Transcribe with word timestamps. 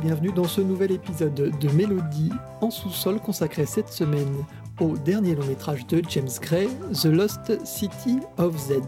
bienvenue 0.00 0.32
dans 0.32 0.44
ce 0.44 0.62
nouvel 0.62 0.92
épisode 0.92 1.34
de 1.34 1.68
Mélodie 1.70 2.32
en 2.62 2.70
sous-sol 2.70 3.20
consacré 3.20 3.66
cette 3.66 3.90
semaine 3.90 4.44
au 4.80 4.96
dernier 4.96 5.34
long 5.34 5.44
métrage 5.44 5.86
de 5.88 6.02
James 6.08 6.30
Gray, 6.40 6.68
The 6.94 7.06
Lost 7.06 7.66
City 7.66 8.18
of 8.38 8.56
Z. 8.56 8.80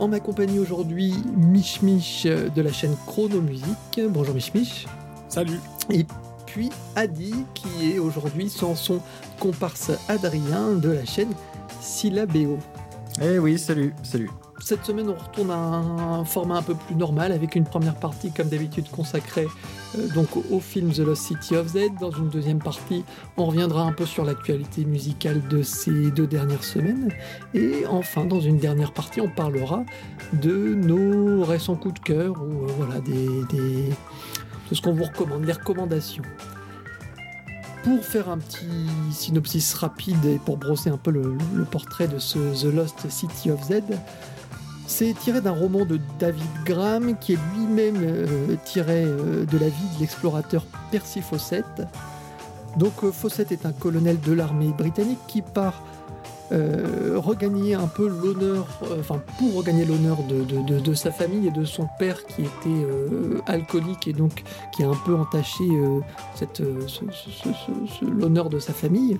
En 0.00 0.08
ma 0.08 0.18
compagnie 0.18 0.58
aujourd'hui, 0.58 1.14
Mich 1.36 1.82
Mich 1.82 2.26
de 2.26 2.62
la 2.62 2.72
chaîne 2.72 2.96
Chrono 3.06 3.40
Musique. 3.40 4.00
Bonjour 4.08 4.34
Mich 4.34 4.52
Mich. 4.52 4.88
Salut. 5.28 5.60
Et 5.90 6.04
puis 6.46 6.70
Adi 6.96 7.44
qui 7.54 7.92
est 7.92 7.98
aujourd'hui 8.00 8.48
sans 8.48 8.74
son 8.74 9.00
comparse 9.38 9.92
Adrien 10.08 10.72
de 10.72 10.90
la 10.90 11.04
chaîne 11.04 11.32
Syllabéo. 11.80 12.58
Eh 13.22 13.38
oui, 13.38 13.58
salut, 13.58 13.94
salut. 14.02 14.30
Cette 14.62 14.84
semaine, 14.84 15.08
on 15.08 15.14
retourne 15.14 15.50
à 15.50 15.56
un 15.56 16.24
format 16.24 16.58
un 16.58 16.62
peu 16.62 16.74
plus 16.74 16.94
normal 16.94 17.32
avec 17.32 17.56
une 17.56 17.64
première 17.64 17.94
partie, 17.94 18.30
comme 18.30 18.48
d'habitude, 18.48 18.90
consacrée 18.90 19.48
euh, 19.98 20.06
donc 20.08 20.28
au 20.36 20.60
film 20.60 20.92
The 20.92 20.98
Lost 20.98 21.22
City 21.22 21.56
of 21.56 21.68
Z. 21.68 21.78
Dans 21.98 22.10
une 22.10 22.28
deuxième 22.28 22.58
partie, 22.58 23.04
on 23.36 23.46
reviendra 23.46 23.82
un 23.82 23.92
peu 23.92 24.04
sur 24.06 24.24
l'actualité 24.24 24.84
musicale 24.84 25.42
de 25.48 25.62
ces 25.62 26.10
deux 26.10 26.26
dernières 26.26 26.62
semaines. 26.62 27.10
Et 27.54 27.84
enfin, 27.88 28.24
dans 28.26 28.40
une 28.40 28.58
dernière 28.58 28.92
partie, 28.92 29.20
on 29.20 29.28
parlera 29.28 29.82
de 30.34 30.74
nos 30.74 31.42
récents 31.42 31.76
coups 31.76 31.94
de 31.94 32.00
cœur 32.00 32.34
ou 32.42 32.64
euh, 32.64 32.72
voilà 32.76 33.00
des, 33.00 33.26
de 33.50 34.74
ce 34.74 34.80
qu'on 34.82 34.92
vous 34.92 35.04
recommande, 35.04 35.44
les 35.44 35.54
recommandations. 35.54 36.24
Pour 37.82 38.04
faire 38.04 38.28
un 38.28 38.36
petit 38.36 38.66
synopsis 39.10 39.72
rapide 39.72 40.22
et 40.26 40.36
pour 40.36 40.58
brosser 40.58 40.90
un 40.90 40.98
peu 40.98 41.10
le, 41.10 41.38
le 41.54 41.64
portrait 41.64 42.08
de 42.08 42.18
ce 42.18 42.38
The 42.38 42.72
Lost 42.72 43.08
City 43.08 43.50
of 43.50 43.62
Z, 43.64 43.80
c'est 44.90 45.14
tiré 45.14 45.40
d'un 45.40 45.52
roman 45.52 45.84
de 45.84 46.00
David 46.18 46.50
Graham 46.64 47.16
qui 47.16 47.34
est 47.34 47.38
lui-même 47.54 47.96
euh, 48.02 48.56
tiré 48.64 49.04
euh, 49.04 49.46
de 49.46 49.56
la 49.56 49.68
vie 49.68 49.88
de 49.94 50.00
l'explorateur 50.00 50.66
Percy 50.90 51.22
Fawcett. 51.22 51.64
Donc 52.76 52.92
euh, 53.04 53.12
Fawcett 53.12 53.52
est 53.52 53.66
un 53.66 53.72
colonel 53.72 54.18
de 54.20 54.32
l'armée 54.32 54.72
britannique 54.76 55.20
qui 55.26 55.42
part 55.42 55.82
regagner 56.52 57.74
un 57.74 57.86
peu 57.86 58.08
l'honneur, 58.08 58.66
enfin 58.98 59.22
pour 59.38 59.54
regagner 59.54 59.84
l'honneur 59.84 60.18
de, 60.24 60.94
sa 60.94 61.12
famille 61.12 61.46
et 61.46 61.52
de 61.52 61.64
son 61.64 61.86
père 61.96 62.26
qui 62.26 62.42
était 62.42 62.86
alcoolique 63.46 64.08
et 64.08 64.12
donc 64.12 64.42
qui 64.74 64.82
a 64.82 64.88
un 64.88 64.96
peu 65.06 65.14
entaché 65.14 65.62
l'honneur 68.02 68.50
de 68.50 68.58
sa 68.58 68.72
famille 68.72 69.16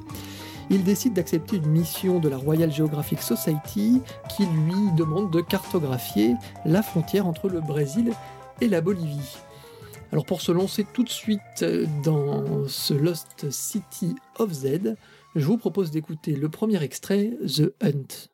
il 0.71 0.85
décide 0.85 1.15
d'accepter 1.15 1.57
une 1.57 1.67
mission 1.67 2.21
de 2.21 2.29
la 2.29 2.37
Royal 2.37 2.73
Geographic 2.73 3.21
Society 3.21 4.01
qui 4.35 4.47
lui 4.47 4.93
demande 4.97 5.31
de 5.33 5.41
cartographier 5.41 6.37
la 6.65 6.83
frontière 6.83 7.27
entre 7.27 7.49
le 7.49 7.61
Brésil 7.61 8.13
et 8.61 8.69
la 8.69 8.81
Bolivie. 8.81 9.37
Alors 10.13 10.25
pour 10.25 10.41
se 10.41 10.53
lancer 10.53 10.87
tout 10.93 11.05
de 11.05 11.09
suite 11.09 11.65
dans 12.05 12.67
ce 12.69 12.95
Lost 12.95 13.51
City 13.51 14.15
of 14.39 14.53
Z, 14.53 14.95
je 15.35 15.45
vous 15.45 15.59
propose 15.59 15.91
d'écouter 15.91 16.35
le 16.35 16.49
premier 16.49 16.83
extrait, 16.83 17.33
The 17.47 17.73
Hunt. 17.83 18.31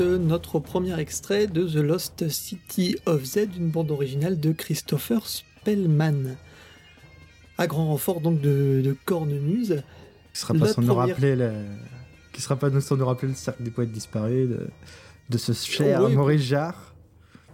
Notre 0.00 0.58
premier 0.58 0.98
extrait 0.98 1.46
de 1.46 1.66
The 1.66 1.76
Lost 1.76 2.28
City 2.28 2.96
of 3.06 3.24
Z, 3.24 3.48
une 3.56 3.70
bande 3.70 3.90
originale 3.90 4.38
de 4.38 4.52
Christopher 4.52 5.26
Spellman. 5.26 6.36
À 7.56 7.66
grand 7.66 7.86
renfort 7.86 8.20
donc 8.20 8.40
de, 8.40 8.94
cornemuse. 9.06 9.82
Qui 10.34 10.40
sera 10.40 10.54
pas 10.54 10.68
sans 10.68 10.82
nous 10.82 10.94
rappeler 10.94 11.36
qui 12.32 12.42
sera 12.42 12.56
pas 12.56 12.80
sans 12.80 12.96
nous 12.96 13.06
rappeler 13.06 13.28
le 13.28 13.34
cercle 13.34 13.62
des 13.62 13.70
poètes 13.70 13.92
disparus 13.92 14.50
de, 15.30 15.38
ce 15.38 15.52
cher 15.52 16.06
Maurice 16.10 16.42
Jarre. 16.42 16.94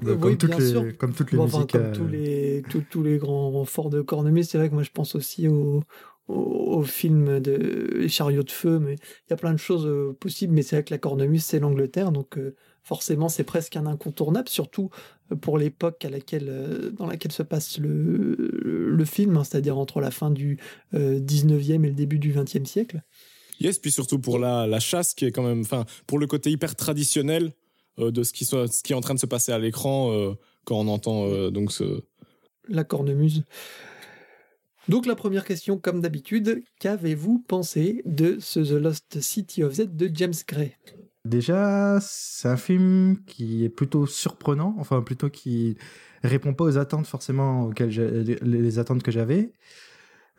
comme, 0.05 0.37
toutes 0.37 0.59
les, 0.59 0.93
comme 0.95 1.13
toutes 1.13 1.31
les 1.31 1.39
musiques. 1.39 1.71
comme 1.71 1.83
euh, 1.83 1.95
tous, 1.95 2.09
les, 2.09 2.65
tous 2.91 3.03
les 3.05 3.19
grands 3.19 3.51
renforts 3.51 3.91
de 3.91 4.03
cornemuse, 4.03 4.49
c'est 4.49 4.59
vrai 4.59 4.69
que 4.69 4.75
moi 4.75 4.83
je 4.83 4.91
pense 4.91 5.15
aussi 5.15 5.47
au, 5.47 5.85
au, 6.29 6.83
film 6.83 7.41
de 7.41 8.07
Chariot 8.09 8.43
de 8.43 8.51
feu, 8.51 8.79
mais 8.79 8.95
il 8.95 9.31
y 9.31 9.33
a 9.33 9.37
plein 9.37 9.53
de 9.53 9.59
choses 9.59 9.87
euh, 9.87 10.17
possibles. 10.19 10.53
Mais 10.53 10.63
c'est 10.63 10.77
vrai 10.77 10.85
que 10.85 10.93
la 10.93 10.99
cornemuse, 10.99 11.45
c'est 11.45 11.59
l'Angleterre, 11.59 12.13
donc 12.13 12.39
euh, 12.39 12.55
forcément, 12.83 13.29
c'est 13.29 13.45
presque 13.45 13.77
un 13.77 13.87
incontournable, 13.87 14.49
surtout 14.49 14.91
euh, 15.31 15.37
pour 15.37 15.59
l'époque 15.59 16.05
à 16.05 16.11
laquelle, 16.11 16.93
dans 16.97 17.07
laquelle 17.07 17.33
se 17.33 17.43
passe 17.43 17.79
le, 17.79 18.35
le 18.35 19.05
film, 19.05 19.37
hein, 19.37 19.45
c'est-à-dire 19.45 19.79
entre 19.79 20.01
la 20.01 20.11
fin 20.11 20.31
du 20.31 20.59
19e 20.93 21.85
et 21.85 21.89
le 21.89 21.95
début 21.95 22.19
du 22.19 22.33
20e 22.33 22.65
siècle. 22.65 23.03
Yes, 23.61 23.79
puis 23.79 23.93
surtout 23.93 24.19
pour 24.19 24.39
la, 24.39 24.67
la 24.67 24.81
chasse 24.81 25.15
qui 25.15 25.25
est 25.25 25.31
quand 25.31 25.45
même, 25.45 25.61
enfin, 25.61 25.85
pour 26.07 26.19
le 26.19 26.27
côté 26.27 26.51
hyper 26.51 26.75
traditionnel 26.75 27.53
de 27.99 28.23
ce 28.23 28.33
qui, 28.33 28.45
soit, 28.45 28.67
ce 28.67 28.83
qui 28.83 28.93
est 28.93 28.97
en 28.97 29.01
train 29.01 29.15
de 29.15 29.21
se 29.21 29.27
passer 29.27 29.53
à 29.53 29.59
l'écran 29.59 30.35
quand 30.65 30.81
on 30.81 30.89
entend 30.89 31.51
donc 31.51 31.71
ce... 31.71 32.03
La 32.69 32.85
cornemuse. 32.85 33.45
Donc 34.89 35.07
la 35.07 35.15
première 35.15 35.45
question, 35.45 35.79
comme 35.79 36.01
d'habitude, 36.01 36.65
qu'avez-vous 36.81 37.39
pensé 37.47 38.03
de 38.05 38.39
The 38.55 38.73
Lost 38.73 39.21
City 39.21 39.63
of 39.63 39.75
Z 39.75 39.95
de 39.95 40.11
James 40.13 40.35
Gray? 40.47 40.77
Déjà, 41.25 41.99
c'est 42.01 42.49
un 42.49 42.57
film 42.57 43.19
qui 43.27 43.65
est 43.65 43.69
plutôt 43.69 44.07
surprenant, 44.07 44.75
enfin 44.79 45.03
plutôt 45.03 45.31
qui 45.31 45.77
répond 46.25 46.53
pas 46.53 46.65
aux 46.65 46.79
attentes 46.79 47.07
forcément 47.07 47.67
auxquelles 47.67 48.39
les 48.43 48.79
attentes 48.81 49.05
que 49.05 49.13
j'avais. 49.13 49.53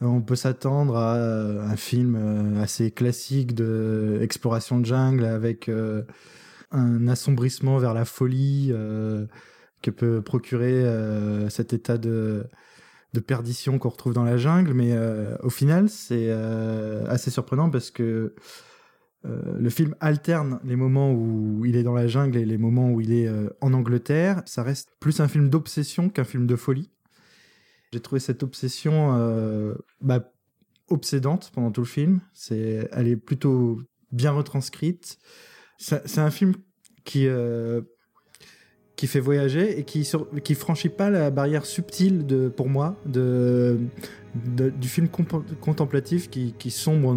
on 0.02 0.22
peut 0.22 0.36
s'attendre 0.36 0.98
à 0.98 1.16
un 1.16 1.78
film 1.78 2.58
assez 2.58 2.92
classique 2.92 3.56
de 3.56 4.20
exploration 4.22 4.80
de 4.82 4.86
jungle 4.86 5.24
avec 5.24 5.72
un 6.72 7.08
assombrissement 7.08 7.78
vers 7.78 7.94
la 7.94 8.04
folie 8.04 8.74
que 9.82 9.92
peut 9.92 10.22
procurer 10.22 10.84
cet 11.50 11.72
état 11.72 11.98
de 11.98 12.46
de 13.14 13.20
perdition 13.20 13.78
qu'on 13.78 13.90
retrouve 13.90 14.14
dans 14.14 14.24
la 14.24 14.38
jungle, 14.38 14.74
mais 14.74 14.92
euh, 14.92 15.36
au 15.44 15.50
final, 15.50 15.90
c'est 15.90 16.28
euh, 16.30 17.06
assez 17.08 17.30
surprenant 17.30 17.70
parce 17.70 17.92
que 17.92 18.34
euh, 19.26 19.58
le 19.58 19.70
film 19.70 19.96
alterne 20.00 20.60
les 20.64 20.76
moments 20.76 21.14
où 21.14 21.64
il 21.64 21.76
est 21.76 21.84
dans 21.84 21.94
la 21.94 22.08
jungle 22.08 22.38
et 22.38 22.46
les 22.46 22.58
moments 22.58 22.90
où 22.90 23.02
il 23.02 23.14
est 23.14 23.30
en 23.62 23.74
Angleterre. 23.74 24.42
Ça 24.46 24.64
reste 24.64 24.90
plus 25.00 25.20
un 25.20 25.28
film 25.28 25.50
d'obsession 25.50 26.10
qu'un 26.10 26.24
film 26.24 26.48
de 26.48 26.56
folie. 26.56 26.90
J'ai 27.94 28.00
trouvé 28.00 28.20
cette 28.20 28.42
obsession 28.42 29.76
bah, 30.02 30.32
obsédante 30.90 31.52
pendant 31.54 31.72
tout 31.72 31.82
le 31.82 31.88
film. 31.88 32.20
C'est, 32.34 32.90
elle 32.92 33.08
est 33.08 33.16
plutôt 33.16 33.80
bien 34.12 34.32
retranscrite. 34.32 35.20
C'est 35.78 36.20
un 36.20 36.32
film 36.32 36.56
qui 37.06 37.28
qui 38.96 39.08
fait 39.08 39.20
voyager 39.20 39.80
et 39.80 39.84
qui 39.84 40.06
sur, 40.06 40.28
franchit 40.56 40.90
pas 40.90 41.10
la 41.10 41.32
barrière 41.32 41.66
subtile 41.66 42.52
pour 42.56 42.70
moi 42.70 42.96
de, 43.06 43.80
du 44.36 44.88
film 44.88 45.08
contemplatif 45.62 46.30
qui, 46.30 46.72
sombre 46.72 47.16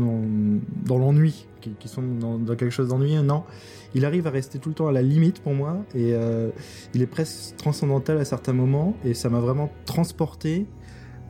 dans, 0.87 0.99
l'ennui 0.99 1.47
qui, 1.61 1.71
qui 1.79 1.89
sombre 1.89 2.19
dans, 2.19 2.39
dans, 2.39 2.57
quelque 2.57 2.71
chose 2.71 2.89
d'ennuyeux 2.89 3.23
non. 3.23 3.45
Il 3.95 4.05
arrive 4.05 4.27
à 4.27 4.31
rester 4.31 4.59
tout 4.59 4.69
le 4.69 4.75
temps 4.75 4.89
à 4.89 4.93
la 4.93 5.03
limite 5.03 5.41
pour 5.41 5.55
moi 5.55 5.85
et 5.95 6.13
euh, 6.13 6.51
il 6.95 7.03
est 7.03 7.07
presque 7.07 7.57
transcendantal 7.57 8.19
à 8.19 8.25
certains 8.25 8.53
moments 8.53 8.97
et 9.05 9.15
ça 9.15 9.29
m'a 9.29 9.41
vraiment 9.41 9.71
transporté. 9.85 10.67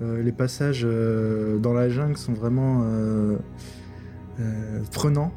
Euh, 0.02 0.22
les 0.22 0.32
passages 0.32 0.82
euh, 0.84 1.58
dans 1.58 1.72
la 1.72 1.88
jungle 1.88 2.16
sont 2.16 2.34
vraiment 2.34 2.84
prenants. 4.93 5.32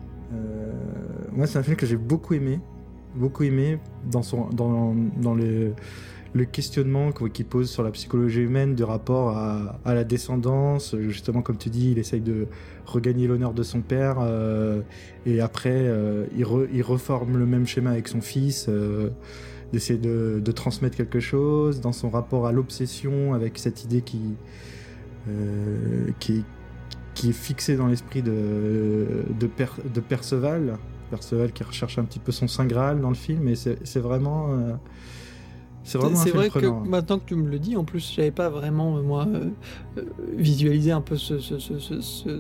Moi 1.31 1.47
c'est 1.47 1.57
un 1.57 1.63
film 1.63 1.75
que 1.75 1.85
j'ai 1.85 1.97
beaucoup 1.97 2.35
aimé 2.35 2.59
beaucoup 3.15 3.44
aimé 3.44 3.79
dans, 4.09 4.21
son, 4.21 4.50
dans, 4.50 4.95
dans 5.17 5.33
le, 5.33 5.73
le 6.33 6.45
questionnement 6.45 7.11
qu'il 7.11 7.45
pose 7.45 7.69
sur 7.69 7.83
la 7.83 7.91
psychologie 7.91 8.41
humaine 8.41 8.75
de 8.75 8.83
rapport 8.83 9.29
à, 9.29 9.79
à, 9.85 9.94
la 9.94 10.03
descendance. 10.03 10.95
Justement, 11.00 11.41
comme 11.41 11.57
tu 11.57 11.69
dis, 11.69 11.91
il 11.91 12.00
essaye 12.00 12.21
de 12.21 12.47
regagner 12.85 13.27
l'honneur 13.27 13.53
de 13.53 13.63
son 13.63 13.81
père 13.81 14.17
euh, 14.19 14.81
et 15.25 15.41
après, 15.41 15.73
euh, 15.73 16.25
il, 16.35 16.45
il, 16.73 16.81
reforme 16.81 17.38
le 17.38 17.45
même 17.45 17.65
schéma 17.67 17.91
avec 17.91 18.07
son 18.07 18.21
fils, 18.21 18.67
euh, 18.67 19.09
d'essayer 19.71 20.00
de, 20.00 20.41
de, 20.44 20.51
transmettre 20.51 20.97
quelque 20.97 21.19
chose 21.19 21.81
dans 21.81 21.91
son 21.91 22.09
rapport 22.09 22.47
à 22.47 22.51
l'obsession 22.51 23.33
avec 23.33 23.59
cette 23.59 23.83
idée 23.83 24.01
qui, 24.01 24.35
qui, 26.19 26.44
qui 27.13 27.29
est 27.29 27.33
fixée 27.33 27.77
dans 27.77 27.85
l'esprit 27.85 28.23
de, 28.23 29.25
de, 29.39 29.50
de 29.94 30.00
Perceval. 30.00 30.77
Perceval 31.09 31.51
qui 31.51 31.63
recherche 31.63 31.97
un 31.97 32.03
petit 32.03 32.19
peu 32.19 32.31
son 32.31 32.47
Saint 32.47 32.65
Graal 32.65 33.01
dans 33.01 33.09
le 33.09 33.15
film, 33.15 33.47
et 33.47 33.56
c'est 33.56 34.00
vraiment. 34.00 34.79
Euh, 35.95 36.09
c'est 36.15 36.31
vrai 36.31 36.49
que 36.49 36.65
maintenant 36.87 37.19
que 37.19 37.25
tu 37.25 37.35
me 37.35 37.49
le 37.49 37.57
dis, 37.57 37.75
en 37.75 37.83
plus, 37.83 38.13
j'avais 38.15 38.31
pas 38.31 38.49
vraiment, 38.49 38.97
euh, 38.97 39.01
moi, 39.01 39.25
euh, 39.27 39.49
visualisé 40.35 40.91
un 40.91 41.01
peu 41.01 41.17
ce, 41.17 41.39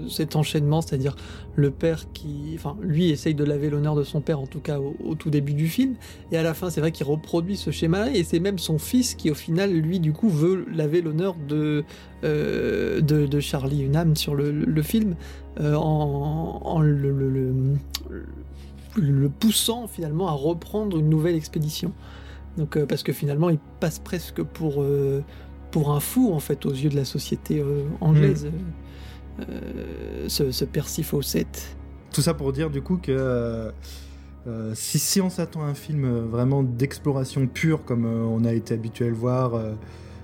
cet 0.09 0.35
enchaînement, 0.35 0.81
c'est-à-dire 0.81 1.15
le 1.55 1.71
père 1.71 2.11
qui. 2.13 2.51
Enfin, 2.55 2.77
lui 2.81 3.09
essaye 3.09 3.35
de 3.35 3.43
laver 3.43 3.69
l'honneur 3.69 3.95
de 3.95 4.03
son 4.03 4.21
père, 4.21 4.39
en 4.39 4.47
tout 4.47 4.59
cas 4.59 4.79
au, 4.79 5.15
tout 5.15 5.29
début 5.29 5.53
du 5.53 5.67
film, 5.67 5.95
et 6.31 6.37
à 6.37 6.43
la 6.43 6.53
fin, 6.53 6.69
c'est 6.69 6.81
vrai 6.81 6.91
qu'il 6.91 7.05
reproduit 7.05 7.57
ce 7.57 7.71
schéma-là, 7.71 8.11
et 8.11 8.23
c'est 8.23 8.39
même 8.39 8.59
son 8.59 8.77
fils 8.77 9.15
qui, 9.15 9.31
au 9.31 9.35
final, 9.35 9.71
lui, 9.71 9.99
du 9.99 10.13
coup, 10.13 10.29
veut 10.29 10.65
laver 10.71 11.01
l'honneur 11.01 11.35
de, 11.47 11.83
de, 12.23 13.01
de, 13.01 13.39
Charlie 13.39 13.83
Hunnam 13.83 14.15
sur 14.15 14.35
le, 14.35 14.51
le 14.51 14.81
film, 14.81 15.15
en, 15.59 16.61
en 16.63 16.81
le, 16.81 17.11
le 17.11 17.53
le 18.95 19.29
poussant 19.29 19.87
finalement 19.87 20.27
à 20.27 20.31
reprendre 20.31 20.97
une 20.97 21.09
nouvelle 21.09 21.35
expédition. 21.35 21.93
Donc, 22.59 22.75
euh, 22.75 22.85
parce 22.85 23.03
que 23.03 23.13
finalement, 23.13 23.49
il 23.49 23.57
passe 23.79 23.99
presque 23.99 24.43
pour, 24.43 24.83
euh, 24.83 25.23
pour 25.71 25.91
un 25.93 26.01
fou 26.01 26.33
en 26.33 26.39
fait 26.39 26.65
aux 26.65 26.73
yeux 26.73 26.89
de 26.89 26.95
la 26.97 27.05
société 27.05 27.59
euh, 27.59 27.83
anglaise, 28.01 28.47
mm. 28.47 29.47
ce, 30.27 30.51
ce, 30.51 30.65
Percy 30.65 31.03
Fawcett. 31.03 31.77
Tout 32.11 32.21
ça 32.21 32.33
pour 32.33 32.51
dire 32.51 32.69
du 32.69 32.81
coup 32.81 32.97
que 32.97 33.71
si, 34.73 34.99
si, 34.99 35.21
on 35.21 35.29
s'attend 35.29 35.61
à 35.61 35.67
un 35.67 35.73
film 35.75 36.25
vraiment 36.25 36.63
d'exploration 36.63 37.45
pure 37.47 37.85
comme 37.85 38.05
on 38.05 38.43
a 38.43 38.51
été 38.51 38.73
habitué 38.73 39.05
à 39.05 39.09
le 39.09 39.13
voir, 39.13 39.53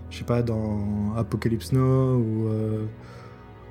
je 0.10 0.18
sais 0.18 0.24
pas, 0.24 0.42
dans 0.42 1.14
Apocalypse 1.16 1.72
Now 1.72 2.18
ou 2.18 2.50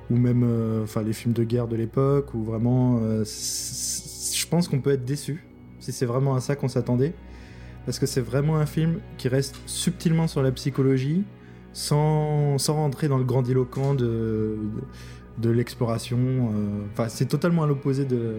ou 0.09 0.15
même 0.15 0.81
enfin 0.81 1.03
les 1.03 1.13
films 1.13 1.33
de 1.33 1.43
guerre 1.43 1.67
de 1.67 1.75
l'époque, 1.75 2.33
où 2.33 2.43
vraiment 2.43 2.99
je 3.25 4.47
pense 4.47 4.69
qu'on 4.69 4.79
peut 4.79 4.91
être 4.91 5.05
déçu 5.05 5.45
si 5.79 5.91
c'est 5.91 6.05
vraiment 6.05 6.35
à 6.35 6.39
ça 6.39 6.55
qu'on 6.55 6.69
s'attendait. 6.69 7.13
Parce 7.85 7.99
que 7.99 8.05
c'est 8.05 8.21
vraiment 8.21 8.57
un 8.57 8.65
film 8.65 8.99
qui 9.17 9.27
reste 9.27 9.55
subtilement 9.65 10.27
sur 10.27 10.41
la 10.41 10.51
psychologie, 10.51 11.23
sans, 11.73 12.57
sans 12.57 12.75
rentrer 12.75 13.07
dans 13.07 13.17
le 13.17 13.23
grandiloquent 13.23 13.93
de, 13.93 14.57
de, 15.37 15.49
l'exploration. 15.49 16.17
Euh. 16.17 16.85
Enfin, 16.91 17.09
c'est 17.09 17.27
totalement 17.27 17.63
à 17.63 17.67
l'opposé 17.67 18.05
de, 18.05 18.37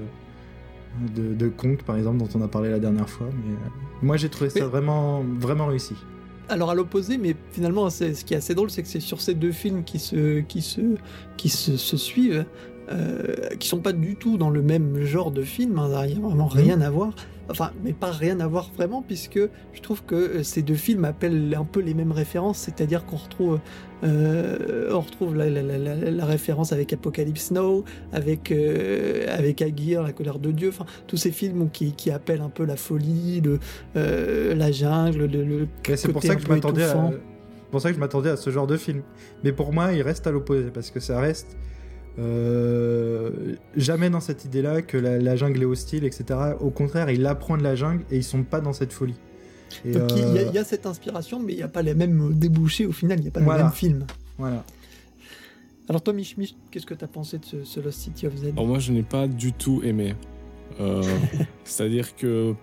de, 1.15 1.35
de, 1.35 1.49
Kong, 1.49 1.79
par 1.85 1.97
exemple, 1.97 2.19
dont 2.19 2.29
on 2.35 2.43
a 2.43 2.49
parlé 2.49 2.71
la 2.71 2.81
dernière 2.81 3.09
fois. 3.09 3.29
Mais 3.33 3.53
euh, 3.53 3.69
moi, 4.03 4.17
j'ai 4.17 4.29
trouvé 4.29 4.51
ça 4.51 4.67
vraiment, 4.67 5.23
vraiment 5.39 5.67
réussi. 5.67 5.95
Alors 6.49 6.71
à 6.71 6.75
l'opposé, 6.75 7.19
mais 7.19 7.35
finalement, 7.53 7.91
ce 7.91 8.25
qui 8.25 8.35
est 8.35 8.37
assez 8.37 8.55
drôle, 8.55 8.71
c'est 8.71 8.83
que 8.83 8.89
c'est 8.89 9.01
sur 9.01 9.21
ces 9.21 9.35
deux 9.35 9.51
films 9.51 9.83
qui 9.83 9.99
se, 9.99 10.41
qui 10.41 10.63
se, 10.63 10.81
qui 11.37 11.49
se, 11.49 11.77
se 11.77 11.97
suivent 11.97 12.45
euh, 12.89 13.35
qui 13.59 13.67
sont 13.67 13.81
pas 13.81 13.93
du 13.93 14.15
tout 14.15 14.39
dans 14.39 14.51
le 14.51 14.63
même 14.63 15.03
genre 15.05 15.33
de 15.33 15.43
film, 15.43 15.77
hein, 15.81 15.89
il 16.07 16.13
n'y 16.13 16.25
a 16.25 16.29
vraiment 16.29 16.47
rien 16.47 16.81
à 16.81 16.89
voir. 16.89 17.15
Enfin, 17.49 17.71
mais 17.85 17.93
pas 17.93 18.11
rien 18.11 18.41
à 18.41 18.47
voir 18.47 18.71
vraiment, 18.75 19.03
puisque 19.03 19.39
je 19.73 19.81
trouve 19.81 20.03
que 20.05 20.15
euh, 20.15 20.43
ces 20.43 20.63
deux 20.63 20.75
films 20.75 21.05
appellent 21.05 21.55
un 21.57 21.65
peu 21.65 21.81
les 21.81 21.95
mêmes 21.95 22.13
références, 22.13 22.59
c'est-à-dire 22.59 23.07
qu'on 23.07 23.17
retrouve, 23.17 23.61
euh, 24.05 24.91
on 24.93 25.01
retrouve 25.01 25.37
la, 25.37 25.49
la, 25.49 25.63
la, 25.63 25.79
la, 25.95 26.25
référence 26.25 26.73
avec 26.73 26.93
Apocalypse 26.93 27.53
Now, 27.53 27.85
avec, 28.12 28.50
euh, 28.50 29.26
avec 29.29 29.62
Aguirre, 29.62 30.03
La 30.03 30.12
colère 30.12 30.38
de 30.38 30.50
Dieu, 30.50 30.69
enfin, 30.69 30.87
tous 31.07 31.17
ces 31.17 31.31
films 31.31 31.71
qui, 31.71 31.93
qui 31.93 32.11
appellent 32.11 32.43
un 32.43 32.50
peu 32.50 32.65
la 32.65 32.76
folie, 32.76 33.41
le, 33.41 33.61
euh, 33.97 34.55
la 34.55 34.73
jungle, 34.73 35.26
le, 35.26 35.45
le 35.45 35.69
C'est 35.95 36.12
pour 36.12 36.23
ça 36.23 36.35
que 36.35 36.43
je 36.43 36.49
m'attendais 36.49 36.85
à... 36.85 37.11
pour 37.71 37.81
ça 37.81 37.91
que 37.91 37.95
je 37.95 38.00
m'attendais 38.00 38.31
à 38.31 38.37
ce 38.37 38.50
genre 38.50 38.67
de 38.67 38.76
film. 38.76 39.03
Mais 39.45 39.53
pour 39.53 39.73
moi, 39.73 39.93
il 39.93 40.03
reste 40.03 40.26
à 40.26 40.33
l'opposé, 40.33 40.71
parce 40.73 40.91
que 40.91 40.99
ça 41.00 41.21
reste 41.21 41.57
euh, 42.18 43.30
jamais 43.76 44.08
dans 44.08 44.20
cette 44.20 44.44
idée-là 44.44 44.82
que 44.82 44.96
la, 44.96 45.37
jungle 45.37 45.62
est 45.62 45.66
hostile, 45.66 46.04
etc. 46.04 46.25
Au 46.61 46.70
contraire, 46.70 47.11
il 47.11 47.26
apprend 47.26 47.56
de 47.56 47.62
la 47.62 47.75
jungle 47.75 48.04
et 48.11 48.16
ils 48.16 48.25
sont 48.25 48.42
pas 48.42 48.61
dans 48.61 48.73
cette 48.73 48.92
folie. 48.92 49.16
Donc 49.85 50.12
il 50.16 50.54
y, 50.54 50.58
a 50.58 50.64
cette 50.64 50.87
inspiration, 50.87 51.40
mais 51.40 51.52
il 51.52 51.56
n'y 51.56 51.62
a 51.62 51.68
pas 51.68 51.82
les 51.82 51.94
mêmes 51.94 52.32
débouchés 52.35 52.87
au 52.87 52.92
final, 52.92 53.18
il 53.18 53.23
n'y 53.23 53.28
a 53.28 53.30
pas 53.32 53.40
le 53.40 53.46
même 53.46 53.73
film. 53.73 54.06
Voilà. 54.38 54.64
Alors 55.88 56.02
toi, 56.02 56.14
Mich, 56.14 56.37
qu'est-ce 56.70 56.87
que 56.87 56.94
tu 56.94 57.04
as 57.04 57.08
pensé 57.08 57.38
de 57.38 57.64
ce, 57.64 57.80
Lost 57.80 58.00
City 58.00 58.26
of 58.26 58.37
Z? 58.37 58.46
Alors 58.52 58.66
moi, 58.66 58.78
je 58.78 58.92
n'ai 58.92 59.02
pas 59.02 59.26
du 59.26 59.52
tout 59.52 59.82
aimé. 59.85 60.14
Euh, 60.80 61.02
c'est-à-dire 61.64 62.16
que 62.16 62.54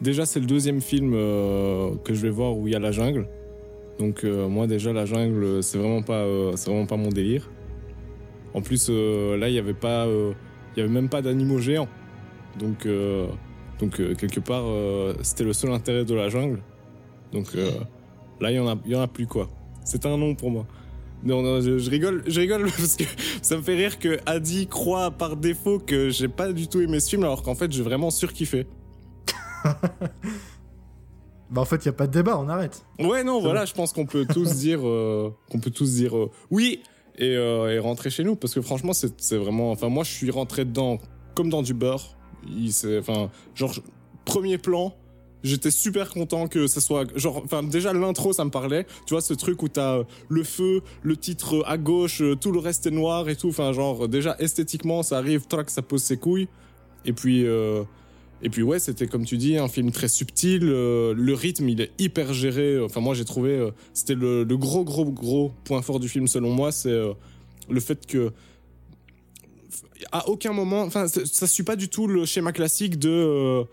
déjà, 0.00 0.26
c'est 0.26 0.40
le 0.40 0.46
deuxième 0.46 0.80
film 0.80 1.12
euh, 1.14 1.94
que 2.04 2.14
je 2.14 2.22
vais 2.22 2.30
voir 2.30 2.56
où 2.56 2.66
il 2.66 2.72
y 2.72 2.76
a 2.76 2.80
la 2.80 2.90
jungle. 2.90 3.28
Donc 3.98 4.24
moi, 4.24 4.66
déjà, 4.66 4.92
la 4.92 5.06
jungle, 5.06 5.62
c'est 5.62 5.78
vraiment 5.78 6.02
pas, 6.02 6.26
c'est 6.56 6.70
vraiment 6.70 6.86
pas 6.86 6.96
mon 6.96 7.08
délire. 7.08 7.48
En 8.56 8.62
plus, 8.62 8.88
euh, 8.88 9.36
là, 9.36 9.50
il 9.50 9.52
n'y 9.52 9.58
avait 9.58 9.74
pas, 9.74 10.06
euh, 10.06 10.32
il 10.74 10.80
y 10.80 10.82
avait 10.82 10.92
même 10.92 11.10
pas 11.10 11.20
d'animaux 11.20 11.58
géants. 11.58 11.88
Donc, 12.58 12.86
euh, 12.86 13.26
donc 13.78 13.96
quelque 14.16 14.40
part, 14.40 14.64
c'était 15.22 15.44
le 15.44 15.52
seul 15.52 15.72
intérêt 15.72 16.06
de 16.06 16.14
la 16.14 16.30
jungle. 16.30 16.62
Donc 17.32 17.52
là, 18.40 18.50
il 18.50 18.56
y 18.56 18.58
en 18.58 18.66
a, 18.66 18.76
il 18.86 18.92
y 18.92 18.96
en 18.96 19.02
a 19.02 19.08
plus 19.08 19.26
quoi. 19.26 19.50
C'est 19.84 20.06
un 20.06 20.16
nom 20.16 20.34
pour 20.34 20.50
moi. 20.50 20.66
Non, 21.22 21.60
je, 21.60 21.90
rigole, 21.90 22.22
je 22.26 22.40
rigole 22.40 22.62
parce 22.78 22.96
que 22.96 23.04
ça 23.42 23.58
me 23.58 23.62
fait 23.62 23.74
rire 23.74 23.98
que 23.98 24.18
Adi 24.24 24.66
croit 24.68 25.10
par 25.10 25.36
défaut 25.36 25.78
que 25.78 26.08
j'ai 26.08 26.28
pas 26.28 26.50
du 26.52 26.66
tout 26.66 26.80
aimé 26.80 26.98
ce 27.00 27.10
film 27.10 27.24
alors 27.24 27.42
qu'en 27.42 27.54
fait 27.54 27.70
j'ai 27.70 27.82
vraiment 27.82 28.10
surkiffé. 28.10 28.66
bah 31.50 31.60
en 31.60 31.64
fait 31.66 31.84
il 31.84 31.86
y 31.86 31.90
a 31.90 31.92
pas 31.92 32.06
de 32.06 32.12
débat, 32.12 32.38
on 32.38 32.48
arrête. 32.48 32.86
Ouais 32.98 33.22
non 33.22 33.40
voilà, 33.40 33.66
je 33.66 33.74
pense 33.74 33.92
qu'on 33.92 34.06
peut 34.06 34.24
tous 34.24 34.56
dire 34.60 34.80
qu'on 34.80 35.60
peut 35.60 35.70
tous 35.70 35.92
dire 35.92 36.14
oui, 36.50 36.80
euh, 37.20 37.74
et, 37.74 37.78
rentrer 37.78 38.10
chez 38.10 38.24
nous. 38.24 38.36
Parce 38.36 38.54
que 38.54 38.60
franchement 38.60 38.92
c'est 38.92 39.36
vraiment 39.36 39.70
enfin 39.70 39.88
moi 39.88 40.04
je 40.04 40.12
suis 40.12 40.30
rentré 40.30 40.64
dedans 40.64 40.98
comme 41.34 41.50
dans 41.50 41.62
du 41.62 41.74
beurre. 41.74 42.16
Il 42.48 42.70
enfin 42.98 43.30
genre 43.54 43.74
premier 44.24 44.58
plan 44.58 44.94
j'étais 45.42 45.70
super 45.70 46.10
content 46.10 46.48
que 46.48 46.66
ça 46.66 46.80
soit 46.80 47.06
genre 47.16 47.42
enfin 47.44 47.62
déjà 47.62 47.92
l'intro 47.92 48.32
ça 48.32 48.44
me 48.44 48.50
parlait. 48.50 48.86
Tu 49.06 49.14
vois 49.14 49.20
ce 49.20 49.34
truc 49.34 49.62
où 49.62 49.68
t'as 49.68 49.98
euh, 49.98 50.04
le 50.28 50.44
feu 50.44 50.82
le 51.02 51.16
titre 51.16 51.62
à 51.66 51.78
gauche 51.78 52.20
euh, 52.20 52.36
tout 52.36 52.52
le 52.52 52.58
reste 52.58 52.86
est 52.86 52.90
noir 52.90 53.28
et 53.28 53.36
tout. 53.36 53.48
Enfin 53.48 53.72
genre 53.72 54.08
déjà 54.08 54.36
esthétiquement 54.38 55.02
ça 55.02 55.18
arrive 55.18 55.46
trac 55.46 55.70
ça 55.70 55.82
pose 55.82 56.02
ses 56.02 56.16
couilles. 56.16 56.48
Et 57.04 57.12
puis 57.12 57.46
et 58.42 58.50
puis 58.50 58.62
ouais, 58.62 58.78
c'était 58.78 59.06
comme 59.06 59.24
tu 59.24 59.36
dis 59.36 59.56
un 59.56 59.68
film 59.68 59.90
très 59.90 60.08
subtil. 60.08 60.64
Euh, 60.64 61.14
le 61.16 61.34
rythme, 61.34 61.68
il 61.68 61.80
est 61.80 61.90
hyper 61.98 62.34
géré. 62.34 62.78
Enfin 62.80 63.00
moi 63.00 63.14
j'ai 63.14 63.24
trouvé, 63.24 63.50
euh, 63.50 63.70
c'était 63.94 64.14
le, 64.14 64.44
gros 64.56 64.84
gros 64.84 65.04
gros 65.06 65.52
point 65.64 65.82
fort 65.82 66.00
du 66.00 66.08
film 66.08 66.26
selon 66.26 66.50
moi, 66.50 66.72
c'est 66.72 66.90
euh, 66.90 67.14
le 67.68 67.80
fait 67.80 68.06
que 68.06 68.32
à 70.12 70.28
aucun 70.28 70.52
moment, 70.52 70.82
enfin, 70.82 71.06
ça, 71.08 71.46
suit 71.46 71.62
pas 71.62 71.76
du 71.76 71.88
tout 71.88 72.06
le 72.06 72.24
schéma 72.24 72.52
classique 72.52 72.98
de 72.98 73.10
euh, 73.10 73.64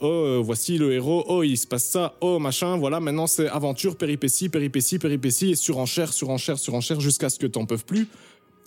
oh 0.00 0.06
euh, 0.06 0.40
voici 0.42 0.78
le 0.78 0.92
héros, 0.92 1.24
oh 1.28 1.42
il 1.42 1.56
se 1.56 1.66
passe 1.66 1.84
ça, 1.84 2.16
oh 2.20 2.38
machin, 2.38 2.76
voilà 2.76 3.00
maintenant 3.00 3.26
c'est 3.26 3.48
aventure, 3.48 3.96
péripétie, 3.96 4.48
péripétie, 4.48 4.98
péripétie 4.98 5.50
et 5.50 5.54
surenchère, 5.54 6.12
surenchère, 6.12 6.58
surenchère 6.58 7.00
jusqu'à 7.00 7.28
ce 7.28 7.38
que 7.38 7.46
t'en 7.46 7.66
peuvent 7.66 7.84
plus 7.84 8.08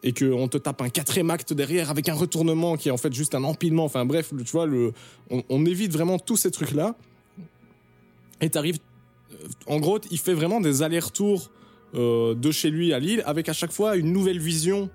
et 0.03 0.13
qu'on 0.13 0.47
te 0.47 0.57
tape 0.57 0.81
un 0.81 0.89
quatrième 0.89 1.29
acte 1.29 1.53
derrière 1.53 1.89
avec 1.89 2.09
un 2.09 2.13
retournement 2.13 2.75
qui 2.75 2.89
est 2.89 2.91
en 2.91 2.97
fait 2.97 3.13
juste 3.13 3.35
un 3.35 3.43
empilement. 3.43 3.85
Enfin 3.85 4.05
bref, 4.05 4.33
tu 4.45 4.51
vois, 4.51 4.67
on, 5.29 5.65
évite 5.65 5.91
vraiment 5.91 6.19
tous 6.19 6.35
ces 6.35 6.51
trucs 6.51 6.73
là 6.73 6.95
et 8.41 8.49
t'arrives. 8.49 8.79
En 9.67 9.79
gros, 9.79 9.99
il 10.11 10.19
fait 10.19 10.33
vraiment 10.33 10.59
des 10.59 10.83
allers-retours 10.83 11.49
euh, 11.95 12.35
de 12.35 12.51
chez 12.51 12.69
lui 12.69 12.93
à 12.93 12.99
Lille 12.99 13.23
avec 13.25 13.49
à 13.49 13.53
chaque 13.53 13.71
fois 13.71 13.95
une 13.95 14.11
nouvelle 14.11 14.39
vision 14.39 14.89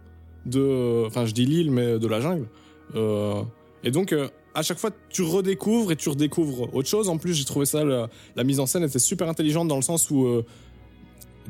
de, 0.46 1.04
enfin 1.06 1.26
je 1.26 1.32
dis 1.32 1.46
Lille 1.46 1.70
mais 1.70 1.98
de 1.98 2.06
la 2.06 2.20
jungle. 2.20 2.46
Euh, 2.94 3.42
et 3.82 3.90
donc 3.90 4.12
euh, 4.12 4.28
à 4.54 4.62
chaque 4.62 4.78
fois 4.78 4.90
tu 5.08 5.22
redécouvres 5.22 5.92
et 5.92 5.96
tu 5.96 6.10
redécouvres 6.10 6.74
autre 6.74 6.88
chose. 6.88 7.08
En 7.08 7.16
plus 7.16 7.32
j'ai 7.34 7.44
trouvé 7.44 7.64
ça 7.64 7.82
la 7.84 8.44
mise 8.44 8.60
en 8.60 8.66
scène 8.66 8.84
était 8.84 8.98
super 8.98 9.28
intelligente 9.28 9.68
dans 9.68 9.76
le 9.76 9.82
sens 9.82 10.10
où 10.10 10.42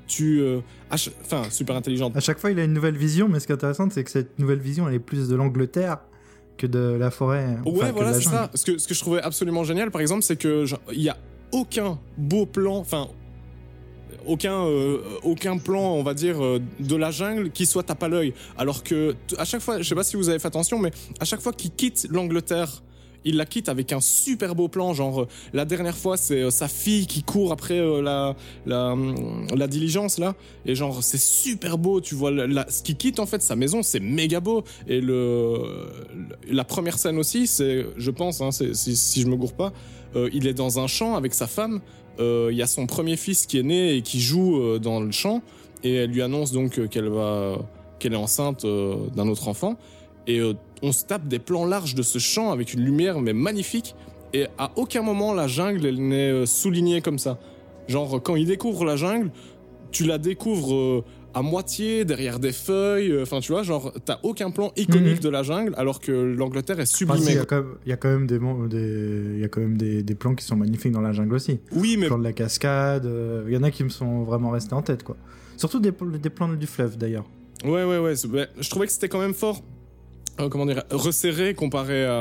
tu, 0.09 0.41
euh, 0.41 0.61
enfin 0.91 1.45
super 1.51 1.77
intelligente. 1.77 2.17
À 2.17 2.21
chaque 2.21 2.39
fois, 2.39 2.51
il 2.51 2.59
a 2.59 2.65
une 2.65 2.73
nouvelle 2.73 2.97
vision, 2.97 3.29
mais 3.29 3.39
ce 3.39 3.47
qui 3.47 3.53
est 3.53 3.55
intéressant, 3.55 3.89
c'est 3.91 4.03
que 4.03 4.11
cette 4.11 4.39
nouvelle 4.39 4.59
vision, 4.59 4.89
elle 4.89 4.95
est 4.95 4.99
plus 4.99 5.29
de 5.29 5.37
l'Angleterre 5.37 5.99
que 6.57 6.67
de 6.67 6.97
la 6.99 7.11
forêt. 7.11 7.57
Ouais, 7.65 7.93
voilà, 7.93 8.15
c'est 8.15 8.23
ça. 8.23 8.51
Ce 8.55 8.65
que, 8.65 8.79
ce 8.79 8.89
que 8.89 8.95
je 8.95 9.01
trouvais 9.01 9.23
absolument 9.23 9.63
génial, 9.63 9.91
par 9.91 10.01
exemple, 10.01 10.23
c'est 10.23 10.37
que 10.37 10.65
il 10.93 11.03
y 11.03 11.09
a 11.09 11.17
aucun 11.53 11.99
beau 12.17 12.47
plan, 12.47 12.77
enfin 12.77 13.09
aucun 14.27 14.65
euh, 14.65 14.99
aucun 15.23 15.59
plan, 15.59 15.81
on 15.81 16.03
va 16.03 16.15
dire, 16.15 16.43
euh, 16.45 16.61
de 16.81 16.97
la 16.97 17.11
jungle 17.11 17.51
qui 17.51 17.67
soit 17.67 17.85
tape 17.85 18.03
à 18.03 18.09
l'œil. 18.09 18.35
Alors 18.57 18.83
que 18.83 19.15
à 19.39 19.45
chaque 19.45 19.61
fois, 19.61 19.81
je 19.81 19.89
sais 19.89 19.95
pas 19.95 20.05
si 20.05 20.17
vous 20.17 20.29
avez 20.29 20.39
fait 20.39 20.49
attention, 20.49 20.79
mais 20.79 20.91
à 21.21 21.25
chaque 21.25 21.41
fois 21.41 21.53
qu'il 21.53 21.71
quitte 21.71 22.07
l'Angleterre. 22.11 22.83
Il 23.25 23.37
la 23.37 23.47
quitte 23.47 23.69
avec 23.69 23.93
un 23.93 24.01
super 24.01 24.55
beau 24.55 24.69
plan, 24.69 24.95
genre 24.95 25.23
euh, 25.23 25.29
la 25.53 25.65
dernière 25.65 25.97
fois 25.97 26.17
c'est 26.17 26.43
euh, 26.43 26.51
sa 26.51 26.69
fille 26.69 27.07
qui 27.07 27.23
court 27.23 27.53
après 27.53 27.79
euh, 27.79 28.01
la, 28.01 28.37
la 28.67 29.67
diligence 29.67 30.19
là, 30.19 30.35
et 30.67 30.75
genre 30.75 31.03
c'est 31.03 31.21
super 31.21 31.79
beau, 31.79 32.01
tu 32.01 32.15
vois 32.15 32.31
ce 32.69 32.83
qui 32.83 32.95
quitte 32.95 33.19
en 33.19 33.27
fait 33.27 33.43
sa 33.43 33.57
maison, 33.57 33.83
c'est 33.83 34.01
méga 34.01 34.41
beau, 34.41 34.63
et 34.87 35.01
le 35.01 35.89
la 36.49 36.65
première 36.65 36.99
scène 36.99 37.19
aussi, 37.19 37.47
c'est, 37.47 37.87
je 37.97 38.11
pense, 38.11 38.41
hein, 38.41 38.51
si, 38.53 39.21
je 39.21 39.27
me 39.27 39.37
gourre 39.37 39.53
pas, 39.53 39.73
il 40.33 40.47
est 40.47 40.55
dans 40.55 40.79
un 40.79 40.87
champ 40.87 41.15
avec 41.17 41.35
sa 41.35 41.47
femme. 41.47 41.81
Il 42.19 42.55
y 42.55 42.63
a 42.63 42.67
son 42.67 42.87
premier 42.87 43.17
fils 43.17 43.47
qui 43.47 43.59
est 43.59 43.63
né 43.63 43.95
et 43.95 44.03
qui 44.03 44.21
joue 44.21 44.79
dans 44.79 45.01
le 45.01 45.11
champ, 45.11 45.43
et 45.85 45.95
elle 45.95 46.11
lui 46.11 46.23
annonce 46.23 46.53
donc 46.53 46.89
qu'elle 46.89 47.09
va, 47.09 47.59
qu'elle 47.99 48.15
est 48.15 48.17
enceinte 48.17 48.67
d'un 49.15 49.29
autre 49.29 49.49
enfant. 49.49 49.77
Et 50.29 50.39
euh, 50.41 50.53
on 50.83 50.93
se 50.93 51.05
tape 51.05 51.27
des 51.27 51.39
plans 51.41 51.65
larges 51.65 51.95
de 51.97 52.03
ce 52.03 52.19
champ 52.19 52.53
avec 52.53 52.75
une 52.75 52.85
lumière 52.85 53.19
mais 53.21 53.33
magnifique. 53.33 53.97
Et 54.35 54.47
à 54.59 54.71
aucun 54.77 55.03
moment 55.03 55.33
la 55.35 55.49
jungle 55.49 55.85
elle 55.87 56.07
n'est 56.07 56.31
euh, 56.31 56.47
soulignée 56.47 57.01
comme 57.01 57.19
ça. 57.19 57.39
Genre 57.89 58.23
quand 58.23 58.37
il 58.37 58.47
découvre 58.47 58.85
la 58.85 58.95
jungle, 58.97 59.31
tu 59.91 60.05
la 60.05 60.19
découvres 60.19 60.75
euh, 60.75 61.05
à 61.33 61.41
moitié 61.41 62.05
derrière 62.05 62.39
des 62.39 62.53
feuilles. 62.53 63.23
Enfin 63.23 63.41
tu 63.41 63.53
vois, 63.53 63.63
genre 63.63 63.93
t'as 64.05 64.19
aucun 64.23 64.51
plan 64.51 64.71
iconique 64.77 65.15
Mhm. 65.17 65.21
de 65.21 65.29
la 65.31 65.43
jungle 65.43 65.75
alors 65.79 65.99
que 65.99 66.13
l'Angleterre 66.13 66.79
est 66.81 66.85
sublimée. 66.87 67.25
il 67.31 67.35
y 67.37 67.39
a 67.39 67.45
quand 67.47 67.57
même, 67.57 67.75
il 67.87 67.89
y 67.89 67.93
a 67.93 67.97
quand 67.97 68.09
même 68.11 68.27
des, 68.27 68.39
mon- 68.39 68.67
des, 68.67 69.23
il 69.37 69.41
y 69.41 69.45
a 69.45 69.49
quand 69.49 69.63
même 69.63 69.79
des, 69.79 70.03
des 70.03 70.15
plans 70.15 70.35
qui 70.35 70.45
sont 70.45 70.57
magnifiques 70.57 70.93
dans 70.93 71.01
la 71.01 71.13
jungle 71.13 71.35
aussi. 71.35 71.59
oui 71.75 71.97
mais 71.97 72.03
Le 72.03 72.09
plan 72.09 72.19
de 72.19 72.25
la 72.25 72.35
cascade, 72.35 73.07
euh, 73.07 73.45
il 73.49 73.55
y 73.55 73.57
en 73.57 73.63
a 73.63 73.71
qui 73.71 73.83
me 73.83 73.89
sont 73.89 74.25
vraiment 74.25 74.51
restés 74.51 74.75
en 74.75 74.83
tête, 74.83 75.03
quoi. 75.05 75.17
Surtout 75.57 75.81
des, 75.81 75.93
des 76.23 76.31
plans 76.31 76.49
du 76.53 76.67
fleuve, 76.67 76.99
d'ailleurs. 76.99 77.25
Ouais, 77.65 77.83
ouais, 77.85 77.99
ouais, 77.99 78.15
Je 78.15 78.71
trouvais 78.71 78.87
que 78.87 78.93
c'était 78.93 79.09
quand 79.09 79.19
même 79.21 79.35
fort. 79.35 79.63
Euh, 80.41 80.49
comment 80.49 80.67
dire 80.67 80.83
resserré 80.91 81.55
comparé 81.55 82.05
à 82.05 82.15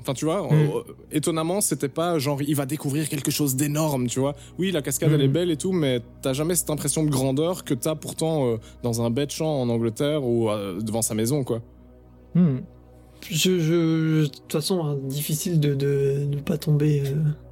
enfin 0.00 0.12
tu 0.14 0.24
vois 0.24 0.42
Mm. 0.42 0.52
euh, 0.52 0.82
étonnamment 1.12 1.60
c'était 1.60 1.88
pas 1.88 2.18
genre 2.18 2.40
il 2.42 2.54
va 2.56 2.66
découvrir 2.66 3.08
quelque 3.08 3.30
chose 3.30 3.56
d'énorme 3.56 4.06
tu 4.06 4.20
vois 4.20 4.34
oui 4.58 4.70
la 4.70 4.82
cascade 4.82 5.12
elle 5.12 5.22
est 5.22 5.28
Mm. 5.28 5.32
belle 5.32 5.50
et 5.50 5.56
tout 5.56 5.72
mais 5.72 6.00
t'as 6.22 6.32
jamais 6.32 6.54
cette 6.54 6.70
impression 6.70 7.04
de 7.04 7.10
grandeur 7.10 7.64
que 7.64 7.74
t'as 7.74 7.94
pourtant 7.94 8.46
euh, 8.46 8.56
dans 8.82 9.02
un 9.02 9.10
bête 9.10 9.30
champ 9.32 9.60
en 9.62 9.68
Angleterre 9.68 10.24
ou 10.24 10.50
euh, 10.50 10.80
devant 10.80 11.02
sa 11.02 11.14
maison 11.14 11.44
quoi 11.44 11.60
Hmm. 12.34 12.58
Je, 13.30 14.22
de 14.22 14.26
toute 14.26 14.52
façon, 14.52 14.84
hein, 14.84 14.96
difficile 15.04 15.58
de 15.60 15.74
de 15.74 16.26
ne 16.28 16.36
pas 16.40 16.58
tomber, 16.58 17.04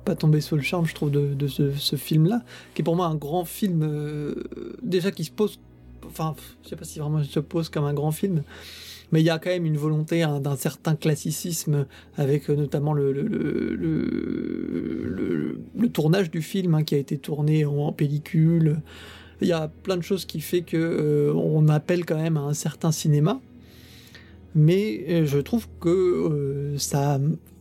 pas 0.05 0.15
tomber 0.17 0.41
sous 0.43 0.57
le 0.57 0.61
charme, 0.63 0.85
je 0.87 0.95
trouve, 0.95 1.11
de, 1.11 1.33
de 1.35 1.47
ce, 1.47 1.71
ce 1.73 1.97
film-là, 1.97 2.43
qui 2.75 2.83
est 2.83 2.85
pour 2.85 2.97
moi 2.97 3.07
un 3.07 3.15
grand 3.15 3.45
film, 3.45 4.35
déjà 4.83 5.11
qui 5.13 5.25
se 5.25 5.31
pose, 5.31 5.61
enfin, 6.07 6.35
je 6.65 6.69
sais 6.69 6.77
pas 6.77 6.85
si 6.85 6.99
vraiment 6.99 7.21
il 7.21 7.25
se 7.27 7.41
pose 7.41 7.69
comme 7.71 7.85
un 7.85 7.95
grand 7.95 8.11
film, 8.13 8.43
mais 9.13 9.21
il 9.21 9.25
y 9.25 9.31
a 9.31 9.39
quand 9.39 9.51
même 9.51 9.67
une 9.67 9.77
volonté 9.77 10.23
hein, 10.23 10.41
d'un 10.41 10.57
certain 10.57 10.97
classicisme, 10.97 11.87
avec 12.17 12.51
euh, 12.51 12.57
notamment 12.57 12.95
le, 12.95 13.13
tournage 15.93 16.31
du 16.31 16.41
film 16.41 16.75
hein, 16.75 16.85
qui 16.85 16.95
a 16.95 16.99
été 16.99 17.19
tourné 17.19 17.67
en, 17.67 17.93
pellicule. 17.93 18.81
Il 19.43 19.49
y 19.49 19.53
a 19.53 19.69
plein 19.69 19.99
de 19.99 20.03
choses 20.03 20.25
qui 20.25 20.41
fait 20.41 20.63
que 20.63 20.77
euh, 20.77 21.35
on 21.35 21.69
appelle 21.69 22.07
quand 22.07 22.17
même 22.17 22.39
à 22.39 22.41
un 22.41 22.55
certain 22.55 22.93
cinéma 22.93 23.41
mais 24.55 25.05
euh, 25.09 25.25
je 25.27 25.39
trouve 25.39 25.67
que 25.81 26.75
ça 26.79 27.19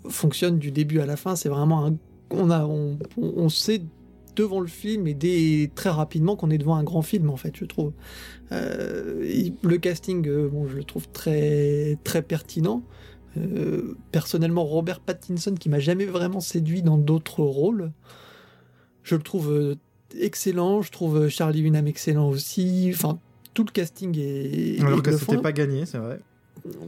fonctionne 0.10 0.60
du 0.60 0.72
début 0.72 1.00
à 1.00 1.06
la 1.06 1.16
fin. 1.16 1.36
C'est 1.36 1.48
vraiment 1.50 1.86
un, 1.86 1.96
on 2.30 2.50
a, 2.50 2.66
on- 2.66 2.98
on 3.18 3.50
sait 3.50 3.82
devant 4.36 4.60
le 4.60 4.68
film 4.68 5.08
et 5.08 5.14
dès 5.14 5.72
très 5.76 5.90
rapidement 5.90 6.36
qu'on 6.36 6.50
est 6.50 6.58
devant 6.58 6.76
un 6.76 6.84
grand 6.84 7.02
film 7.02 7.30
en 7.30 7.38
fait. 7.38 7.56
Je 7.58 7.66
trouve 7.66 7.94
Euh, 8.52 9.50
le 9.64 9.78
casting, 9.78 10.28
euh, 10.28 10.50
bon, 10.50 10.68
je 10.68 10.76
le 10.76 10.84
trouve 10.84 11.08
très 11.10 11.98
très 12.04 12.22
pertinent. 12.22 12.84
Euh, 13.38 13.96
personnellement, 14.12 14.66
Robert 14.66 15.00
Pattinson 15.00 15.56
qui 15.56 15.70
m'a 15.70 15.80
jamais 15.80 16.06
vraiment 16.06 16.42
séduit 16.42 16.82
dans 16.82 16.98
d'autres 16.98 17.44
rôles, 17.44 17.92
je 19.04 19.16
le 19.16 19.22
trouve 19.22 19.78
excellent. 20.20 20.82
Je 20.82 20.92
trouve 20.92 21.30
Charlie 21.30 21.62
Hunnam 21.62 21.88
excellent 21.88 22.28
aussi. 22.28 22.92
Enfin, 22.94 23.20
tout 23.54 23.64
le 23.64 23.72
casting 23.72 24.18
est. 24.20 24.82
Alors 24.82 25.00
est 25.00 25.02
que 25.02 25.18
c'était 25.18 25.38
pas 25.38 25.54
gagné, 25.54 25.86
c'est 25.86 25.98
vrai. 25.98 26.20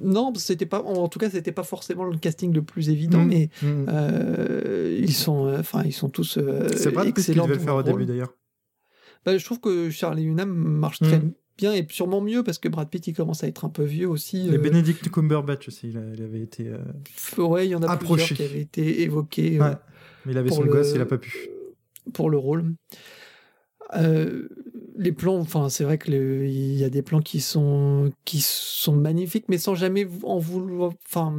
Non, 0.03 0.33
c'était 0.35 0.65
pas. 0.65 0.81
En 0.83 1.07
tout 1.07 1.17
cas, 1.19 1.29
c'était 1.29 1.51
pas 1.51 1.63
forcément 1.63 2.03
le 2.05 2.17
casting 2.17 2.53
le 2.53 2.61
plus 2.61 2.89
évident, 2.89 3.23
Mm. 3.23 3.27
mais 3.27 3.49
Hmm. 3.61 3.85
euh, 3.89 4.97
ils 4.99 5.13
sont, 5.13 5.47
euh, 5.47 5.59
enfin, 5.59 5.83
ils 5.85 5.93
sont 5.93 6.09
tous 6.09 6.37
euh, 6.37 6.67
c'est 6.75 6.91
Brad 6.91 7.05
Pitt 7.07 7.15
qui 7.15 7.21
excellents. 7.21 7.43
devait 7.45 7.53
le 7.55 7.59
dans 7.59 7.65
faire 7.65 7.75
au 7.75 7.83
début, 7.83 8.05
d'ailleurs. 8.05 8.33
Bah, 9.25 9.37
je 9.37 9.43
trouve 9.45 9.59
que 9.59 9.89
Charlie 9.89 10.23
Hunnam 10.25 10.49
marche 10.51 10.99
très 10.99 11.19
Mm. 11.19 11.31
bien 11.57 11.73
et 11.73 11.87
sûrement 11.89 12.19
mieux 12.21 12.43
parce 12.43 12.57
que 12.59 12.67
Brad 12.67 12.89
Pitt 12.89 13.07
il 13.07 13.13
commence 13.15 13.43
à 13.43 13.47
être 13.47 13.63
un 13.65 13.69
peu 13.69 13.83
vieux 13.83 14.07
aussi. 14.09 14.47
Et 14.49 14.53
euh, 14.55 14.57
Benedict 14.57 15.09
Cumberbatch 15.09 15.67
aussi, 15.69 15.89
il, 15.89 15.97
a- 15.97 16.13
il 16.13 16.21
avait 16.21 16.41
été... 16.41 16.67
euh, 16.67 17.41
ouais, 17.43 17.65
il 17.67 17.71
y 17.71 17.75
en 17.75 17.81
a 17.83 17.89
approché. 17.91 18.25
plusieurs 18.25 18.37
qui 18.37 18.43
avaient 18.53 18.61
été 18.61 19.01
évoqués 19.01 19.59
euh, 19.59 19.63
Ouais. 19.69 19.75
Mais 20.25 20.33
il 20.33 20.37
avait 20.37 20.49
son 20.51 20.63
le- 20.63 20.71
gosse, 20.71 20.91
il 20.93 21.01
a 21.01 21.05
pas 21.05 21.17
pu. 21.17 21.49
pour 22.13 22.29
le 22.29 22.37
rôle. 22.37 22.73
Euh, 23.95 24.47
les 24.95 25.11
plans, 25.11 25.37
enfin, 25.37 25.69
c'est 25.69 25.83
vrai 25.83 25.97
que 25.97 26.11
il 26.11 26.75
y 26.75 26.83
a 26.83 26.89
des 26.89 27.01
plans 27.01 27.21
qui 27.21 27.41
sont 27.41 28.11
qui 28.25 28.41
sont 28.41 28.95
magnifiques, 28.95 29.45
mais 29.49 29.57
sans 29.57 29.75
jamais 29.75 30.07
en 30.23 30.37
vouloir, 30.39 30.93
enfin, 31.05 31.35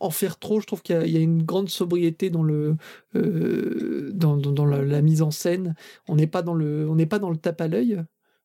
en 0.00 0.10
faire 0.10 0.38
trop. 0.38 0.60
Je 0.60 0.66
trouve 0.66 0.82
qu'il 0.82 0.96
y, 1.08 1.16
a- 1.16 1.20
une 1.20 1.42
grande 1.42 1.68
sobriété 1.68 2.30
dans 2.30 2.42
le 2.42 2.76
euh, 3.16 4.10
dans, 4.14 4.36
la, 4.66 5.02
mise 5.02 5.22
en 5.22 5.30
scène. 5.30 5.74
On 6.08 6.16
n'est 6.16 6.26
pas 6.26 6.42
dans 6.42 6.54
le 6.54 6.86
pas 7.06 7.18
dans 7.18 7.30
le 7.30 7.36
tape 7.36 7.60
à 7.60 7.68
l'œil. 7.68 8.02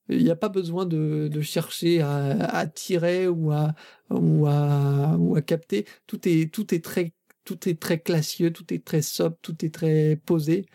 Il 0.09 0.23
n'y 0.23 0.31
a 0.31 0.35
pas 0.35 0.49
besoin 0.49 0.85
de, 0.85 1.29
de 1.31 1.41
chercher 1.41 2.01
à, 2.01 2.15
à 2.31 2.57
attirer 2.59 3.27
ou 3.27 3.51
à 3.51 3.73
ou 4.09 4.47
à 4.47 5.15
ou 5.17 5.35
à 5.35 5.41
capter. 5.41 5.85
Tout 6.07 6.27
est 6.27 6.51
tout 6.51 6.73
est 6.73 6.83
très 6.83 7.13
tout 7.43 7.67
est 7.69 7.79
très 7.79 7.99
classieux, 7.99 8.51
tout 8.51 8.73
est 8.73 8.83
très 8.85 9.01
sobre, 9.01 9.37
tout 9.41 9.65
est 9.65 9.73
très 9.73 10.15
posé. 10.25 10.65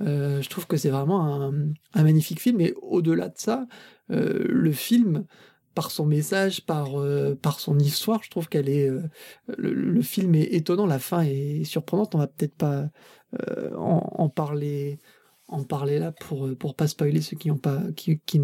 Euh, 0.00 0.42
je 0.42 0.48
trouve 0.48 0.66
que 0.66 0.76
c'est 0.76 0.90
vraiment 0.90 1.42
un, 1.42 2.02
magnifique 2.02 2.40
film. 2.40 2.60
Et 2.60 2.74
au-delà 2.80 3.28
de 3.28 3.38
ça, 3.38 3.66
euh, 4.10 4.44
le 4.48 4.72
film, 4.72 5.26
par 5.74 5.90
son 5.90 6.06
message, 6.06 6.64
par, 6.66 7.00
euh, 7.00 7.34
par 7.34 7.60
son 7.60 7.78
histoire, 7.78 8.22
je 8.22 8.30
trouve 8.30 8.48
qu'elle 8.48 8.68
est. 8.68 8.90
le, 9.56 10.02
film 10.02 10.34
est 10.34 10.54
étonnant, 10.54 10.86
la 10.86 10.98
fin 10.98 11.22
est 11.22 11.64
surprenante. 11.64 12.14
On 12.14 12.18
va 12.18 12.26
peut-être 12.26 12.56
pas 12.56 12.88
en, 13.76 14.28
parler. 14.28 14.98
En 15.48 15.64
parler 15.64 15.98
là 15.98 16.12
pour 16.12 16.56
pour 16.56 16.76
pas 16.76 16.86
spoiler 16.86 17.20
ceux 17.20 17.36
qui 17.36 17.50
ont 17.50 17.58
pas 17.58 17.82
qui, 17.94 18.18
qui, 18.20 18.40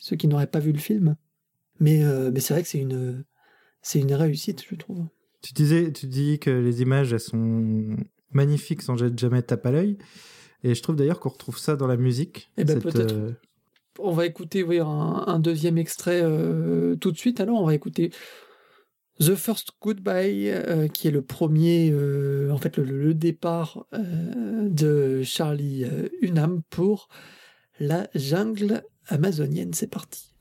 ceux 0.00 0.16
qui 0.16 0.26
n'auraient 0.26 0.46
pas 0.46 0.60
vu 0.60 0.72
le 0.72 0.78
film 0.78 1.16
mais 1.80 2.02
mais 2.30 2.40
c'est 2.40 2.54
vrai 2.54 2.62
que 2.62 2.68
c'est 2.68 2.78
une 2.78 3.24
c'est 3.82 3.98
une 3.98 4.14
réussite 4.14 4.64
je 4.66 4.74
trouve 4.74 5.04
Tu 5.42 5.52
disais, 5.52 5.92
tu 5.92 6.06
dis 6.06 6.38
que 6.38 6.50
les 6.50 6.80
images, 6.80 7.12
elles 7.12 7.20
sont 7.20 7.96
magnifiques 8.32 8.82
sans 8.82 8.96
jamais 8.96 9.42
tape 9.42 9.66
à 9.66 9.70
l'œil. 9.70 9.98
Et 10.64 10.74
je 10.74 10.82
trouve 10.82 10.96
d'ailleurs 10.96 11.20
qu'on 11.20 11.28
retrouve 11.30 11.58
ça 11.58 11.76
dans 11.76 11.86
la 11.86 11.96
musique. 11.96 12.50
Eh 12.56 12.64
ben, 12.64 12.74
Cette, 12.74 12.82
peut-être. 12.82 13.14
euh, 13.14 13.32
On 13.98 14.12
va 14.12 14.26
écouter 14.26 14.62
oui, 14.62 14.78
un, 14.78 14.86
un 14.86 15.38
deuxième 15.38 15.78
extrait 15.78 16.20
euh, 16.22 16.96
tout 16.96 17.12
de 17.12 17.18
suite. 17.18 17.40
Alors, 17.40 17.60
on 17.62 17.66
va 17.66 17.74
écouter 17.74 18.10
The 19.20 19.34
First 19.34 19.70
Goodbye, 19.80 20.50
euh, 20.50 20.88
qui 20.88 21.08
est 21.08 21.10
le 21.10 21.22
premier, 21.22 21.92
en 22.50 22.58
fait, 22.58 22.76
le, 22.76 22.84
le 22.84 23.14
départ 23.14 23.86
de 23.92 25.22
Charlie 25.22 25.84
Hunnam 26.20 26.62
pour 26.70 27.08
la 27.80 28.08
jungle 28.14 28.82
amazonienne. 29.08 29.72
C'est 29.72 29.90
parti. 29.90 30.34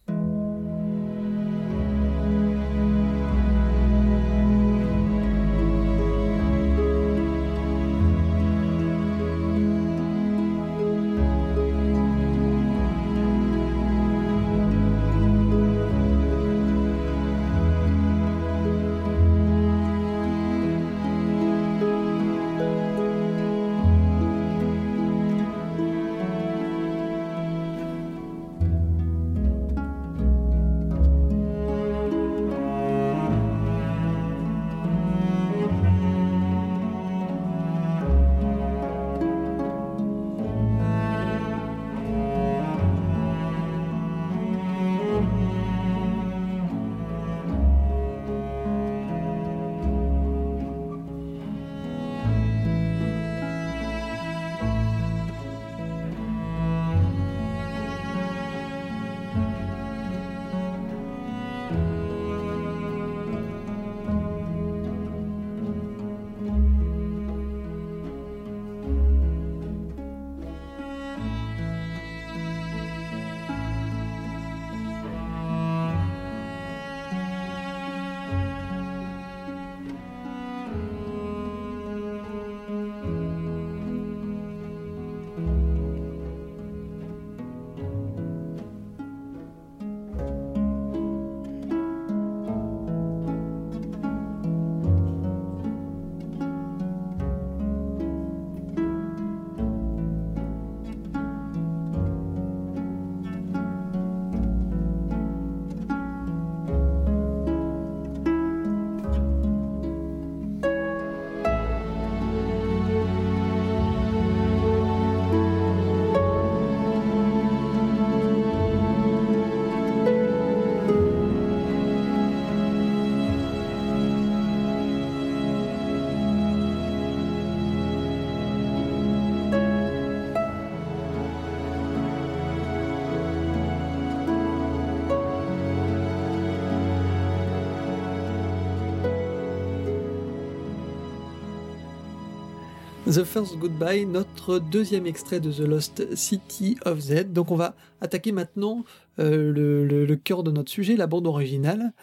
The 143.15 143.23
First 143.23 143.55
Goodbye, 143.59 144.05
notre 144.05 144.59
deuxième 144.59 145.07
extrait 145.07 145.39
de 145.39 145.49
The 145.49 145.59
Lost 145.59 146.13
City 146.17 146.75
of 146.83 146.99
Z. 146.99 147.31
Donc 147.31 147.49
on 147.49 147.55
va 147.55 147.73
attaquer 148.01 148.33
maintenant 148.33 148.83
euh, 149.19 149.53
le, 149.53 150.15
cœur 150.17 150.43
de 150.43 150.51
notre 150.51 150.69
sujet, 150.69 150.97
la 150.97 151.07
bande 151.07 151.25
originale. 151.25 151.93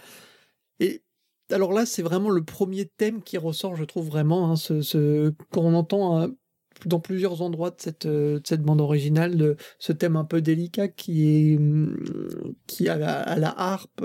Et 0.80 1.02
alors 1.50 1.74
là, 1.74 1.84
c'est 1.84 2.00
vraiment 2.00 2.30
le 2.30 2.42
premier 2.42 2.86
thème 2.86 3.22
qui 3.22 3.36
ressort, 3.36 3.76
je 3.76 3.84
trouve 3.84 4.06
vraiment, 4.06 4.50
hein, 4.50 4.56
ce, 4.56 5.34
quand 5.50 5.60
on 5.60 5.74
entend 5.74 6.18
hein, 6.18 6.30
dans 6.86 7.00
plusieurs 7.00 7.42
endroits 7.42 7.68
de 7.68 7.76
cette, 7.78 8.06
euh, 8.06 8.40
cette 8.42 8.62
bande 8.62 8.80
originale, 8.80 9.36
de, 9.36 9.56
ce 9.78 9.92
thème 9.92 10.16
un 10.16 10.24
peu 10.24 10.40
délicat 10.40 10.88
qui 10.88 11.28
est 11.28 11.58
hum, 11.58 11.94
qui 12.66 12.88
a 12.88 12.94
à 12.94 13.36
la 13.38 13.52
harpe, 13.60 14.02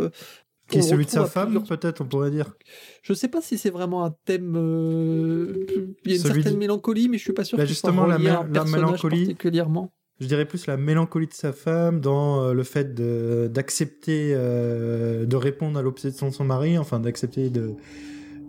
qui 0.69 0.79
est 0.79 0.81
celui 0.81 1.05
de 1.05 1.09
sa 1.09 1.25
femme, 1.25 1.63
peut-être, 1.63 2.01
on 2.01 2.05
pourrait 2.05 2.31
dire. 2.31 2.53
Je 3.01 3.13
sais 3.13 3.27
pas 3.27 3.41
si 3.41 3.57
c'est 3.57 3.69
vraiment 3.69 4.03
un 4.03 4.13
thème. 4.25 4.55
Euh, 4.57 5.65
il 6.05 6.11
y 6.11 6.13
a 6.13 6.17
une 6.17 6.23
certaine 6.23 6.57
mélancolie, 6.57 7.07
mais 7.09 7.17
je 7.17 7.23
suis 7.23 7.33
pas 7.33 7.43
sûr. 7.43 7.57
Bah 7.57 7.65
justement, 7.65 8.05
la, 8.05 8.17
la 8.17 8.63
mélancolie. 8.65 9.25
Particulièrement. 9.25 9.93
Je 10.19 10.25
dirais 10.25 10.45
plus 10.45 10.65
la 10.65 10.77
mélancolie 10.77 11.27
de 11.27 11.33
sa 11.33 11.53
femme 11.53 12.01
dans 12.01 12.41
euh, 12.41 12.53
le 12.53 12.63
fait 12.63 12.95
d'accepter 12.95 14.31
euh, 14.33 15.25
de, 15.25 15.35
répondre 15.35 15.77
à 15.77 15.83
l'obsession 15.83 16.29
de 16.29 16.33
son 16.33 16.43
mari, 16.43 16.77
enfin 16.77 16.99
d'accepter 16.99 17.49
de 17.49 17.75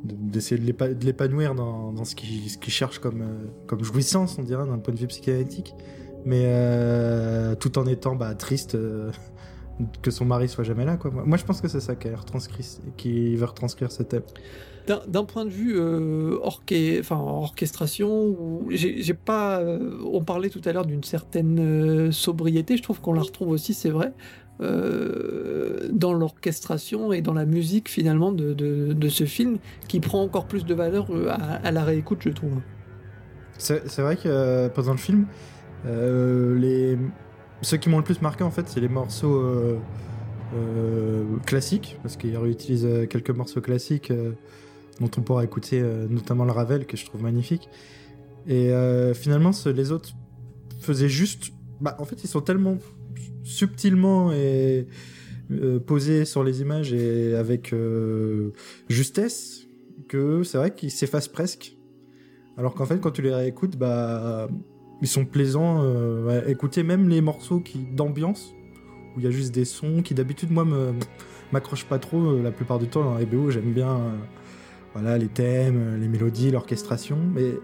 d'essayer 0.04 0.61
de 0.61 1.04
l'épanouir 1.04 1.57
dans, 1.57 1.92
dans, 1.92 2.04
ce 2.04 2.14
qu'il 2.14 2.48
ce 2.48 2.57
cherche 2.70 3.00
comme, 3.00 3.50
comme 3.66 3.83
jouissance, 3.83 4.38
on 4.38 4.44
dirait, 4.44 4.64
d'un 4.64 4.78
point 4.78 4.94
de 4.94 4.98
vue 5.00 5.09
psychanalytique, 5.09 5.74
mais 6.24 6.46
tout 7.59 7.76
en 7.81 7.87
étant 7.87 8.14
bah, 8.14 8.33
triste 8.37 8.78
que 10.02 10.10
son 10.10 10.24
mari 10.24 10.48
soit 10.48 10.64
jamais 10.64 10.84
là. 10.84 10.96
Quoi. 10.96 11.10
Moi, 11.10 11.36
je 11.36 11.44
pense 11.44 11.60
que 11.60 11.68
c'est 11.68 11.80
ça 11.80 11.94
qui, 11.94 12.08
qui 12.96 13.36
veut 13.36 13.46
retranscrire 13.46 13.92
ce 13.92 14.02
thème. 14.02 14.22
D'un 15.06 15.24
point 15.24 15.44
de 15.44 15.50
vue 15.50 15.74
euh, 15.76 16.38
enfin, 16.42 17.16
orchestration, 17.16 18.62
j'ai 18.70 19.14
pas. 19.14 19.60
Euh, 19.60 19.98
on 20.10 20.24
parlait 20.24 20.48
tout 20.48 20.62
à 20.64 20.72
l'heure 20.72 20.86
d'une 20.86 21.04
certaine 21.04 21.58
euh, 21.60 22.10
sobriété. 22.10 22.78
Je 22.78 22.82
trouve 22.82 23.00
qu'on 23.02 23.12
la 23.12 23.20
retrouve 23.20 23.50
aussi, 23.50 23.74
c'est 23.74 23.90
vrai, 23.90 24.12
dans 24.60 26.14
l'orchestration 26.14 27.12
et 27.12 27.20
dans 27.20 27.34
la 27.34 27.44
musique 27.44 27.88
finalement 27.90 28.32
de, 28.32 28.54
de, 28.54 29.08
ce 29.08 29.24
film, 29.24 29.58
qui 29.88 30.00
prend 30.00 30.22
encore 30.22 30.46
plus 30.46 30.64
de 30.64 30.74
valeur 30.74 31.06
à, 31.28 31.34
à 31.34 31.70
la 31.70 31.84
réécoute, 31.84 32.20
je 32.22 32.30
trouve. 32.30 32.54
C'est 33.58 33.98
vrai 33.98 34.16
que 34.16 34.68
pendant 34.68 34.92
le 34.92 34.98
film, 34.98 35.26
les 35.84 36.96
ceux 37.62 37.76
qui 37.76 37.88
m'ont 37.88 37.98
le 37.98 38.04
plus 38.04 38.20
marqué 38.22 38.44
en 38.44 38.50
fait, 38.50 38.68
c'est 38.68 38.80
les 38.80 38.88
morceaux 38.88 39.36
euh, 39.36 39.78
euh, 40.54 41.24
classiques, 41.44 41.98
parce 42.02 42.16
qu'il 42.16 42.36
réutilise 42.36 42.84
euh, 42.84 43.06
quelques 43.06 43.30
morceaux 43.30 43.60
classiques 43.60 44.12
dont 45.00 45.10
on 45.16 45.20
pourra 45.20 45.44
écouter 45.44 45.80
notamment 46.10 46.44
le 46.44 46.50
Ravel, 46.50 46.84
que 46.86 46.96
je 46.96 47.04
trouve 47.04 47.22
magnifique. 47.22 47.68
Et 48.48 48.72
finalement, 49.14 49.52
les 49.66 49.92
autres 49.92 50.10
faisaient 50.80 51.08
juste. 51.08 51.52
Bah, 51.80 51.96
en 52.00 52.04
fait, 52.04 52.24
ils 52.24 52.28
sont 52.28 52.40
tellement 52.40 52.78
subtilement 53.44 54.32
et 54.32 54.88
posés 55.86 56.24
sur 56.24 56.42
les 56.42 56.62
images 56.62 56.92
et 56.92 57.36
avec 57.36 57.72
justesse 58.88 59.68
que 60.08 60.42
c'est 60.42 60.58
vrai 60.58 60.74
qu'ils 60.74 60.90
s'effacent 60.90 61.28
presque. 61.28 61.76
Alors 62.56 62.74
qu'en 62.74 62.84
fait, 62.84 62.98
quand 62.98 63.12
tu 63.12 63.22
les 63.22 63.32
réécoutes, 63.32 63.76
bah 63.76 64.48
ils 65.00 65.08
sont 65.08 65.24
plaisants. 65.24 65.82
Euh, 65.82 66.42
écoutez 66.46 66.82
même 66.82 67.08
les 67.08 67.20
morceaux 67.20 67.61
qui 67.61 67.78
d'ambiance 67.78 68.54
où 69.16 69.20
il 69.20 69.24
y 69.24 69.26
a 69.26 69.30
juste 69.30 69.54
des 69.54 69.64
sons 69.64 70.02
qui 70.02 70.14
d'habitude 70.14 70.50
moi 70.50 70.64
me 70.64 70.92
m'accrochent 71.52 71.87
pas 71.87 71.98
trop 71.98 72.18
euh, 72.18 72.42
la 72.42 72.50
plupart 72.50 72.78
du 72.78 72.88
temps 72.88 73.04
dans 73.04 73.16
les 73.16 73.26
BO. 73.26 73.50
J'aime 73.50 73.72
bien 73.72 73.90
euh, 73.90 74.16
voilà 74.94 75.18
les 75.18 75.28
thèmes, 75.28 76.00
les 76.00 76.08
mélodies, 76.08 76.50
l'orchestration, 76.50 77.18
mais 77.34 77.54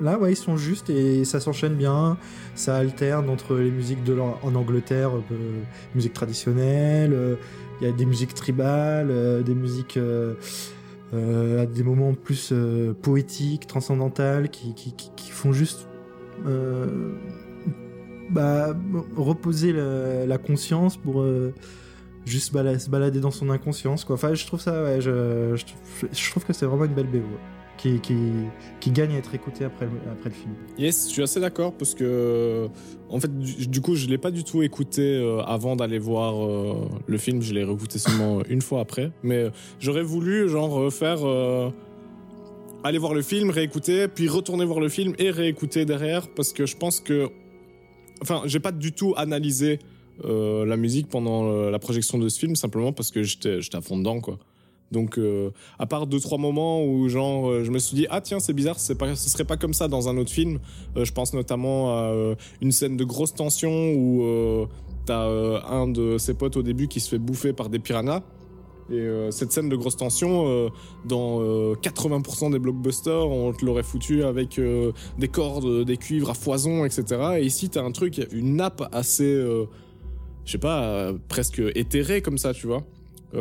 là 0.00 0.18
ouais 0.18 0.32
ils 0.32 0.36
sont 0.36 0.56
justes 0.56 0.90
et 0.90 1.24
ça 1.24 1.40
s'enchaîne 1.40 1.74
bien. 1.74 2.18
Ça 2.54 2.76
alterne 2.76 3.28
entre 3.30 3.56
les 3.56 3.70
musiques 3.70 4.04
de 4.04 4.18
en 4.18 4.54
Angleterre, 4.54 5.10
musique 5.94 6.12
traditionnelle. 6.12 7.38
Il 7.80 7.86
y 7.86 7.90
a 7.90 7.92
des 7.92 8.04
musiques 8.06 8.34
tribales, 8.34 9.42
des 9.44 9.54
musiques 9.54 9.98
à 11.12 11.66
des 11.66 11.82
moments 11.82 12.14
plus 12.14 12.52
poétiques, 13.02 13.66
transcendantales, 13.66 14.50
qui, 14.50 14.74
qui, 14.74 14.92
qui, 14.92 15.30
font 15.30 15.52
juste 15.52 15.88
euh, 15.91 15.91
bah, 18.32 18.74
reposer 19.16 19.72
la, 19.72 20.38
conscience 20.38 20.96
pour 20.96 21.20
euh, 21.20 21.52
juste 22.24 22.52
se 22.52 22.90
balader 22.90 23.20
dans 23.20 23.30
son 23.30 23.50
inconscience. 23.50 24.04
Quoi. 24.04 24.14
Enfin, 24.14 24.34
je 24.34 24.46
trouve 24.46 24.60
ça, 24.60 25.00
je, 25.00 25.54
trouve 26.30 26.44
que 26.44 26.52
c'est 26.52 26.66
vraiment 26.66 26.84
une 26.84 26.94
belle 26.94 27.08
BO. 27.08 27.20
Qui, 27.78 28.00
qui, 28.78 28.92
gagne 28.92 29.14
à 29.14 29.18
être 29.18 29.34
écouté 29.34 29.64
après, 29.64 29.86
après 29.86 30.28
le 30.28 30.34
film. 30.34 30.54
Yes, 30.78 31.06
je 31.08 31.14
suis 31.14 31.22
assez 31.22 31.40
d'accord 31.40 31.72
parce 31.72 31.96
que, 31.96 32.68
en 33.08 33.18
fait, 33.18 33.36
du, 33.36 33.80
coup, 33.80 33.96
je 33.96 34.06
l'ai 34.06 34.18
pas 34.18 34.30
du 34.30 34.44
tout 34.44 34.62
écouté 34.62 35.16
euh, 35.16 35.40
avant 35.40 35.74
d'aller 35.74 35.98
voir 35.98 36.34
le 37.04 37.18
film. 37.18 37.42
Je 37.42 37.52
l'ai 37.52 37.64
réécouté 37.64 37.98
seulement 37.98 38.44
une 38.48 38.62
fois 38.62 38.82
après. 38.82 39.10
Mais 39.24 39.50
j'aurais 39.80 40.04
voulu, 40.04 40.48
genre, 40.48 40.92
faire 40.92 41.26
aller 42.84 42.98
voir 42.98 43.14
le 43.14 43.22
film, 43.22 43.50
réécouter, 43.50 44.08
puis 44.08 44.28
retourner 44.28 44.64
voir 44.64 44.80
le 44.80 44.88
film 44.88 45.14
et 45.18 45.30
réécouter 45.30 45.84
derrière, 45.84 46.28
parce 46.28 46.52
que 46.52 46.66
je 46.66 46.76
pense 46.76 47.00
que, 47.00 47.28
enfin, 48.20 48.42
j'ai 48.46 48.60
pas 48.60 48.72
du 48.72 48.92
tout 48.92 49.14
analysé 49.16 49.78
euh, 50.24 50.64
la 50.66 50.76
musique 50.76 51.08
pendant 51.08 51.44
euh, 51.44 51.70
la 51.70 51.78
projection 51.78 52.18
de 52.18 52.28
ce 52.28 52.38
film, 52.38 52.56
simplement 52.56 52.92
parce 52.92 53.10
que 53.10 53.22
j'étais, 53.22 53.60
j'étais 53.60 53.76
à 53.76 53.80
fond 53.80 53.98
dedans, 53.98 54.20
quoi. 54.20 54.38
Donc, 54.90 55.16
euh, 55.16 55.50
à 55.78 55.86
part 55.86 56.06
deux 56.06 56.20
trois 56.20 56.36
moments 56.36 56.84
où 56.84 57.08
genre, 57.08 57.64
je 57.64 57.70
me 57.70 57.78
suis 57.78 57.96
dit 57.96 58.06
ah 58.10 58.20
tiens 58.20 58.40
c'est 58.40 58.52
bizarre, 58.52 58.78
c'est 58.78 58.94
pas, 58.94 59.16
ce 59.16 59.30
serait 59.30 59.46
pas 59.46 59.56
comme 59.56 59.72
ça 59.72 59.88
dans 59.88 60.10
un 60.10 60.18
autre 60.18 60.30
film. 60.30 60.58
je 60.94 61.10
pense 61.12 61.32
notamment 61.32 61.96
à 61.96 62.34
une 62.60 62.72
scène 62.72 62.98
de 62.98 63.04
grosse 63.04 63.32
tension 63.32 63.94
où 63.94 64.68
t'as 65.06 65.24
un 65.66 65.88
de 65.88 66.18
ses 66.18 66.34
potes 66.34 66.58
au 66.58 66.62
début 66.62 66.88
qui 66.88 67.00
se 67.00 67.08
fait 67.08 67.18
bouffer 67.18 67.54
par 67.54 67.70
des 67.70 67.78
piranhas. 67.78 68.22
Et 68.92 68.96
euh, 68.96 69.30
cette 69.30 69.52
scène 69.52 69.70
de 69.70 69.76
grosse 69.76 69.96
tension, 69.96 70.46
euh, 70.46 70.68
dans 71.06 71.40
80% 71.40 72.46
euh, 72.46 72.50
des 72.50 72.58
blockbusters, 72.58 73.26
on 73.26 73.54
te 73.54 73.64
l'aurait 73.64 73.82
foutu 73.82 74.22
avec 74.22 74.60
des 75.18 75.28
cordes, 75.28 75.84
des 75.84 75.96
cuivres 75.96 76.30
à 76.30 76.34
foison, 76.34 76.84
etc. 76.84 77.38
Et 77.38 77.44
ici, 77.46 77.70
t'as 77.70 77.82
un 77.82 77.90
truc, 77.90 78.20
une 78.32 78.56
nappe 78.56 78.86
assez, 78.92 79.34
je 80.44 80.52
sais 80.52 80.58
pas, 80.58 81.12
presque 81.28 81.62
éthérée 81.74 82.20
comme 82.20 82.36
ça, 82.36 82.52
tu 82.52 82.66
vois. 82.66 82.84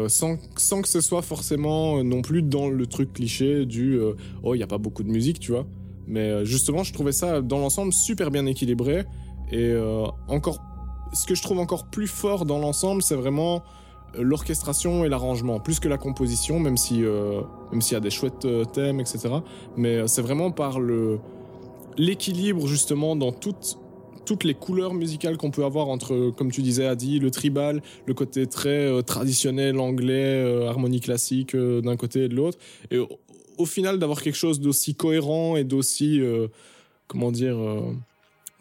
sans, 0.08 0.38
sans 0.56 0.82
que 0.82 0.88
ce 0.88 1.02
soit 1.02 1.22
forcément 1.22 2.02
non 2.04 2.22
plus 2.22 2.44
dans 2.44 2.70
le 2.70 2.88
truc 2.88 3.12
cliché 3.12 3.66
du 3.66 4.00
oh, 4.44 4.56
il 4.56 4.58
n'y 4.58 4.64
a 4.64 4.68
pas 4.68 4.78
beaucoup 4.78 5.04
de 5.04 5.10
musique, 5.10 5.40
tu 5.40 5.52
vois. 5.52 5.66
Mais 6.08 6.46
justement, 6.46 6.84
je 6.84 6.94
trouvais 6.94 7.12
ça 7.12 7.42
dans 7.42 7.60
l'ensemble 7.60 7.92
super 7.92 8.32
bien 8.32 8.46
équilibré. 8.46 9.04
Et 9.52 9.76
encore, 10.30 10.62
ce 11.12 11.26
que 11.26 11.36
je 11.36 11.42
trouve 11.42 11.60
encore 11.60 11.88
plus 11.88 12.08
fort 12.08 12.46
dans 12.46 12.60
l'ensemble, 12.60 13.02
c'est 13.02 13.16
vraiment 13.16 13.64
l'orchestration 14.18 15.06
et 15.06 15.10
l'arrangement, 15.10 15.60
plus 15.60 15.80
que 15.80 15.88
la 15.88 15.98
composition, 15.98 16.60
même 16.60 16.78
si 16.78 17.04
euh, 17.04 17.42
s'il 17.80 17.94
y 17.94 17.98
a 17.98 18.02
des 18.02 18.10
chouettes 18.10 18.46
euh, 18.46 18.66
thèmes, 18.66 19.00
etc. 19.00 19.30
Mais 19.78 19.98
euh, 19.98 20.08
c'est 20.08 20.22
vraiment 20.22 20.52
par 20.52 20.80
l'équilibre 21.98 22.68
justement 22.68 23.16
dans 23.16 23.32
toutes 23.32 23.78
toutes 24.24 24.44
les 24.44 24.54
couleurs 24.54 24.94
musicales 24.94 25.36
qu'on 25.36 25.50
peut 25.50 25.66
avoir 25.66 25.90
entre, 25.90 26.30
comme 26.38 26.52
tu 26.52 26.62
disais, 26.62 26.86
Adi, 26.86 27.20
le 27.20 27.32
tribal, 27.32 27.82
le 28.06 28.14
côté 28.14 28.46
très 28.46 29.02
traditionnel 29.02 29.80
anglais, 29.80 30.68
harmonie 30.68 31.02
classique 31.02 31.56
d'un 31.56 31.98
côté 31.98 32.26
et 32.26 32.30
de 32.30 32.36
l'autre, 32.36 32.60
et 32.92 33.00
au, 33.58 33.66
final 33.66 33.98
d'avoir 33.98 34.22
quelque 34.22 34.38
chose 34.38 34.60
d'aussi 34.60 34.94
cohérent 34.94 35.56
et 35.58 35.64
d'aussi, 35.64 36.22
comment 37.08 37.32
dire, 37.32 37.58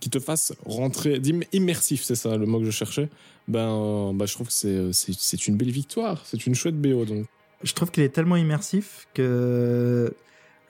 qui 0.00 0.10
te 0.10 0.18
fasse 0.18 0.52
rentrer, 0.64 1.20
immersif, 1.52 2.02
c'est 2.02 2.14
ça 2.14 2.36
le 2.36 2.46
mot 2.46 2.58
que 2.58 2.64
je 2.64 2.70
cherchais, 2.70 3.08
ben, 3.48 4.12
bah, 4.14 4.26
je 4.26 4.34
trouve 4.34 4.46
que 4.48 4.52
c'est, 4.52 4.92
c'est, 4.92 5.46
une 5.46 5.56
belle 5.56 5.70
victoire. 5.70 6.22
C'est 6.24 6.46
une 6.46 6.54
chouette 6.54 6.80
BO. 6.80 7.04
Donc. 7.04 7.26
Je 7.62 7.72
trouve 7.74 7.90
qu'il 7.90 8.02
est 8.02 8.08
tellement 8.10 8.36
immersif 8.36 9.06
que 9.14 10.12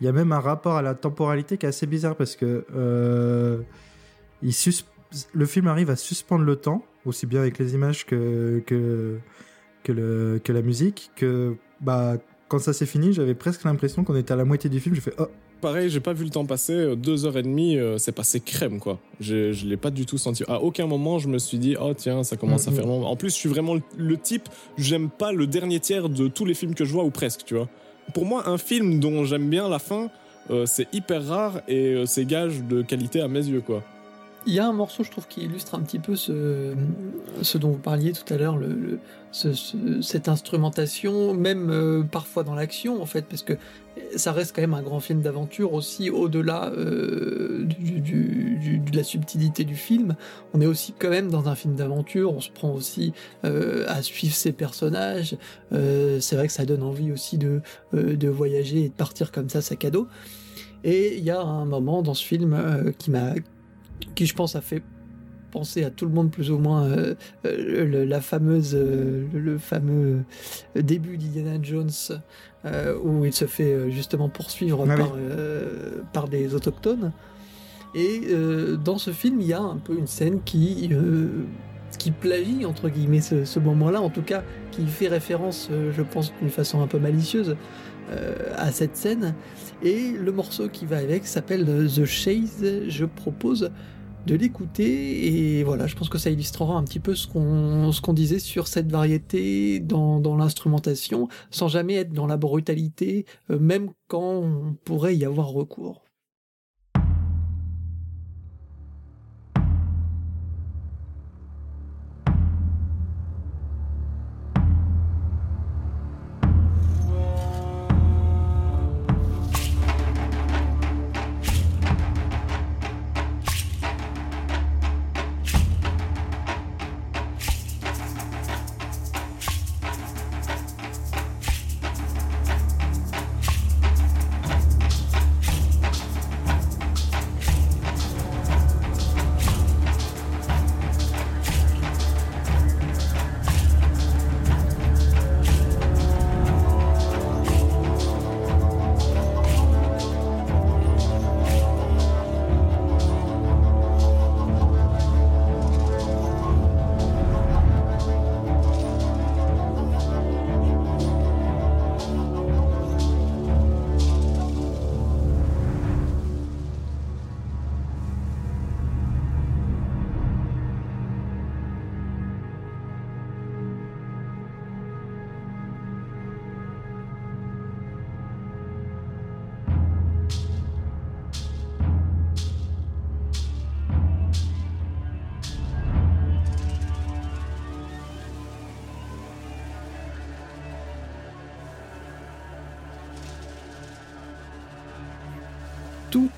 il 0.01 0.07
y 0.07 0.09
a 0.09 0.13
même 0.13 0.33
un 0.33 0.41
rapport 0.41 0.77
à 0.77 0.83
la 0.83 0.95
temporalité 0.95 1.59
qui 1.59 1.67
est 1.67 1.69
assez 1.69 1.87
bizarre 1.87 2.17
parce 2.17 2.35
que 2.35 2.65
euh, 2.75 3.61
il 4.43 4.55
le 5.33 5.47
film 5.47 5.67
arrive 5.67 5.91
à 5.91 5.97
suspendre 5.97 6.45
le 6.45 6.57
temps, 6.57 6.85
aussi 7.05 7.27
bien 7.27 7.41
avec 7.41 7.59
les 7.59 7.75
images 7.75 8.07
que, 8.07 8.63
que, 8.67 9.19
que, 9.85 10.53
la 10.53 10.63
musique, 10.63 11.11
que 11.17 11.57
bah, 11.81 12.17
quand 12.49 12.59
ça 12.59 12.73
s'est 12.73 12.87
fini, 12.87 13.13
j'avais 13.13 13.35
presque 13.35 13.65
l'impression 13.65 14.05
qu'on 14.05 14.17
était 14.17 14.33
à 14.33 14.37
la 14.37 14.45
moitié 14.45 14.71
du 14.71 14.81
film. 14.81 14.95
J'ai 14.95 15.01
fait 15.01 15.15
Oh, 15.19 15.27
pareil, 15.61 15.91
j'ai 15.91 16.01
pas 16.01 16.13
vu 16.13 16.25
le 16.25 16.31
temps 16.31 16.45
passer. 16.45 16.73
Euh, 16.73 16.97
deux 16.97 17.27
heures 17.27 17.37
et 17.37 17.43
demie, 17.43 17.77
euh, 17.77 17.99
c'est 17.99 18.13
passé 18.13 18.41
crème, 18.41 18.81
quoi. 18.81 18.99
Je, 19.21 19.53
je 19.53 19.67
l'ai 19.67 19.77
pas 19.77 19.91
du 19.91 20.07
tout 20.07 20.19
senti. 20.19 20.43
À 20.49 20.61
aucun 20.61 20.87
moment, 20.87 21.19
je 21.19 21.29
me 21.29 21.39
suis 21.39 21.59
dit, 21.59 21.77
oh 21.81 21.95
tiens, 21.95 22.25
ça 22.25 22.37
commence 22.37 22.67
à 22.67 22.71
mm, 22.71 22.75
faire 22.75 22.87
mm. 22.87 22.89
long. 22.89 23.07
En 23.07 23.17
plus, 23.17 23.31
je 23.31 23.37
suis 23.37 23.49
vraiment 23.49 23.77
le, 23.97 24.17
type, 24.19 24.49
j'aime 24.79 25.11
pas 25.11 25.33
le 25.33 25.47
dernier 25.47 25.81
tiers 25.81 26.09
de 26.09 26.29
tous 26.29 26.45
les 26.45 26.55
films 26.55 26.75
que 26.75 26.85
je 26.85 26.93
vois, 26.93 27.05
ou 27.05 27.11
presque, 27.11 27.45
tu 27.45 27.55
vois. 27.55 27.69
Pour 28.15 28.25
moi, 28.25 28.49
un 28.49 28.59
film 28.59 28.99
dont 28.99 29.25
j'aime 29.25 29.49
bien 29.49 29.69
la 29.69 29.79
fin, 29.79 30.11
euh, 30.51 30.67
c'est 30.67 30.93
hyper 30.93 31.25
rare 31.25 31.61
et 31.69 32.03
c'est 32.07 32.25
gage 32.25 32.63
de 32.65 32.83
qualité 32.83 33.21
à 33.21 33.29
mes 33.29 33.47
yeux, 33.47 33.61
quoi. 33.61 33.85
Il 34.47 34.55
y 34.55 34.59
a 34.59 34.67
un 34.67 34.73
morceau, 34.73 35.05
je 35.05 35.11
trouve, 35.11 35.29
qui 35.29 35.43
illustre 35.43 35.75
un 35.75 35.81
petit 35.81 35.99
peu 35.99 36.17
ce, 36.17 36.75
ce 37.43 37.59
dont 37.59 37.71
vous 37.71 37.79
parliez 37.79 38.13
tout 38.13 38.33
à 38.33 38.39
l'heure, 38.39 38.57
le, 38.57 38.99
cette 39.33 40.29
instrumentation, 40.29 41.35
même 41.35 41.71
euh, 41.71 42.03
parfois 42.03 42.43
dans 42.43 42.55
l'action, 42.55 43.03
en 43.03 43.07
fait, 43.07 43.27
parce 43.27 43.43
que 43.43 43.53
ça 44.17 44.33
reste 44.33 44.57
quand 44.57 44.63
même 44.63 44.73
un 44.73 44.83
grand 44.83 45.01
film 45.01 45.21
d'aventure 45.21 45.75
aussi, 45.75 46.09
au-delà 46.09 46.71
euh, 46.71 47.65
du, 47.65 48.79
de 48.79 48.97
la 48.97 49.05
subtilité 49.05 49.65
du 49.65 49.77
film. 49.77 50.17
On 50.55 50.61
est 50.63 50.67
aussi 50.67 50.95
quand 50.99 51.11
même 51.11 51.31
dans 51.31 51.49
un 51.49 51.55
film 51.55 51.75
d'aventure, 51.75 52.33
on 52.33 52.41
se 52.41 52.51
prend 52.51 52.73
aussi 52.73 53.13
euh, 53.45 53.85
à 53.89 54.01
suivre 54.01 54.35
ses 54.35 54.53
personnages. 54.53 55.37
C'est 55.71 56.35
vrai 56.35 56.47
que 56.47 56.53
ça 56.53 56.65
donne 56.65 56.83
envie 56.83 57.13
aussi 57.13 57.37
de, 57.37 57.61
de 57.93 58.29
voyager 58.29 58.85
et 58.85 58.89
de 58.89 58.95
partir 58.95 59.33
comme 59.33 59.51
ça, 59.51 59.61
sac 59.61 59.85
à 59.85 59.91
dos. 59.91 60.09
Et 60.83 61.19
il 61.19 61.25
y 61.25 61.31
a 61.31 61.41
un 61.41 61.67
moment 61.67 62.01
dans 62.01 62.15
ce 62.15 62.25
film 62.25 62.93
qui 62.99 63.11
m'a 63.11 63.35
qui 64.15 64.27
je 64.27 64.35
pense 64.35 64.57
a 64.57 64.61
fait 64.61 64.83
penser 65.51 65.85
à 65.85 65.91
tout 65.91 66.07
le 66.07 66.13
monde 66.13 66.31
plus 66.31 66.51
ou 66.51 66.59
moins 66.59 66.85
euh, 66.85 67.15
euh, 67.45 68.07
la 68.07 68.21
fameuse 68.21 68.75
euh, 68.75 69.27
le, 69.33 69.59
fameux 69.59 70.21
début 70.75 71.19
d'Indiana 71.19 71.59
Jones 71.63 71.91
où 73.03 73.25
il 73.25 73.33
se 73.33 73.47
fait 73.47 73.91
justement 73.91 74.29
poursuivre 74.29 74.87
ah 74.89 74.97
par, 74.97 75.13
par 76.13 76.29
des 76.29 76.55
autochtones. 76.55 77.13
Et 77.95 78.21
dans 78.85 78.99
ce 78.99 79.11
film 79.13 79.41
il 79.41 79.47
y 79.47 79.53
a 79.53 79.61
un 79.61 79.79
peu 79.79 79.97
une 79.97 80.07
scène 80.07 80.41
qui 80.45 80.91
qui 81.99 82.11
plagie 82.13 82.65
entre 82.67 82.89
guillemets 82.89 83.21
ce, 83.21 83.45
ce 83.45 83.59
moment-là 83.59 84.01
en 84.01 84.11
tout 84.11 84.23
cas 84.23 84.45
qui 84.71 84.87
fait 84.87 85.09
référence 85.09 85.71
je 85.71 86.03
pense 86.03 86.33
d'une 86.41 86.51
façon 86.51 86.83
un 86.83 86.87
peu 86.87 86.99
malicieuse 86.99 87.57
à 88.57 88.73
cette 88.73 88.97
scène. 88.97 89.35
Et 89.83 90.11
le 90.13 90.33
morceau 90.33 90.69
qui 90.69 90.87
va 90.87 90.99
avec 90.99 91.27
s'appelle 91.27 91.65
The 91.65 92.05
Chase. 92.05 92.89
Je 92.89 93.05
propose 93.05 93.71
de 94.27 94.35
l'écouter. 94.35 95.59
Et 95.59 95.65
voilà 95.65 95.87
je 95.87 95.97
pense 95.97 96.09
que 96.09 96.19
ça 96.19 96.31
illustrera 96.31 96.77
un 96.77 96.85
petit 96.85 97.01
peu 97.01 97.15
ce 97.15 97.27
qu'on 97.27 97.93
ce 97.93 98.01
qu'on 98.01 98.13
disait 98.13 98.39
sur 98.39 98.69
cette 98.69 98.91
variété 98.91 99.81
dans, 99.81 100.21
dans 100.21 100.37
l'instrumentation 100.37 101.29
sans 101.51 101.69
jamais 101.69 101.95
être 101.95 102.13
dans 102.13 102.27
la 102.27 102.37
brutalité 102.37 103.27
euh, 103.51 103.59
même 103.59 103.91
quand 104.09 104.21
on 104.21 104.77
pourrait 104.85 105.17
y 105.17 105.25
avoir 105.25 105.49
recours 105.49 106.03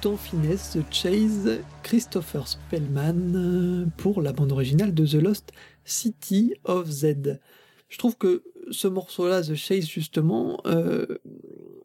en 0.06 0.16
finesse 0.16 0.78
Chase 0.90 1.60
Christopher 1.82 2.48
Spellman 2.48 3.34
euh, 3.34 3.86
pour 3.96 4.20
la 4.20 4.32
bande 4.32 4.50
originale 4.50 4.94
de 4.94 5.06
The 5.06 5.22
Lost 5.22 5.52
City 5.84 6.54
of 6.64 6.88
Z. 6.88 7.38
Je 7.88 7.98
trouve 7.98 8.16
que 8.16 8.42
ce 8.70 8.88
morceau-là, 8.88 9.42
The 9.42 9.54
Chase, 9.54 9.86
justement, 9.86 10.60
euh, 10.66 11.06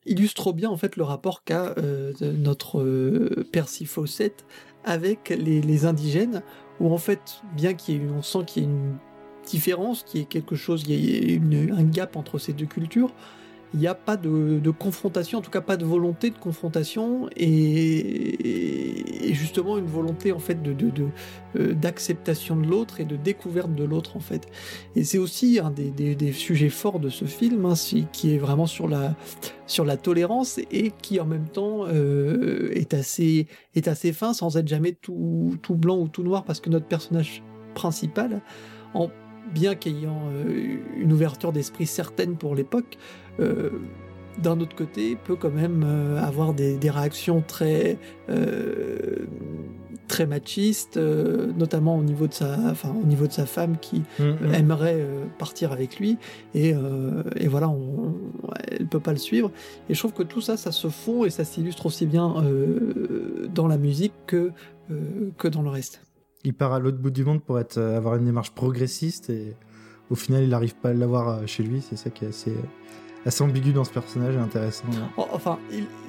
illustre 0.06 0.52
bien 0.54 0.70
en 0.70 0.78
fait 0.78 0.96
le 0.96 1.04
rapport 1.04 1.44
qu'a 1.44 1.76
euh, 1.78 2.14
notre 2.22 2.84
Percy 3.52 3.86
Fawcett 3.86 4.46
avec 4.84 5.30
les, 5.30 5.86
indigènes, 5.86 6.42
où 6.80 6.92
en 6.92 6.98
fait, 6.98 7.42
bien 7.56 7.74
qu'il 7.74 7.96
y 7.96 7.98
ait, 7.98 8.10
on 8.10 8.22
sent 8.22 8.46
qu'il 8.48 8.64
y 8.64 8.66
ait 8.66 8.70
une 8.70 8.98
différence, 9.46 10.04
qu'il 10.04 10.22
y 10.22 10.24
ait 10.24 10.28
quelque 10.28 10.56
chose, 10.56 10.84
il 10.88 10.96
y 10.96 11.34
ait 11.34 11.72
un 11.72 11.84
gap 11.84 12.16
entre 12.16 12.40
ces 12.40 12.54
deux 12.54 12.66
cultures, 12.66 13.14
il 13.78 13.82
n'y 13.82 13.88
a 13.88 13.94
pas 13.94 14.18
de, 14.18 14.72
confrontation, 14.72 15.38
en 15.38 15.42
tout 15.44 15.52
cas 15.52 15.62
pas 15.62 15.78
de 15.78 15.86
volonté 15.86 16.32
de 16.32 16.38
confrontation 16.38 17.30
et, 17.36 19.34
justement 19.34 19.78
une 19.78 19.86
volonté 19.86 20.32
en 20.32 20.40
fait 20.40 20.64
de, 20.64 20.76
euh, 21.56 21.74
d'acceptation 21.76 22.56
de, 22.56 22.66
l'autre 22.66 23.00
et 23.02 23.06
de 23.06 23.16
découverte 23.16 23.76
de 23.76 23.84
l'autre 23.84 24.18
en 24.18 24.20
fait. 24.20 24.48
Et 24.96 25.04
c'est 25.04 25.20
aussi 25.20 25.60
un 25.60 25.70
des, 25.70 26.32
sujets 26.32 26.70
forts 26.70 27.00
de 27.00 27.10
ce 27.10 27.26
film, 27.26 27.66
hein, 27.66 27.74
qui 28.12 28.34
est 28.34 28.40
vraiment 28.40 28.66
sur 28.66 28.88
la 28.88 29.16
sur 29.68 29.86
la 29.86 29.96
tolérance 29.96 30.60
et 30.72 30.92
qui 31.04 31.20
en 31.20 31.26
même 31.26 31.48
temps 31.48 31.86
euh, 31.88 32.72
est 32.74 32.96
assez 32.96 33.48
est 33.76 33.88
assez 33.88 34.12
fin 34.12 34.34
sans 34.34 34.58
être 34.58 34.68
jamais 34.68 34.94
tout 34.94 35.56
tout 35.62 35.76
blanc 35.76 36.00
ou 36.00 36.08
tout 36.08 36.24
noir 36.24 36.46
parce 36.46 36.62
que 36.62 36.72
notre 36.72 36.88
personnage 36.88 37.44
principal 37.76 38.42
en 38.96 39.12
bien 39.52 39.76
qu'ayant 39.76 40.30
euh, 40.32 40.78
une 40.98 41.14
ouverture 41.14 41.52
d'esprit 41.52 41.86
certaine 41.86 42.38
pour 42.38 42.56
l'époque, 42.56 42.98
euh, 43.40 43.70
d'un 44.38 44.60
autre 44.60 44.76
côté, 44.76 45.16
peut 45.16 45.36
quand 45.36 45.52
même 45.52 45.84
euh, 45.86 46.22
avoir 46.22 46.54
des, 46.54 46.78
réactions 46.90 47.44
très 47.46 47.98
très 50.08 50.26
machistes, 50.26 50.98
notamment 50.98 51.98
au 51.98 52.04
niveau 52.04 52.28
de 52.28 52.34
sa, 52.34 52.58
enfin 52.70 52.94
au 52.94 53.06
niveau 53.06 53.28
de 53.28 53.34
sa 53.34 53.46
femme 53.46 53.78
qui 53.82 54.04
mm, 54.20 54.24
mm. 54.24 54.54
aimerait 54.54 55.06
partir 55.38 55.74
avec 55.74 56.00
lui 56.00 56.18
et, 56.56 56.74
et 57.36 57.48
voilà, 57.48 57.68
on, 57.68 58.16
elle 58.70 58.88
peut 58.88 59.02
pas 59.02 59.12
le 59.12 59.18
suivre. 59.18 59.52
Et 59.90 59.94
je 59.94 60.00
trouve 60.00 60.14
que 60.14 60.24
tout 60.24 60.40
ça, 60.40 60.56
ça 60.56 60.72
se 60.72 60.88
fond 60.88 61.26
et 61.26 61.30
ça 61.30 61.44
s'illustre 61.44 61.88
aussi 61.88 62.06
bien 62.06 62.36
dans 63.54 63.68
la 63.68 63.78
musique 63.78 64.14
que 64.28 64.52
que 65.38 65.50
dans 65.50 65.62
le 65.62 65.70
reste 65.70 66.02
il 66.48 66.54
part 66.54 66.74
à 66.74 66.80
l'autre 66.80 66.98
bout 66.98 67.12
du 67.12 67.26
monde 67.26 67.42
pour 67.42 67.60
être, 67.60 67.78
euh, 67.78 67.98
avoir 67.98 68.16
une 68.16 68.26
démarche 68.26 68.52
progressiste 68.52 69.30
et 69.30 69.56
au 70.10 70.16
final 70.16 70.44
il 70.44 70.50
n'arrive 70.50 70.76
pas 70.76 70.90
à 70.90 70.94
l'avoir 70.94 71.28
euh, 71.30 71.46
chez 71.46 71.62
lui. 71.64 71.82
C'est 71.82 71.98
ça 71.98 72.10
qui 72.10 72.26
est 72.26 72.30
assez, 72.30 72.54
assez 73.28 73.44
ambigu 73.44 73.74
dans 73.74 73.84
ce 73.84 73.92
personnage 73.92 74.36
et 74.36 74.40
intéressant. 74.40 74.86
Oh, 75.18 75.28
enfin, 75.32 75.60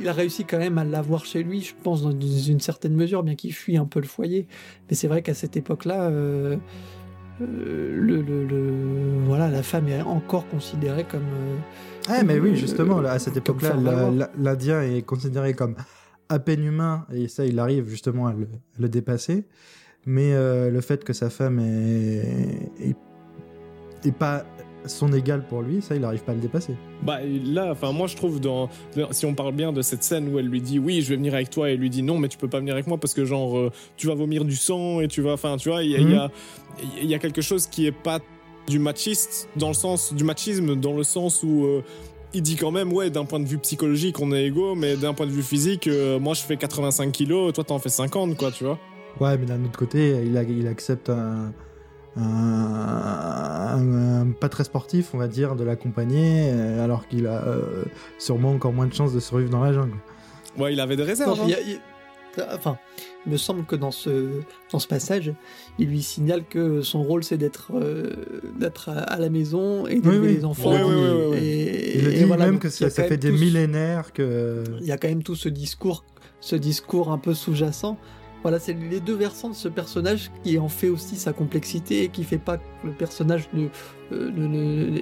il, 0.00 0.08
a 0.08 0.12
réussi 0.12 0.44
quand 0.44 0.58
même 0.58 0.78
à 0.78 0.84
l'avoir 0.84 1.24
chez 1.24 1.42
lui, 1.42 1.60
je 1.60 1.74
pense, 1.82 2.02
dans 2.02 2.10
une, 2.10 2.60
certaine 2.60 2.94
mesure, 2.94 3.22
bien 3.22 3.34
qu'il 3.34 3.52
fuit 3.52 3.76
un 3.76 3.84
peu 3.84 4.00
le 4.00 4.06
foyer. 4.06 4.46
Mais 4.88 4.96
c'est 4.96 5.08
vrai 5.08 5.22
qu'à 5.22 5.34
cette 5.34 5.56
époque-là, 5.56 6.04
euh, 6.04 6.56
le, 7.40 8.22
le, 8.22 9.18
voilà, 9.26 9.48
la 9.48 9.62
femme 9.62 9.88
est 9.88 10.00
encore 10.02 10.48
considérée 10.48 11.04
comme. 11.04 11.26
ah, 12.08 12.22
mais 12.22 12.38
oui, 12.38 12.56
justement, 12.56 12.98
à 12.98 13.18
cette 13.18 13.36
époque-là, 13.36 13.74
l'Indien 14.38 14.82
est 14.82 15.02
considéré 15.02 15.54
comme 15.54 15.74
à 16.28 16.38
peine 16.38 16.64
humain, 16.64 17.06
et 17.12 17.28
ça, 17.28 17.44
il 17.44 17.58
arrive 17.58 17.88
justement 17.88 18.26
à 18.26 18.34
le 18.78 18.88
dépasser 18.88 19.46
mais 20.08 20.32
euh, 20.32 20.70
le 20.70 20.80
fait 20.80 21.04
que 21.04 21.12
sa 21.12 21.28
femme 21.28 21.58
est, 21.58 22.96
pas 24.18 24.46
son 24.86 25.12
égal 25.12 25.44
pour 25.46 25.62
lui, 25.62 25.82
ça, 25.82 25.94
il 25.94 26.00
n'arrive 26.00 26.22
pas 26.22 26.32
à 26.32 26.34
le 26.34 26.40
dépasser. 26.40 26.74
Bah 27.02 27.18
là, 27.44 27.68
enfin 27.72 27.92
moi 27.92 28.06
je 28.06 28.16
trouve 28.16 28.40
dans 28.40 28.68
si 29.10 29.26
on 29.26 29.34
parle 29.34 29.52
bien 29.54 29.72
de 29.72 29.82
cette 29.82 30.02
scène 30.02 30.32
où 30.32 30.38
elle 30.38 30.46
lui 30.46 30.60
dit 30.60 30.78
oui, 30.78 31.02
je 31.02 31.10
vais 31.10 31.16
venir 31.16 31.34
avec 31.34 31.50
toi 31.50 31.70
et 31.70 31.76
lui 31.76 31.90
dit 31.90 32.02
non, 32.02 32.18
mais 32.18 32.28
tu 32.28 32.38
peux 32.38 32.48
pas 32.48 32.58
venir 32.60 32.74
avec 32.74 32.86
moi 32.86 32.98
parce 32.98 33.14
que 33.14 33.24
genre 33.24 33.58
euh, 33.58 33.70
tu 33.96 34.06
vas 34.06 34.14
vomir 34.14 34.44
du 34.44 34.56
sang 34.56 35.00
et 35.00 35.08
tu 35.08 35.20
vas, 35.22 35.32
enfin 35.32 35.56
tu 35.56 35.68
vois, 35.68 35.82
il 35.82 35.90
y, 35.90 35.94
y, 36.10 36.14
a 36.14 36.30
il 37.02 37.08
y 37.08 37.14
a 37.14 37.18
quelque 37.18 37.42
chose 37.42 37.66
qui 37.66 37.86
est 37.86 37.92
pas 37.92 38.20
du 38.68 38.78
machiste 38.78 39.48
dans 39.56 39.68
le 39.68 39.74
sens 39.74 40.12
du 40.14 40.24
machisme 40.24 40.76
dans 40.76 40.92
le 40.94 41.02
sens 41.02 41.42
où 41.42 41.64
euh, 41.64 41.82
il 42.34 42.42
dit 42.42 42.56
quand 42.56 42.70
même, 42.70 42.92
ouais, 42.92 43.08
d'un 43.10 43.24
point 43.24 43.40
de 43.40 43.46
vue 43.46 43.56
psychologique, 43.58 44.20
on 44.20 44.32
est 44.32 44.44
égaux, 44.44 44.74
mais 44.74 44.96
d'un 44.96 45.14
point 45.14 45.24
de 45.26 45.30
vue 45.32 45.42
physique, 45.42 45.88
moi 46.20 46.34
je 46.34 46.42
fais 46.42 46.58
85 46.58 47.10
kilos, 47.10 47.52
toi 47.54 47.64
t'en 47.64 47.78
fais 47.78 47.88
50, 47.88 48.36
quoi, 48.36 48.50
tu 48.52 48.64
vois. 48.64 48.78
Ouais, 49.18 49.36
mais 49.38 49.46
d'un 49.46 49.64
autre 49.64 49.78
côté, 49.78 50.14
il, 50.26 50.36
a- 50.36 50.42
il 50.42 50.66
accepte 50.68 51.08
un, 51.08 51.52
un- 52.16 53.78
pas 54.40 54.48
très 54.48 54.64
sportif, 54.64 55.10
on 55.14 55.18
va 55.18 55.28
dire, 55.28 55.56
de 55.56 55.64
l'accompagner, 55.64 56.50
euh, 56.52 56.84
alors 56.84 57.06
qu'il 57.08 57.26
a 57.26 57.42
euh, 57.46 57.84
sûrement 58.18 58.52
encore 58.52 58.72
moins 58.72 58.86
de 58.86 58.94
chances 58.94 59.12
de 59.12 59.20
survivre 59.20 59.50
dans 59.50 59.62
la 59.62 59.72
jungle. 59.72 59.96
Ouais, 60.58 60.72
il 60.72 60.80
avait 60.80 60.96
des 60.96 61.02
Non, 61.02 61.08
réserves. 61.08 61.40
hein. 61.40 61.46
il 61.66 61.80
Enfin, 62.54 62.78
il 63.26 63.32
me 63.32 63.36
semble 63.36 63.64
que 63.64 63.74
dans 63.74 63.90
ce, 63.90 64.28
dans 64.70 64.78
ce 64.78 64.86
passage, 64.86 65.32
il 65.80 65.88
lui 65.88 66.02
signale 66.02 66.44
que 66.48 66.82
son 66.82 67.02
rôle 67.02 67.24
c'est 67.24 67.36
d'être 67.38 67.72
euh, 67.74 68.12
d'être 68.60 68.90
à, 68.90 68.98
à 69.00 69.18
la 69.18 69.28
maison 69.28 69.88
et 69.88 69.98
d'élever 69.98 70.28
oui. 70.28 70.34
les 70.36 70.44
enfants. 70.44 70.70
Oui, 70.70 70.78
oui, 70.84 70.94
oui, 70.94 71.10
oui, 71.10 71.26
oui. 71.32 71.36
Et, 71.38 71.98
Il 71.98 72.04
le 72.04 72.12
et 72.12 72.18
dit 72.18 72.24
voilà, 72.24 72.46
même 72.46 72.60
que 72.60 72.68
ça, 72.68 72.90
ça 72.90 73.02
fait 73.02 73.16
des 73.16 73.32
millénaires 73.32 74.12
que... 74.12 74.62
Il 74.80 74.86
y 74.86 74.92
a 74.92 74.98
quand 74.98 75.08
même 75.08 75.24
tout 75.24 75.34
ce 75.34 75.48
discours, 75.48 76.04
ce 76.40 76.54
discours 76.54 77.10
un 77.10 77.18
peu 77.18 77.34
sous-jacent. 77.34 77.96
Voilà, 78.48 78.60
c'est 78.60 78.72
les 78.72 79.00
deux 79.00 79.14
versants 79.14 79.50
de 79.50 79.54
ce 79.54 79.68
personnage 79.68 80.30
qui 80.42 80.58
en 80.58 80.70
fait 80.70 80.88
aussi 80.88 81.16
sa 81.16 81.34
complexité 81.34 82.04
et 82.04 82.08
qui 82.08 82.24
fait 82.24 82.38
pas 82.38 82.56
que 82.56 82.62
le 82.82 82.92
personnage 82.92 83.46
ne, 83.52 83.68
euh, 84.10 84.98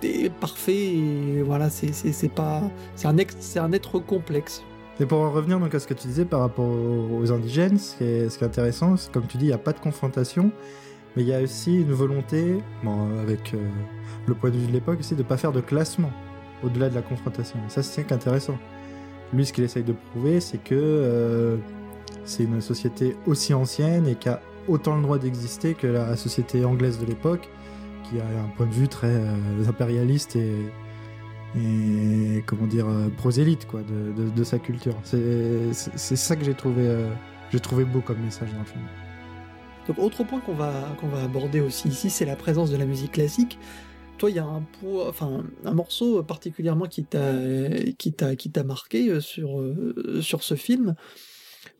est, 0.00 0.32
parfait. 0.34 1.42
Voilà, 1.44 1.70
c'est 1.70 2.32
pas, 2.32 2.62
c'est 2.94 3.08
un 3.08 3.16
un 3.18 3.72
être 3.72 3.98
complexe. 3.98 4.62
Et 5.00 5.06
pour 5.06 5.18
en 5.18 5.32
revenir 5.32 5.58
donc 5.58 5.74
à 5.74 5.80
ce 5.80 5.88
que 5.88 5.94
tu 5.94 6.06
disais 6.06 6.24
par 6.24 6.38
rapport 6.38 6.70
aux 6.70 7.32
indigènes, 7.32 7.78
ce 7.78 7.96
qui 7.96 8.04
est, 8.04 8.28
ce 8.28 8.38
qui 8.38 8.44
est 8.44 8.46
intéressant, 8.46 8.96
c'est 8.96 9.10
comme 9.10 9.26
tu 9.26 9.38
dis, 9.38 9.46
il 9.46 9.48
n'y 9.48 9.54
a 9.54 9.58
pas 9.58 9.72
de 9.72 9.80
confrontation, 9.80 10.52
mais 11.16 11.24
il 11.24 11.28
y 11.28 11.34
a 11.34 11.42
aussi 11.42 11.80
une 11.80 11.90
volonté, 11.90 12.62
bon, 12.84 13.18
avec 13.18 13.54
euh, 13.54 13.68
le 14.28 14.34
point 14.36 14.50
de 14.50 14.56
vue 14.56 14.68
de 14.68 14.72
l'époque 14.72 15.00
aussi, 15.00 15.16
de 15.16 15.24
ne 15.24 15.26
pas 15.26 15.36
faire 15.36 15.50
de 15.50 15.60
classement 15.60 16.12
au-delà 16.62 16.90
de 16.90 16.94
la 16.94 17.02
confrontation. 17.02 17.58
Et 17.66 17.70
ça, 17.70 17.82
c'est 17.82 18.12
intéressant. 18.12 18.56
Lui, 19.32 19.44
ce 19.44 19.52
qu'il 19.52 19.64
essaye 19.64 19.82
de 19.82 19.94
prouver, 20.12 20.38
c'est 20.38 20.62
que 20.62 20.76
euh, 20.76 21.56
c'est 22.28 22.44
une 22.44 22.60
société 22.60 23.16
aussi 23.26 23.54
ancienne 23.54 24.06
et 24.06 24.14
qui 24.14 24.28
a 24.28 24.40
autant 24.68 24.96
le 24.96 25.02
droit 25.02 25.18
d'exister 25.18 25.74
que 25.74 25.86
la 25.86 26.16
société 26.16 26.64
anglaise 26.64 26.98
de 27.00 27.06
l'époque, 27.06 27.48
qui 28.04 28.20
a 28.20 28.24
un 28.24 28.48
point 28.56 28.66
de 28.66 28.72
vue 28.72 28.88
très 28.88 29.14
euh, 29.14 29.66
impérialiste 29.66 30.36
et, 30.36 30.70
comment 32.46 32.66
dire 32.66 32.86
euh, 32.86 33.08
prosélyte 33.08 33.66
quoi 33.66 33.80
de, 33.82 34.44
sa 34.44 34.58
culture. 34.58 34.94
C'est 35.02 35.72
ça 35.72 36.36
que 36.36 36.44
j'ai 36.44 36.54
trouvé 36.54 36.82
euh, 36.86 37.08
j'ai 37.50 37.60
trouvé 37.60 37.84
beau 37.84 38.00
comme 38.00 38.20
message 38.20 38.52
dans 38.52 38.58
le 38.58 38.64
film. 38.66 38.84
Donc 39.88 39.98
autre 39.98 40.22
point 40.22 40.40
qu'on 40.40 40.52
va, 40.52 40.84
aborder 41.24 41.60
aussi 41.60 41.88
ici, 41.88 42.10
c'est 42.10 42.26
la 42.26 42.36
présence 42.36 42.70
de 42.70 42.76
la 42.76 42.84
musique 42.84 43.12
classique. 43.12 43.58
Toi, 44.18 44.30
il 44.30 44.36
y 44.36 44.38
a 44.38 44.44
un, 44.44 45.72
morceau 45.72 46.22
particulièrement 46.22 46.86
qui 46.86 47.04
t'a, 47.04 48.64
marqué 48.64 49.18
sur 49.20 50.42
ce 50.42 50.54
film. 50.56 50.94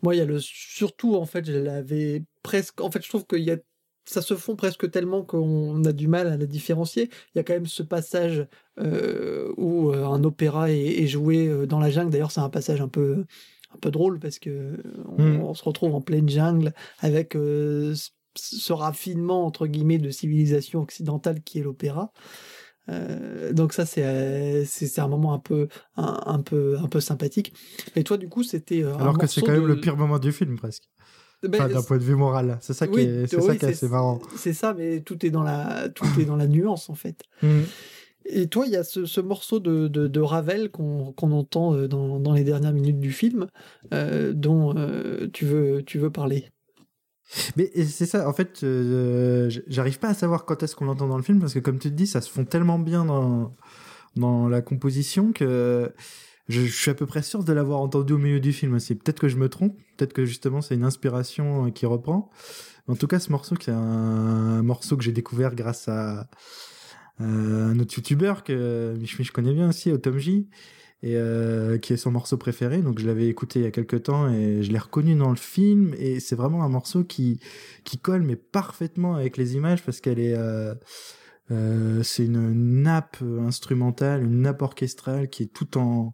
Moi, 0.02 0.14
il 0.14 0.18
y 0.18 0.20
a 0.20 0.24
le 0.24 0.38
surtout 0.40 1.16
en 1.16 1.26
fait, 1.26 1.44
je 1.46 1.52
l'avais 1.58 2.22
presque. 2.42 2.80
En 2.80 2.90
fait, 2.90 3.02
je 3.02 3.08
trouve 3.08 3.26
qu'il 3.26 3.42
y 3.42 3.50
a 3.50 3.56
ça 4.04 4.22
se 4.22 4.34
fond 4.36 4.56
presque 4.56 4.90
tellement 4.90 5.22
qu'on 5.22 5.84
a 5.84 5.92
du 5.92 6.08
mal 6.08 6.28
à 6.28 6.38
la 6.38 6.46
différencier. 6.46 7.10
Il 7.34 7.36
y 7.36 7.40
a 7.40 7.42
quand 7.44 7.52
même 7.52 7.66
ce 7.66 7.82
passage 7.82 8.46
euh, 8.80 9.52
où 9.58 9.90
euh, 9.92 10.06
un 10.06 10.24
opéra 10.24 10.70
est, 10.70 11.02
est 11.02 11.06
joué 11.06 11.46
euh, 11.46 11.66
dans 11.66 11.78
la 11.78 11.90
jungle. 11.90 12.10
D'ailleurs, 12.10 12.30
c'est 12.30 12.40
un 12.40 12.48
passage 12.48 12.80
un 12.80 12.88
peu 12.88 13.26
un 13.74 13.78
peu 13.78 13.90
drôle 13.90 14.18
parce 14.18 14.38
que 14.38 14.82
on, 15.18 15.22
Mm. 15.22 15.40
on 15.42 15.52
se 15.54 15.62
retrouve 15.62 15.94
en 15.94 16.00
pleine 16.00 16.26
jungle 16.28 16.72
avec 17.00 17.36
euh, 17.36 17.94
ce- 17.94 18.08
ce 18.34 18.72
raffinement 18.72 19.44
entre 19.44 19.66
guillemets 19.66 19.98
de 19.98 20.10
civilisation 20.10 20.80
occidentale 20.80 21.42
qui 21.42 21.58
est 21.58 21.62
l'opéra. 21.62 22.10
Euh, 22.88 23.52
donc 23.52 23.72
ça 23.72 23.84
c'est 23.86 24.04
euh, 24.04 24.64
c'est 24.66 24.86
c'est 24.86 25.00
un 25.00 25.08
moment 25.08 25.34
un 25.34 25.38
peu 25.38 25.68
un, 25.96 26.20
un 26.26 26.38
peu 26.40 26.76
un 26.78 26.88
peu 26.88 27.00
sympathique. 27.00 27.52
Et 27.96 28.04
toi 28.04 28.16
du 28.16 28.28
coup 28.28 28.42
c'était 28.42 28.82
euh, 28.82 28.94
Alors 28.96 29.18
que 29.18 29.26
c'est 29.26 29.42
quand 29.42 29.52
même 29.52 29.62
de- 29.62 29.66
le 29.68 29.80
pire 29.80 29.96
moment 29.96 30.18
du 30.18 30.32
film 30.32 30.56
presque. 30.56 30.84
Ben, 31.42 31.54
Enfin, 31.54 31.68
d'un 31.68 31.82
point 31.82 31.98
de 31.98 32.02
vue 32.02 32.16
moral. 32.16 32.58
C'est 32.60 32.72
ça 32.74 32.88
qui 32.88 32.96
oui, 32.96 33.02
est, 33.02 33.26
c'est 33.28 33.36
oui, 33.36 33.42
ça 33.46 33.56
qui 33.56 33.64
est 33.64 33.68
assez 33.68 33.88
marrant. 33.88 34.18
C'est 34.36 34.52
ça, 34.52 34.74
mais 34.74 35.00
tout 35.02 35.24
est 35.24 35.30
dans 35.30 35.44
la, 35.44 35.88
tout 35.88 36.04
est 36.18 36.24
dans 36.24 36.34
la 36.34 36.48
nuance 36.48 36.90
en 36.90 36.94
fait. 36.96 37.22
Mm. 37.42 37.60
Et 38.30 38.48
toi, 38.48 38.66
il 38.66 38.72
y 38.72 38.76
a 38.76 38.82
ce, 38.84 39.06
ce 39.06 39.20
morceau 39.20 39.60
de, 39.60 39.86
de, 39.86 40.08
de 40.08 40.20
Ravel 40.20 40.70
qu'on 40.70 41.12
qu'on 41.12 41.30
entend 41.32 41.74
dans, 41.86 42.18
dans 42.18 42.32
les 42.32 42.42
dernières 42.44 42.72
minutes 42.72 42.98
du 42.98 43.12
film, 43.12 43.46
euh, 43.94 44.32
dont 44.34 44.76
euh, 44.76 45.28
tu 45.32 45.44
veux, 45.46 45.82
tu 45.84 45.98
veux 45.98 46.10
parler. 46.10 46.50
Mais 47.56 47.70
c'est 47.84 48.06
ça, 48.06 48.28
en 48.28 48.32
fait, 48.32 48.60
euh, 48.62 49.50
j'arrive 49.66 49.98
pas 49.98 50.08
à 50.08 50.14
savoir 50.14 50.44
quand 50.44 50.62
est-ce 50.62 50.74
qu'on 50.74 50.86
l'entend 50.86 51.08
dans 51.08 51.16
le 51.16 51.22
film 51.22 51.40
parce 51.40 51.54
que 51.54 51.58
comme 51.58 51.78
tu 51.78 51.90
te 51.90 51.94
dis, 51.94 52.06
ça 52.06 52.20
se 52.20 52.30
fond 52.30 52.44
tellement 52.44 52.78
bien 52.78 53.04
dans 53.04 53.54
dans 54.16 54.48
la 54.48 54.62
composition 54.62 55.32
que 55.32 55.92
je, 56.48 56.62
je 56.62 56.72
suis 56.72 56.90
à 56.90 56.94
peu 56.94 57.06
près 57.06 57.22
sûr 57.22 57.44
de 57.44 57.52
l'avoir 57.52 57.80
entendu 57.80 58.14
au 58.14 58.18
milieu 58.18 58.40
du 58.40 58.52
film 58.52 58.74
aussi. 58.74 58.94
Peut-être 58.94 59.20
que 59.20 59.28
je 59.28 59.36
me 59.36 59.48
trompe, 59.48 59.76
peut-être 59.96 60.12
que 60.12 60.24
justement 60.24 60.60
c'est 60.62 60.74
une 60.74 60.84
inspiration 60.84 61.66
euh, 61.66 61.70
qui 61.70 61.86
reprend. 61.86 62.30
En 62.88 62.96
tout 62.96 63.06
cas, 63.06 63.20
ce 63.20 63.30
morceau, 63.30 63.54
c'est 63.60 63.70
un, 63.70 64.62
morceau 64.62 64.96
que 64.96 65.04
j'ai 65.04 65.12
découvert 65.12 65.54
grâce 65.54 65.88
à, 65.88 66.26
euh, 67.20 67.72
un 67.72 67.78
autre 67.78 67.94
youtubeur 67.94 68.44
que 68.44 68.94
Mich 68.98 69.18
Mich 69.18 69.30
connaît 69.30 69.52
bien 69.52 69.68
aussi, 69.68 69.92
Tom 70.00 70.16
J, 70.18 70.48
et 71.02 71.16
euh, 71.16 71.78
qui 71.78 71.92
est 71.92 71.96
son 71.96 72.10
morceau 72.10 72.36
préféré. 72.36 72.78
Donc 72.82 72.98
je 72.98 73.06
l'avais 73.06 73.28
écouté 73.28 73.60
il 73.60 73.62
y 73.62 73.66
a 73.66 73.70
quelques 73.70 74.04
temps 74.04 74.28
et 74.28 74.62
je 74.62 74.72
l'ai 74.72 74.78
reconnu 74.78 75.14
dans 75.14 75.30
le 75.30 75.36
film. 75.36 75.94
Et 75.98 76.20
c'est 76.20 76.36
vraiment 76.36 76.62
un 76.64 76.68
morceau 76.68 77.04
qui 77.04 77.40
qui 77.84 77.98
colle 77.98 78.22
mais 78.22 78.36
parfaitement 78.36 79.14
avec 79.14 79.36
les 79.36 79.54
images 79.54 79.82
parce 79.84 80.00
qu'elle 80.00 80.18
est 80.18 80.34
euh, 80.34 80.74
euh, 81.50 82.02
c'est 82.02 82.24
une 82.24 82.82
nappe 82.82 83.18
instrumentale, 83.22 84.24
une 84.24 84.42
nappe 84.42 84.62
orchestrale 84.62 85.28
qui 85.28 85.44
est 85.44 85.52
tout 85.52 85.78
en 85.78 86.12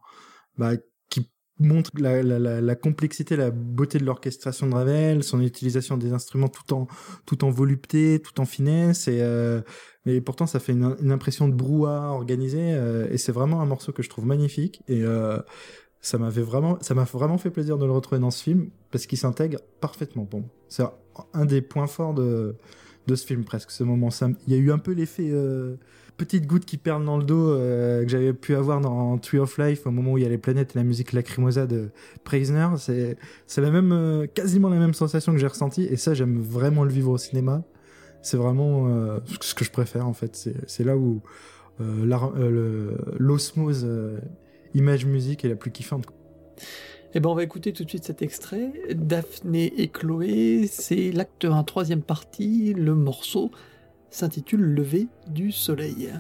bah, 0.59 0.73
montre 1.61 1.91
la, 1.99 2.23
la, 2.23 2.39
la, 2.39 2.61
la 2.61 2.75
complexité, 2.75 3.37
la 3.37 3.51
beauté 3.51 3.99
de 3.99 4.05
l'orchestration 4.05 4.67
de 4.69 4.75
Ravel, 4.75 5.23
son 5.23 5.41
utilisation 5.41 5.97
des 5.97 6.13
instruments 6.13 6.49
tout 6.49 6.75
en 6.75 6.89
tout 7.27 7.45
en 7.45 7.51
volupté, 7.51 8.21
tout 8.23 8.41
en 8.41 8.45
finesse 8.45 9.07
et 9.09 9.21
euh, 9.23 9.61
mais 10.05 10.21
pourtant 10.21 10.47
ça 10.47 10.59
fait 10.61 10.73
une, 10.73 10.97
une 11.01 11.13
impression 11.13 11.49
de 11.49 11.55
brouhaha 11.55 12.11
organisé 12.13 12.59
euh, 12.61 13.07
et 13.11 13.19
c'est 13.19 13.33
vraiment 13.33 13.61
un 13.61 13.67
morceau 13.67 13.93
que 13.93 14.03
je 14.03 14.09
trouve 14.11 14.27
magnifique 14.27 14.83
et 14.89 15.03
euh, 15.05 15.39
ça 16.01 16.19
m'avait 16.19 16.43
vraiment 16.43 16.79
ça 16.81 16.95
m'a 16.95 17.05
vraiment 17.05 17.39
fait 17.39 17.51
plaisir 17.51 17.79
de 17.79 17.87
le 17.87 17.93
retrouver 17.93 18.21
dans 18.21 18.31
ce 18.31 18.43
film 18.43 18.71
parce 18.91 19.07
qu'il 19.07 19.19
s'intègre 19.19 19.59
parfaitement 19.81 20.25
bon 20.31 20.49
c'est 20.69 20.83
un- 21.35 21.45
des 21.47 21.63
points 21.63 21.87
forts 21.87 22.15
de 22.15 22.57
de 23.07 23.15
ce 23.17 23.27
film 23.27 23.45
presque 23.45 23.71
ce 23.71 23.85
moment. 23.85 24.11
Ça 24.11 24.29
il 24.47 24.53
y 24.53 24.57
a 24.57 24.59
eu 24.59 24.73
un 24.73 24.79
peu 24.79 24.93
l'effet 24.93 25.31
euh, 26.15 26.25
petite 26.25 26.47
goutte 26.47 26.65
qui 26.65 26.77
perle 26.77 27.05
dans 27.05 27.19
le 27.19 27.25
dos 27.25 27.51
euh, 27.51 28.03
que 28.05 28.09
j'avais 28.09 28.33
pu 28.33 28.55
avoir 28.55 28.81
dans 28.81 29.19
Tree 29.19 29.39
of 29.39 29.59
Life 29.59 29.87
au 29.87 29.91
moment 29.91 30.13
où 30.13 30.19
il 30.19 30.25
y 30.25 30.27
a 30.27 30.31
les 30.31 30.39
planètes 30.39 30.75
et 30.75 30.79
la 30.79 30.85
musique 30.85 31.13
lacrymosa 31.13 31.67
de 31.67 31.91
Prisoner 32.25 32.69
c'est 32.77 33.61
la 33.61 33.71
même 33.71 33.93
euh, 33.93 34.27
quasiment 34.27 34.69
la 34.69 34.79
même 34.79 34.95
sensation 34.95 35.33
que 35.33 35.39
j'ai 35.39 35.47
ressenti 35.47 35.85
et 35.85 35.97
ça 35.97 36.15
j'aime 36.15 36.41
vraiment 36.41 36.85
le 36.85 36.91
vivre 36.91 37.11
au 37.11 37.19
cinéma 37.19 37.63
c'est 38.23 38.37
vraiment 38.37 38.89
euh, 38.89 39.19
ce 39.41 39.55
que 39.55 39.65
je 39.65 39.71
préfère 39.71 40.07
en 40.07 40.15
fait 40.15 40.49
c'est 40.67 40.85
là 40.85 40.97
où 40.97 41.21
l'osmose 43.19 43.85
euh, 43.85 44.19
image 44.75 45.07
musique 45.07 45.45
est 45.45 45.49
la 45.49 45.57
plus 45.57 45.71
kiffante 45.71 46.07
Eh 47.15 47.21
ben, 47.21 47.29
on 47.29 47.35
va 47.35 47.43
écouter 47.43 47.73
tout 47.73 47.85
de 47.85 47.89
suite 47.89 48.05
cet 48.05 48.23
extrait. 48.23 48.73
Daphné 48.95 49.73
et 49.81 49.89
Chloé, 49.89 50.67
c'est 50.69 51.13
l'acte 51.13 51.45
1, 51.45 51.63
troisième 51.65 52.03
partie. 52.03 52.75
Le 52.75 52.95
morceau 52.95 53.51
s'intitule 54.15 54.63
Lever 54.63 55.09
du 55.27 55.51
soleil. 55.51 56.13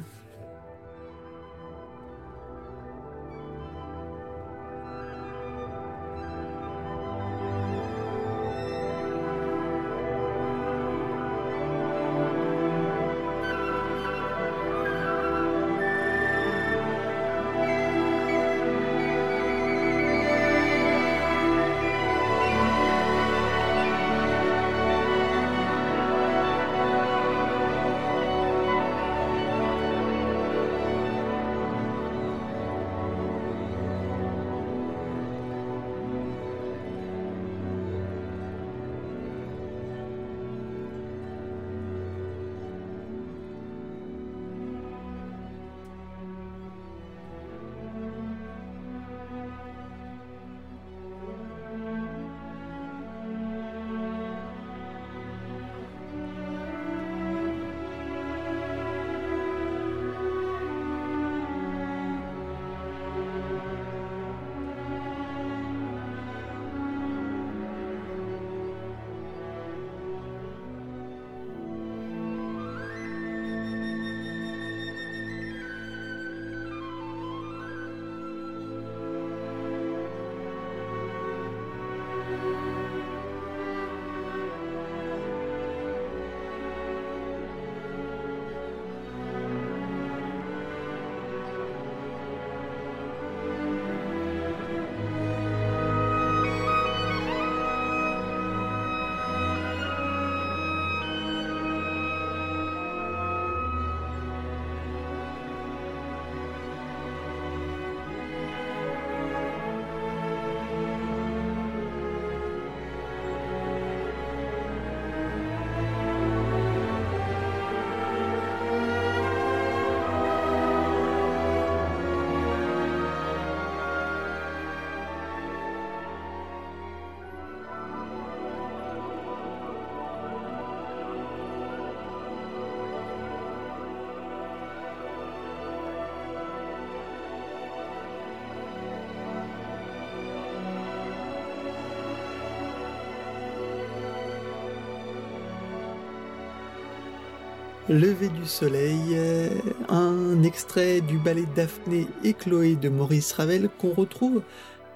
Lever 147.94 148.28
du 148.28 148.44
soleil, 148.44 148.98
euh, 149.12 149.50
un 149.88 150.42
extrait 150.42 151.00
du 151.00 151.16
ballet 151.16 151.44
Daphné 151.54 152.09
et 152.24 152.33
Chloé 152.33 152.74
de 152.74 152.88
Maurice 152.88 153.33
Ravel 153.33 153.68
qu'on 153.78 153.92
retrouve 153.92 154.42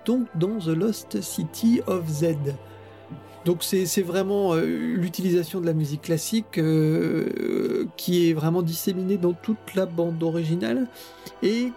donc 0.05 0.27
dans 0.35 0.59
The 0.59 0.77
Lost 0.77 1.21
City 1.21 1.81
of 1.87 2.09
Z. 2.09 2.35
Donc 3.45 3.63
c'est 3.63 4.03
vraiment 4.03 4.55
euh, 4.55 4.65
l'utilisation 4.65 5.61
de 5.61 5.67
la 5.67 5.75
musique 5.75 6.03
classique 6.03 6.59
euh, 6.59 7.85
qui 7.97 8.31
est 8.31 8.33
vraiment 8.33 8.63
disséminée 8.63 9.17
dans 9.17 9.33
toute 9.33 9.77
la 9.77 9.87
bande 9.87 10.21
originale 10.21 10.89
et 11.45 11.71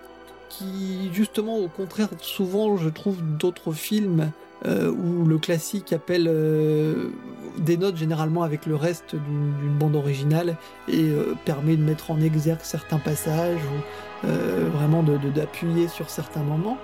qui 0.50 1.12
justement 1.14 1.60
au 1.60 1.68
contraire 1.68 2.10
souvent 2.20 2.78
je 2.78 2.90
trouve 2.90 3.22
d'autres 3.38 3.74
films 3.74 4.32
où 4.66 5.26
le 5.26 5.38
classique 5.40 5.94
appelle 5.94 6.28
des 7.58 7.78
notes 7.78 7.98
généralement 7.98 8.44
avec 8.44 8.66
le 8.66 8.76
reste 8.76 9.16
d'une 9.16 9.78
bande 9.78 9.96
originale 9.96 10.58
et 10.88 11.12
permet 11.46 11.76
de 11.76 11.84
mettre 11.84 12.12
en 12.12 12.20
exergue 12.22 12.62
certains 12.62 13.00
passages 13.00 13.60
ou 13.62 14.28
vraiment 14.28 15.04
d'appuyer 15.04 15.88
sur 15.88 16.10
certains 16.10 16.44
moments. 16.44 16.78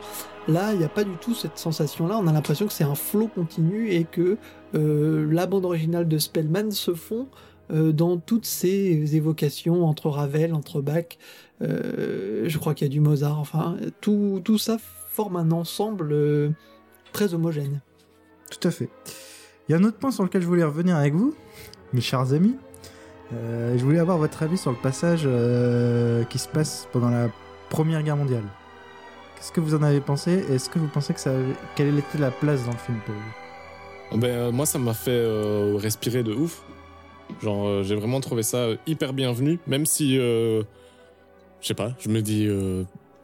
Là, 0.47 0.71
il 0.71 0.79
n'y 0.79 0.85
a 0.85 0.89
pas 0.89 1.03
du 1.03 1.15
tout 1.17 1.33
cette 1.33 1.57
sensation-là. 1.57 2.17
On 2.17 2.27
a 2.27 2.31
l'impression 2.31 2.67
que 2.67 2.73
c'est 2.73 2.85
un 2.85 2.95
flot 2.95 3.27
continu 3.27 3.91
et 3.91 4.05
que 4.05 4.37
euh, 4.75 5.27
la 5.29 5.45
bande 5.45 5.65
originale 5.65 6.07
de 6.07 6.17
Spellman 6.17 6.71
se 6.71 6.93
fond 6.93 7.27
euh, 7.71 7.91
dans 7.91 8.17
toutes 8.17 8.45
ces 8.45 9.15
évocations 9.17 9.85
entre 9.85 10.09
Ravel, 10.09 10.53
entre 10.53 10.81
Bach. 10.81 11.17
Euh, 11.61 12.45
je 12.47 12.57
crois 12.57 12.73
qu'il 12.73 12.87
y 12.87 12.89
a 12.89 12.93
du 12.93 13.01
Mozart. 13.01 13.39
Enfin, 13.39 13.75
tout, 13.99 14.41
tout 14.43 14.57
ça 14.57 14.77
forme 15.11 15.35
un 15.35 15.51
ensemble 15.51 16.15
très 17.11 17.33
homogène. 17.33 17.81
Tout 18.49 18.65
à 18.65 18.71
fait. 18.71 18.89
Il 19.67 19.73
y 19.73 19.75
a 19.75 19.77
un 19.77 19.83
autre 19.83 19.97
point 19.97 20.11
sur 20.11 20.23
lequel 20.23 20.41
je 20.41 20.47
voulais 20.47 20.63
revenir 20.63 20.95
avec 20.95 21.13
vous, 21.13 21.33
mes 21.93 22.01
chers 22.01 22.33
amis. 22.33 22.55
je 23.31 23.83
voulais 23.83 23.99
avoir 23.99 24.17
votre 24.17 24.43
avis 24.43 24.57
sur 24.57 24.71
le 24.71 24.77
passage 24.77 25.27
qui 26.29 26.39
se 26.39 26.47
passe 26.47 26.87
pendant 26.93 27.09
la 27.09 27.29
Première 27.69 28.01
Guerre 28.01 28.17
mondiale. 28.17 28.43
Qu'est-ce 29.37 29.51
que 29.51 29.59
vous 29.59 29.75
en 29.75 29.83
avez 29.83 30.01
pensé 30.01 30.31
Est-ce 30.49 30.67
que 30.69 30.79
vous 30.79 30.87
pensez 30.87 31.13
que 31.13 31.19
ça 31.19 31.31
quelle 31.75 31.97
était 31.99 32.17
la 32.17 32.31
place 32.31 32.65
dans 32.65 32.71
le 32.71 32.77
film 32.77 32.97
pour 33.05 33.13
vous? 33.13 33.21
Oh, 34.11 34.17
ben, 34.17 34.29
euh, 34.29 34.51
Moi, 34.51 34.65
ça 34.65 34.79
m'a 34.79 34.95
fait 34.95 35.11
euh, 35.11 35.77
respirer 35.77 36.23
de 36.23 36.33
ouf. 36.33 36.63
Genre, 37.41 37.67
euh, 37.67 37.83
j'ai 37.83 37.95
vraiment 37.95 38.19
trouvé 38.19 38.41
ça 38.41 38.69
hyper 38.87 39.13
bienvenu, 39.13 39.59
même 39.67 39.85
si, 39.85 40.15
je 40.15 40.63
sais 41.61 41.75
pas, 41.75 41.91
je 41.99 42.09
me 42.09 42.21
dis, 42.21 42.49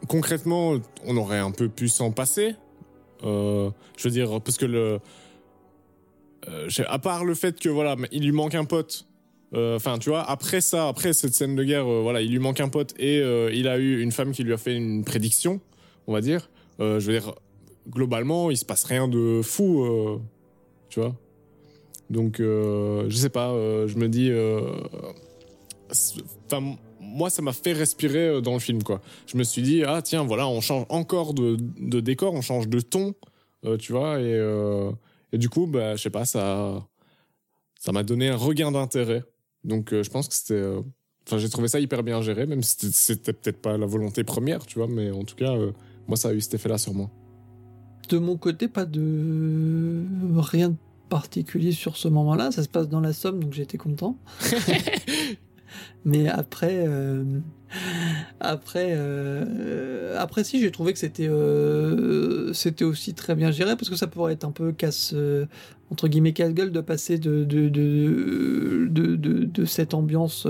concrètement, 0.07 0.75
on 1.05 1.17
aurait 1.17 1.39
un 1.39 1.51
peu 1.51 1.67
pu 1.67 1.87
s'en 1.87 2.11
passer. 2.11 2.55
je 3.23 3.71
veux 4.03 4.11
dire, 4.11 4.39
parce 4.41 4.57
que 4.57 4.65
le. 4.65 4.99
À 6.87 6.99
part 6.99 7.25
le 7.25 7.35
fait 7.35 7.59
que, 7.59 7.69
voilà, 7.69 7.95
il 8.11 8.23
lui 8.23 8.31
manque 8.31 8.55
un 8.55 8.65
pote. 8.65 9.07
Enfin, 9.55 9.99
tu 9.99 10.09
vois, 10.09 10.27
après 10.29 10.61
ça, 10.61 10.87
après 10.87 11.13
cette 11.13 11.35
scène 11.35 11.55
de 11.55 11.63
guerre, 11.63 11.85
voilà, 11.85 12.21
il 12.21 12.31
lui 12.31 12.39
manque 12.39 12.59
un 12.59 12.69
pote 12.69 12.93
et 12.97 13.19
il 13.53 13.67
a 13.67 13.77
eu 13.77 14.01
une 14.01 14.11
femme 14.11 14.31
qui 14.31 14.43
lui 14.43 14.53
a 14.53 14.57
fait 14.57 14.75
une 14.75 15.03
prédiction 15.03 15.61
on 16.07 16.13
va 16.13 16.21
dire. 16.21 16.49
Euh, 16.79 16.99
je 16.99 17.11
veux 17.11 17.19
dire, 17.19 17.33
globalement, 17.89 18.51
il 18.51 18.57
se 18.57 18.65
passe 18.65 18.83
rien 18.83 19.07
de 19.07 19.41
fou, 19.43 19.83
euh, 19.83 20.19
tu 20.89 20.99
vois. 20.99 21.15
Donc, 22.09 22.39
euh, 22.39 23.05
je 23.09 23.15
sais 23.15 23.29
pas, 23.29 23.51
je 23.87 23.95
me 23.97 24.07
dis. 24.07 24.31
Enfin, 26.45 26.75
moi, 26.99 27.29
ça 27.29 27.41
m'a 27.41 27.53
fait 27.53 27.73
respirer 27.73 28.41
dans 28.41 28.53
le 28.53 28.59
film, 28.59 28.83
quoi. 28.83 29.01
Je 29.27 29.37
me 29.37 29.43
suis 29.43 29.61
dit, 29.61 29.83
ah 29.83 30.01
tiens, 30.01 30.23
voilà, 30.23 30.47
on 30.47 30.61
change 30.61 30.85
encore 30.89 31.33
de, 31.33 31.55
décor, 31.99 32.33
on 32.33 32.41
change 32.41 32.67
de 32.67 32.79
ton, 32.79 33.13
tu 33.79 33.91
vois, 33.91 34.19
et, 34.19 34.39
et, 35.33 35.37
du 35.37 35.49
coup, 35.49 35.67
bah, 35.67 35.95
je 35.95 36.01
sais 36.01 36.09
pas, 36.09 36.25
ça 36.25 36.87
ça 37.79 37.91
m'a 37.91 38.03
donné 38.03 38.29
un 38.29 38.37
regain 38.37 38.71
d'intérêt. 38.71 39.23
Donc, 39.65 39.89
je 39.91 40.09
pense 40.09 40.29
que 40.29 40.33
c'était. 40.33 40.63
Enfin, 41.27 41.37
j'ai 41.37 41.49
trouvé 41.49 41.67
ça 41.67 41.79
hyper 41.79 42.03
bien 42.03 42.21
géré, 42.21 42.45
même 42.45 42.63
si 42.63 42.91
c'était 42.91 43.33
peut-être 43.33 43.61
pas 43.61 43.77
la 43.77 43.85
volonté 43.85 44.23
première, 44.23 44.65
tu 44.65 44.79
vois, 44.79 44.87
mais 44.87 45.11
en 45.11 45.23
tout 45.23 45.35
cas, 45.35 45.53
moi, 46.07 46.15
ça 46.15 46.29
a 46.29 46.33
eu 46.33 46.41
cet 46.41 46.53
effet-là 46.53 46.77
sur 46.77 46.93
moi. 46.93 47.09
De 48.09 48.17
mon 48.17 48.37
côté, 48.37 48.67
pas 48.67 48.85
de 48.85 50.03
rien 50.37 50.69
de 50.69 50.75
particulier 51.09 51.71
sur 51.71 51.95
ce 51.95 52.07
moment-là. 52.07 52.51
Ça 52.51 52.63
se 52.63 52.69
passe 52.69 52.89
dans 52.89 52.99
la 52.99 53.13
Somme, 53.13 53.43
donc 53.43 53.53
j'étais 53.53 53.77
content. 53.77 54.17
Mais 56.05 56.27
après, 56.27 56.85
euh, 56.87 57.23
après, 58.39 58.89
euh, 58.91 60.17
après 60.19 60.43
si 60.43 60.59
j'ai 60.59 60.71
trouvé 60.71 60.93
que 60.93 60.99
c'était 60.99 61.29
euh, 61.29 62.53
c'était 62.53 62.85
aussi 62.85 63.13
très 63.13 63.35
bien 63.35 63.51
géré 63.51 63.75
parce 63.75 63.89
que 63.89 63.95
ça 63.95 64.07
pourrait 64.07 64.33
être 64.33 64.43
un 64.43 64.51
peu 64.51 64.71
casse 64.71 65.15
entre 65.91 66.07
guillemets 66.07 66.33
casse-gueule 66.33 66.71
de 66.71 66.81
passer 66.81 67.17
de 67.17 67.43
de, 67.43 67.69
de, 68.89 69.65
cette 69.65 69.93
ambiance 69.93 70.47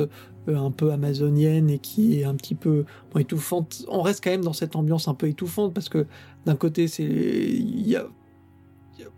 un 0.47 0.71
peu 0.71 0.91
amazonienne 0.91 1.69
et 1.69 1.79
qui 1.79 2.19
est 2.19 2.25
un 2.25 2.35
petit 2.35 2.55
peu 2.55 2.85
étouffante. 3.17 3.85
On 3.87 4.01
reste 4.01 4.23
quand 4.23 4.31
même 4.31 4.43
dans 4.43 4.53
cette 4.53 4.75
ambiance 4.75 5.07
un 5.07 5.13
peu 5.13 5.27
étouffante 5.27 5.73
parce 5.73 5.89
que 5.89 6.05
d'un 6.45 6.55
côté 6.55 6.87
c'est 6.87 7.03
il 7.03 7.87
y 7.87 7.95
a 7.95 8.07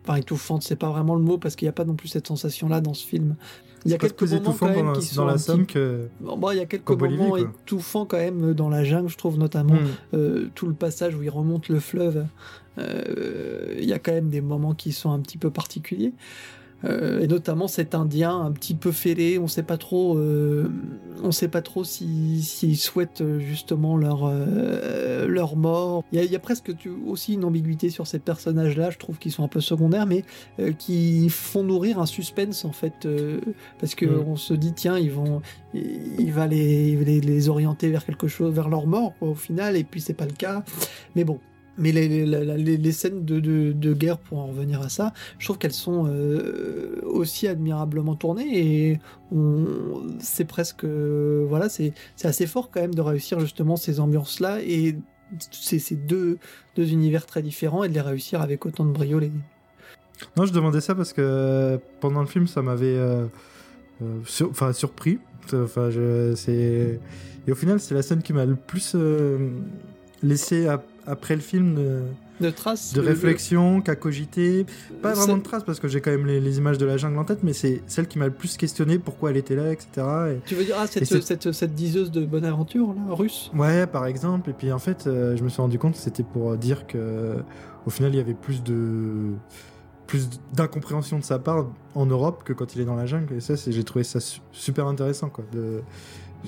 enfin 0.04 0.16
étouffante 0.18 0.64
c'est 0.64 0.76
pas 0.76 0.90
vraiment 0.90 1.16
le 1.16 1.22
mot 1.22 1.38
parce 1.38 1.56
qu'il 1.56 1.66
n'y 1.66 1.70
a 1.70 1.74
pas 1.74 1.86
non 1.86 1.96
plus 1.96 2.08
cette 2.08 2.28
sensation 2.28 2.70
là 2.70 2.82
dans 2.82 2.94
ce 2.94 3.06
film. 3.06 3.36
Il 3.86 3.92
y 3.92 3.94
a 3.94 4.00
quelques 4.00 4.24
moments 4.24 4.56
quand 4.60 4.70
même 4.70 4.94
qui 4.94 5.06
sont 5.06 5.22
dans 5.22 5.26
la 5.26 5.38
somme 5.38 5.68
que 5.68 6.10
bon, 6.20 6.52
il 6.52 6.58
y 6.58 6.60
a 6.60 6.66
quelques 6.66 6.90
moments 6.90 7.38
étouffants 7.38 8.06
quand 8.06 8.18
même 8.18 8.54
dans 8.54 8.70
la 8.70 8.84
jungle 8.84 9.10
je 9.10 9.18
trouve 9.18 9.38
notamment 9.38 9.76
hmm. 9.76 10.16
euh, 10.16 10.50
tout 10.56 10.68
le 10.68 10.74
passage 10.74 11.16
où 11.16 11.22
il 11.22 11.30
remonte 11.30 11.70
le 11.70 11.80
fleuve 11.80 12.26
euh, 12.80 13.76
il 13.78 13.86
y 13.86 13.94
a 13.94 14.00
quand 14.00 14.12
même 14.12 14.30
des 14.30 14.42
moments 14.42 14.74
qui 14.74 14.92
sont 14.92 15.12
un 15.12 15.20
petit 15.20 15.38
peu 15.38 15.52
particuliers 15.52 16.14
euh, 16.86 17.20
et 17.22 17.28
notamment 17.28 17.68
cet 17.68 17.96
Indien 17.96 18.36
un 18.42 18.52
petit 18.52 18.76
peu 18.76 18.92
fêlé. 18.92 19.40
On 19.40 19.48
sait 19.48 19.64
pas 19.64 19.78
trop, 19.78 20.18
euh, 20.18 20.70
on 21.24 21.32
sait 21.32 21.48
pas 21.48 21.62
trop 21.62 21.84
s'ils 21.84 22.44
si, 22.44 22.76
souhaitent 22.76 23.22
euh, 23.22 23.40
justement 23.40 23.98
leur 23.98 24.32
leur 25.28 25.56
mort. 25.56 26.04
Il 26.12 26.24
y 26.24 26.36
a, 26.36 26.40
presque 26.40 26.72
aussi 27.08 27.34
une 27.34 27.46
ambiguïté 27.46 27.90
sur 27.90 28.08
ces 28.08 28.20
personnages-là. 28.20 28.90
Je 28.90 28.98
trouve 28.98 29.18
qu'ils 29.18 29.32
sont 29.32 29.44
un 29.44 29.48
peu 29.48 29.62
secondaires, 29.62 30.06
mais 30.06 30.24
qui 30.78 31.30
font 31.30 31.64
nourrir 31.64 32.00
un 32.00 32.06
suspense 32.06 32.66
en 32.66 32.72
fait, 32.72 33.08
parce 33.80 33.96
que 33.96 34.06
mm. 34.06 34.28
on 34.28 34.36
se 34.36 34.54
dit 34.54 34.74
tiens 34.74 34.98
ils 34.98 35.12
vont, 35.12 35.42
il 35.74 36.32
va 36.32 36.48
les, 36.48 36.96
les, 36.96 37.22
les 37.22 37.50
orienter 37.50 37.90
vers 37.90 38.06
quelque 38.06 38.28
chose, 38.28 38.54
vers 38.54 38.70
leur 38.70 38.88
mort 38.88 39.14
au 39.22 39.36
final, 39.36 39.76
et 39.76 39.84
puis 39.84 40.02
c'est 40.02 40.14
pas 40.14 40.26
le 40.26 40.34
cas. 40.34 40.64
Mais 41.16 41.24
bon, 41.24 41.40
mais 41.78 41.92
les, 41.92 42.26
les, 42.26 42.92
scènes 42.92 43.26
de, 43.26 43.40
de, 43.40 43.94
guerre, 43.94 44.18
pour 44.18 44.40
en 44.40 44.48
revenir 44.48 44.82
à 44.82 44.90
ça, 44.90 45.14
je 45.40 45.46
trouve 45.46 45.58
qu'elles 45.58 45.74
sont 45.74 46.06
euh, 46.08 47.02
aussi 47.04 47.48
admirablement 47.48 48.16
tournées 48.16 48.92
et 48.92 49.00
c'est 50.20 50.46
presque. 50.46 50.86
voilà, 50.86 51.70
c'est 51.70 51.94
assez 52.24 52.48
fort 52.48 52.70
quand 52.72 52.82
même 52.82 52.96
de 52.96 53.02
réussir 53.02 53.40
justement 53.40 53.76
ces 53.76 54.00
ambiances-là 54.00 54.62
et 54.62 54.96
ces, 55.52 55.96
deux, 55.96 56.38
deux 56.76 56.92
univers 56.92 57.26
très 57.26 57.42
différents 57.42 57.84
et 57.84 57.90
de 57.90 57.94
les 57.94 58.02
réussir 58.02 58.42
avec 58.42 58.66
autant 58.66 58.86
de 58.86 58.92
brio. 58.92 59.20
Non, 60.38 60.46
je 60.46 60.54
demandais 60.54 60.82
ça 60.82 60.96
parce 60.96 61.12
que 61.12 61.80
pendant 62.00 62.22
le 62.22 62.28
film, 62.28 62.48
ça 62.48 62.62
m'avait 62.62 62.96
euh, 62.96 63.26
euh, 64.02 64.72
surpris. 64.74 65.20
Enfin, 65.54 65.90
c'est 66.36 67.00
et 67.48 67.52
au 67.52 67.56
final, 67.56 67.80
c'est 67.80 67.94
la 67.94 68.02
scène 68.02 68.24
qui 68.24 68.34
m'a 68.34 68.46
le 68.46 68.56
plus 68.56 68.96
laissé 70.24 70.68
à 70.68 70.82
après 71.08 71.36
le 71.36 71.42
film 71.42 71.76
de, 71.76 72.02
de 72.42 72.50
traces 72.50 72.94
de 72.94 73.02
réflexion 73.02 73.82
qu'à 73.82 73.96
cogiter 73.96 74.66
pas 75.02 75.14
vraiment 75.14 75.38
de 75.38 75.44
traces 75.44 75.64
parce 75.64 75.80
que 75.80 75.88
j'ai 75.88 76.02
quand 76.02 76.12
même 76.12 76.26
les, 76.26 76.58
images 76.58 76.78
de 76.78 76.86
la 76.86 76.98
jungle 76.98 77.18
en 77.18 77.24
tête 77.24 77.40
mais 77.44 77.54
c'est 77.54 77.82
celle 77.88 78.08
qui 78.08 78.20
m'a 78.20 78.26
le 78.26 78.34
plus 78.34 78.58
questionné 78.58 79.00
pourquoi 79.00 79.32
elle 79.32 79.38
était 79.38 79.56
là 79.56 79.72
etc 79.72 80.06
tu 80.46 80.56
veux 80.56 80.64
dire 80.64 80.76
ah, 80.78 80.88
cette, 80.88 81.06
cette, 81.06 81.52
cette, 81.52 81.76
diseuse 81.76 82.12
de 82.12 82.26
bonne 82.26 82.46
aventure 82.46 82.94
là 82.94 83.14
russe? 83.14 83.52
Ouais 83.56 83.88
par 83.88 84.06
exemple 84.06 84.50
et 84.50 84.54
puis 84.54 84.72
en 84.72 84.80
fait 84.80 85.08
euh, 85.08 85.36
je 85.38 85.44
me 85.44 85.50
suis 85.50 85.62
rendu 85.62 85.80
compte 85.80 85.94
que 85.94 86.00
c'était 86.00 86.24
pour 86.24 86.56
dire 86.58 86.88
que 86.88 87.38
au 87.86 87.90
final 87.90 88.14
il 88.14 88.18
y 88.18 88.22
avait 88.22 88.34
plus 88.34 88.64
de 88.64 89.34
plus 90.08 90.30
d'incompréhension 90.54 91.18
de 91.18 91.24
sa 91.24 91.40
part 91.40 91.68
en 91.96 92.06
Europe 92.06 92.44
que 92.44 92.54
quand 92.54 92.76
il 92.76 92.82
est 92.82 92.86
dans 92.86 92.96
la 92.96 93.06
jungle 93.06 93.34
et 93.36 93.40
ça 93.40 93.56
j'ai 93.56 93.84
trouvé 93.84 94.04
ça 94.04 94.20
super 94.52 94.88
intéressant 94.88 95.30
quoi 95.30 95.46
de 95.52 95.82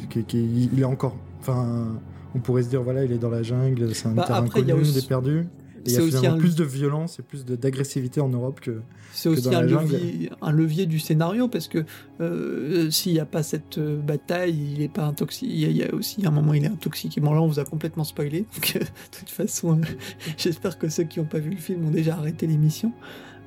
qu'il 0.10 0.80
est 0.80 0.84
encore 0.84 1.16
enfin 1.40 2.00
on 2.36 2.40
pourrait 2.40 2.64
se 2.64 2.70
dire 2.70 2.84
voilà, 2.84 3.04
il 3.04 3.12
est 3.12 3.18
dans 3.18 3.30
la 3.30 3.44
jungle, 3.44 3.94
c'est 3.94 4.08
un 4.08 4.12
bah, 4.12 4.24
terrain 4.26 4.48
connu, 4.48 4.74
il 4.84 4.98
est 4.98 5.08
perdu. 5.08 5.48
il 5.86 5.92
y 5.92 5.98
a 5.98 6.02
finalement 6.02 6.38
plus 6.38 6.56
de 6.56 6.64
violence 6.64 7.20
et 7.20 7.24
plus 7.24 7.46
d'agressivité 7.46 8.22
en 8.22 8.30
Europe 8.30 8.60
que. 8.60 8.82
C'est 9.14 9.30
aussi 9.30 9.54
un, 9.54 9.62
levier, 9.62 10.30
un, 10.42 10.52
levier, 10.52 10.86
du 10.86 11.00
scénario 11.00 11.48
parce 11.48 11.68
que 11.68 11.86
euh, 12.22 12.92
s'il 12.92 13.14
n'y 13.14 13.20
a 13.20 13.26
pas 13.26 13.42
cette 13.42 13.80
euh, 13.80 14.00
bataille, 14.00 14.56
il 14.76 14.82
est 14.84 14.94
pas 14.94 15.06
intoxiqué. 15.06 15.52
Il, 15.52 15.76
y, 15.76 15.84
a 15.84 15.94
aussi 15.94 16.24
un 16.28 16.30
moment 16.30 16.54
il 16.54 16.66
est 16.66 16.70
intoxiqué. 16.70 17.20
Bon 17.20 17.34
là 17.34 17.42
on 17.42 17.48
vous 17.48 17.60
a 17.60 17.66
complètement 17.66 18.04
spoilé. 18.04 18.46
Donc, 18.54 18.74
de 18.74 19.18
toute 19.18 19.30
façon, 19.30 19.82
j'espère 20.38 20.78
que 20.78 20.90
ceux 20.90 21.06
qui 21.06 21.20
n'ont 21.20 21.26
pas 21.26 21.40
vu 21.40 21.52
le 21.52 21.58
film 21.58 21.88
ont 21.88 21.92
déjà 21.92 22.16
arrêté 22.16 22.46
l'émission. 22.46 22.92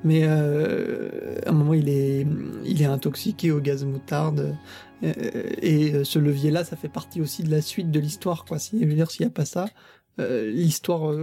Mais 0.03 0.21
euh, 0.23 1.39
à 1.45 1.49
un 1.49 1.53
moment 1.53 1.73
il 1.73 1.89
est, 1.89 2.85
intoxiqué 2.85 3.51
au 3.51 3.59
gaz 3.59 3.85
moutarde. 3.85 4.55
Euh, 5.03 5.13
et 5.61 5.93
euh, 5.93 6.03
ce 6.03 6.19
levier-là, 6.19 6.63
ça 6.63 6.75
fait 6.75 6.89
partie 6.89 7.21
aussi 7.21 7.43
de 7.43 7.51
la 7.51 7.61
suite 7.61 7.91
de 7.91 7.99
l'histoire, 7.99 8.45
quoi. 8.45 8.57
Je 8.57 8.85
veux 8.85 8.93
dire, 8.93 9.09
s'il 9.11 9.25
n'y 9.25 9.31
a 9.31 9.33
pas 9.33 9.45
ça, 9.45 9.67
euh, 10.19 10.49
l'histoire 10.49 11.15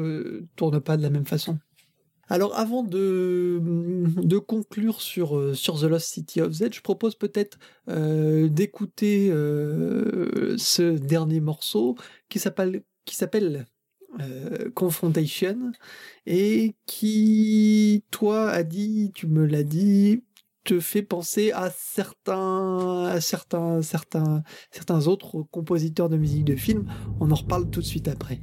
tourne 0.57 0.81
pas 0.81 0.97
de 0.97 1.03
la 1.03 1.11
même 1.11 1.27
façon. 1.27 1.59
Alors 2.31 2.59
avant 2.59 2.83
de, 2.83 3.59
conclure 4.47 5.01
sur, 5.01 5.57
sur 5.57 5.81
The 5.81 5.85
Lost 5.85 6.09
City 6.13 6.43
of 6.43 6.53
Z, 6.53 6.69
je 6.73 6.81
propose 6.83 7.15
peut-être 7.15 7.59
d'écouter 7.87 9.29
ce 9.31 10.99
dernier 10.99 11.41
morceau 11.41 11.97
qui 12.29 12.39
s'appelle 12.39 12.83
qui 13.07 13.17
s'appelle 13.17 13.65
Confrontation 14.75 15.73
et 16.27 16.75
qui, 16.87 18.05
toi, 18.11 18.51
a 18.51 18.63
dit, 18.63 19.13
tu 19.15 19.27
me 19.27 19.47
l'as 19.47 19.63
dit, 19.63 20.25
te 20.65 20.81
fait 20.81 21.03
penser 21.03 21.53
à 21.53 21.71
certains, 21.71 23.05
à 23.07 23.21
certains, 23.21 23.81
certains, 23.83 24.43
certains 24.71 25.07
autres 25.07 25.43
compositeurs 25.51 26.09
de 26.09 26.17
musique 26.17 26.45
de 26.45 26.57
film. 26.57 26.87
On 27.21 27.31
en 27.31 27.35
reparle 27.35 27.71
tout 27.71 27.81
de 27.81 27.87
suite 27.87 28.09
après. 28.09 28.41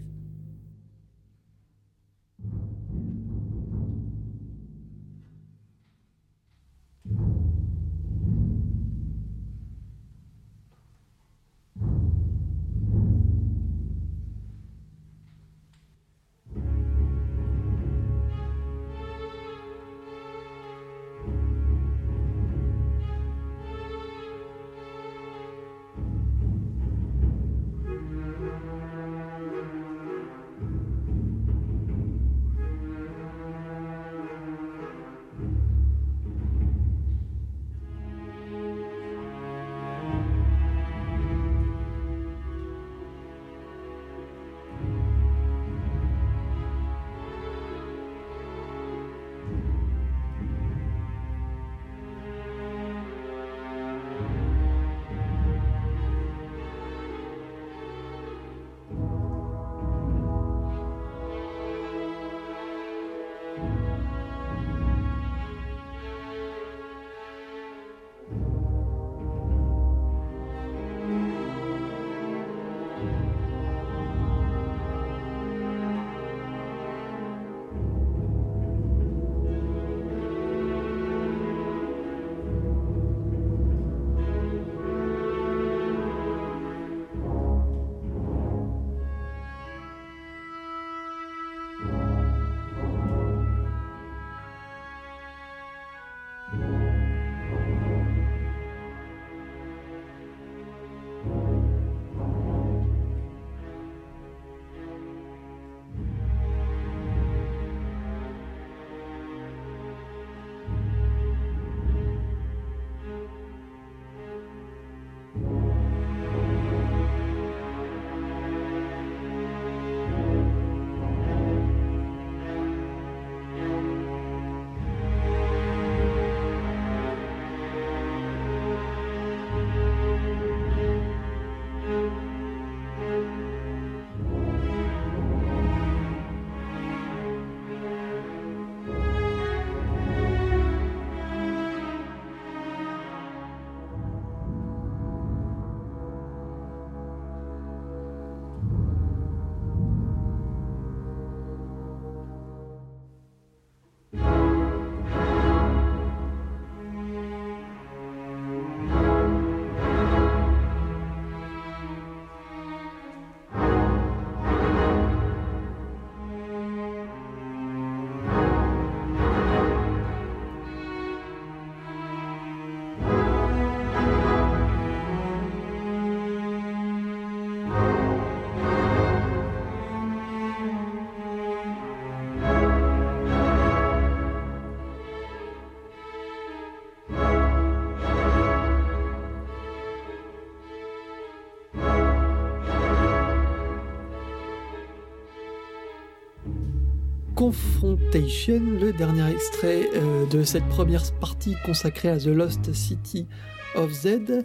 Confrontation, 197.45 198.59
le 198.81 198.91
dernier 198.91 199.29
extrait 199.29 199.87
euh, 199.93 200.25
de 200.25 200.41
cette 200.41 200.65
première 200.65 201.03
partie 201.19 201.53
consacrée 201.63 202.09
à 202.09 202.17
The 202.17 202.25
Lost 202.25 202.73
City 202.73 203.27
of 203.75 203.91
Z. 203.91 204.43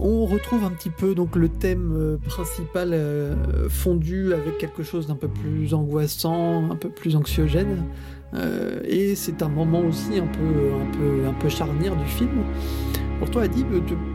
On 0.00 0.26
retrouve 0.26 0.64
un 0.64 0.72
petit 0.72 0.90
peu 0.90 1.14
donc 1.14 1.36
le 1.36 1.48
thème 1.48 1.92
euh, 1.94 2.16
principal 2.16 2.92
euh, 2.94 3.68
fondu 3.68 4.34
avec 4.34 4.58
quelque 4.58 4.82
chose 4.82 5.06
d'un 5.06 5.14
peu 5.14 5.28
plus 5.28 5.72
angoissant, 5.72 6.68
un 6.68 6.74
peu 6.74 6.88
plus 6.90 7.14
anxiogène. 7.14 7.84
et 8.82 9.14
c'est 9.14 9.40
un 9.40 9.48
moment 9.48 9.82
aussi 9.82 10.18
un 10.18 10.26
peu, 10.26 10.72
un 10.82 10.98
peu, 10.98 11.26
un 11.28 11.34
peu 11.34 11.48
charnière 11.48 11.94
du 11.94 12.06
film. 12.06 12.42
Pour 13.20 13.30
toi, 13.30 13.42
Adib, 13.42 13.68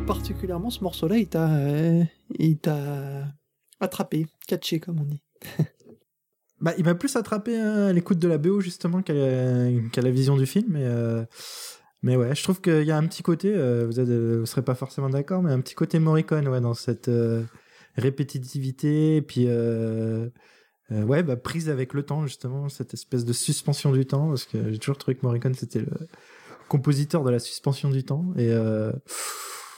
particulièrement 0.05 0.69
ce 0.69 0.83
morceau-là, 0.83 1.15
il 1.15 1.29
t'a, 1.29 1.49
il 2.37 2.57
t'a 2.57 3.23
attrapé, 3.79 4.27
catché 4.47 4.81
comme 4.81 4.99
on 4.99 5.05
dit. 5.05 5.23
Bah, 6.61 6.73
il 6.77 6.85
m'a 6.85 6.93
plus 6.93 7.15
attrapé 7.15 7.59
hein, 7.59 7.87
à 7.87 7.93
l'écoute 7.93 8.19
de 8.19 8.27
la 8.27 8.37
BO 8.37 8.61
justement 8.61 9.01
qu'à 9.01 9.13
la, 9.13 10.11
vision 10.11 10.37
du 10.37 10.45
film. 10.45 10.67
Mais, 10.69 10.83
euh, 10.83 11.25
mais 12.03 12.15
ouais, 12.15 12.35
je 12.35 12.43
trouve 12.43 12.61
qu'il 12.61 12.83
y 12.83 12.91
a 12.91 12.97
un 12.97 13.07
petit 13.07 13.23
côté, 13.23 13.51
euh, 13.53 13.85
vous, 13.87 13.99
êtes, 13.99 14.09
vous 14.09 14.45
serez 14.45 14.63
pas 14.63 14.75
forcément 14.75 15.09
d'accord, 15.09 15.41
mais 15.41 15.51
un 15.51 15.59
petit 15.59 15.73
côté 15.73 15.97
Morricone 15.97 16.47
ouais, 16.47 16.61
dans 16.61 16.75
cette 16.75 17.07
euh, 17.07 17.43
répétitivité. 17.95 19.17
Et 19.17 19.21
puis, 19.23 19.47
ouais, 19.47 21.23
bah, 21.23 21.35
prise 21.35 21.69
avec 21.69 21.93
le 21.93 22.03
temps 22.03 22.27
justement, 22.27 22.69
cette 22.69 22.93
espèce 22.93 23.25
de 23.25 23.33
suspension 23.33 23.91
du 23.91 24.05
temps. 24.05 24.29
Parce 24.29 24.45
que 24.45 24.71
j'ai 24.71 24.77
toujours 24.77 24.97
trouvé 24.97 25.15
que 25.15 25.25
Morricone 25.25 25.55
c'était 25.55 25.79
le 25.79 26.07
compositeur 26.69 27.23
de 27.23 27.31
la 27.31 27.39
suspension 27.39 27.89
du 27.89 28.03
temps. 28.03 28.33
Et 28.37 28.53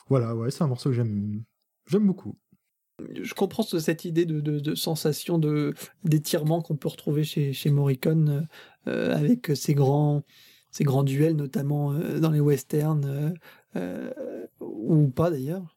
voilà, 0.10 0.36
ouais, 0.36 0.52
c'est 0.52 0.64
un 0.64 0.68
morceau 0.68 0.90
que 0.90 0.96
j'aime 0.96 1.46
beaucoup 2.08 2.36
je 3.00 3.34
comprends 3.34 3.64
cette 3.64 4.06
idée 4.06 4.26
de, 4.26 4.76
sensation 4.76 5.38
de 5.38 5.74
d'étirement 6.04 6.62
qu'on 6.62 6.76
peut 6.76 6.89
retrouver 6.89 7.24
chez, 7.24 7.54
chez 7.54 7.72
Morricone 7.72 8.48
euh, 8.88 9.16
avec 9.16 9.52
ses 9.56 9.74
grands 9.74 10.24
grands 10.82 11.04
duels 11.04 11.36
notamment 11.36 11.94
euh, 11.94 12.20
dans 12.20 12.32
les 12.32 12.39
westerns 12.39 13.34
euh, 13.76 14.14
ou 14.60 15.08
pas 15.10 15.32
d'ailleurs 15.32 15.76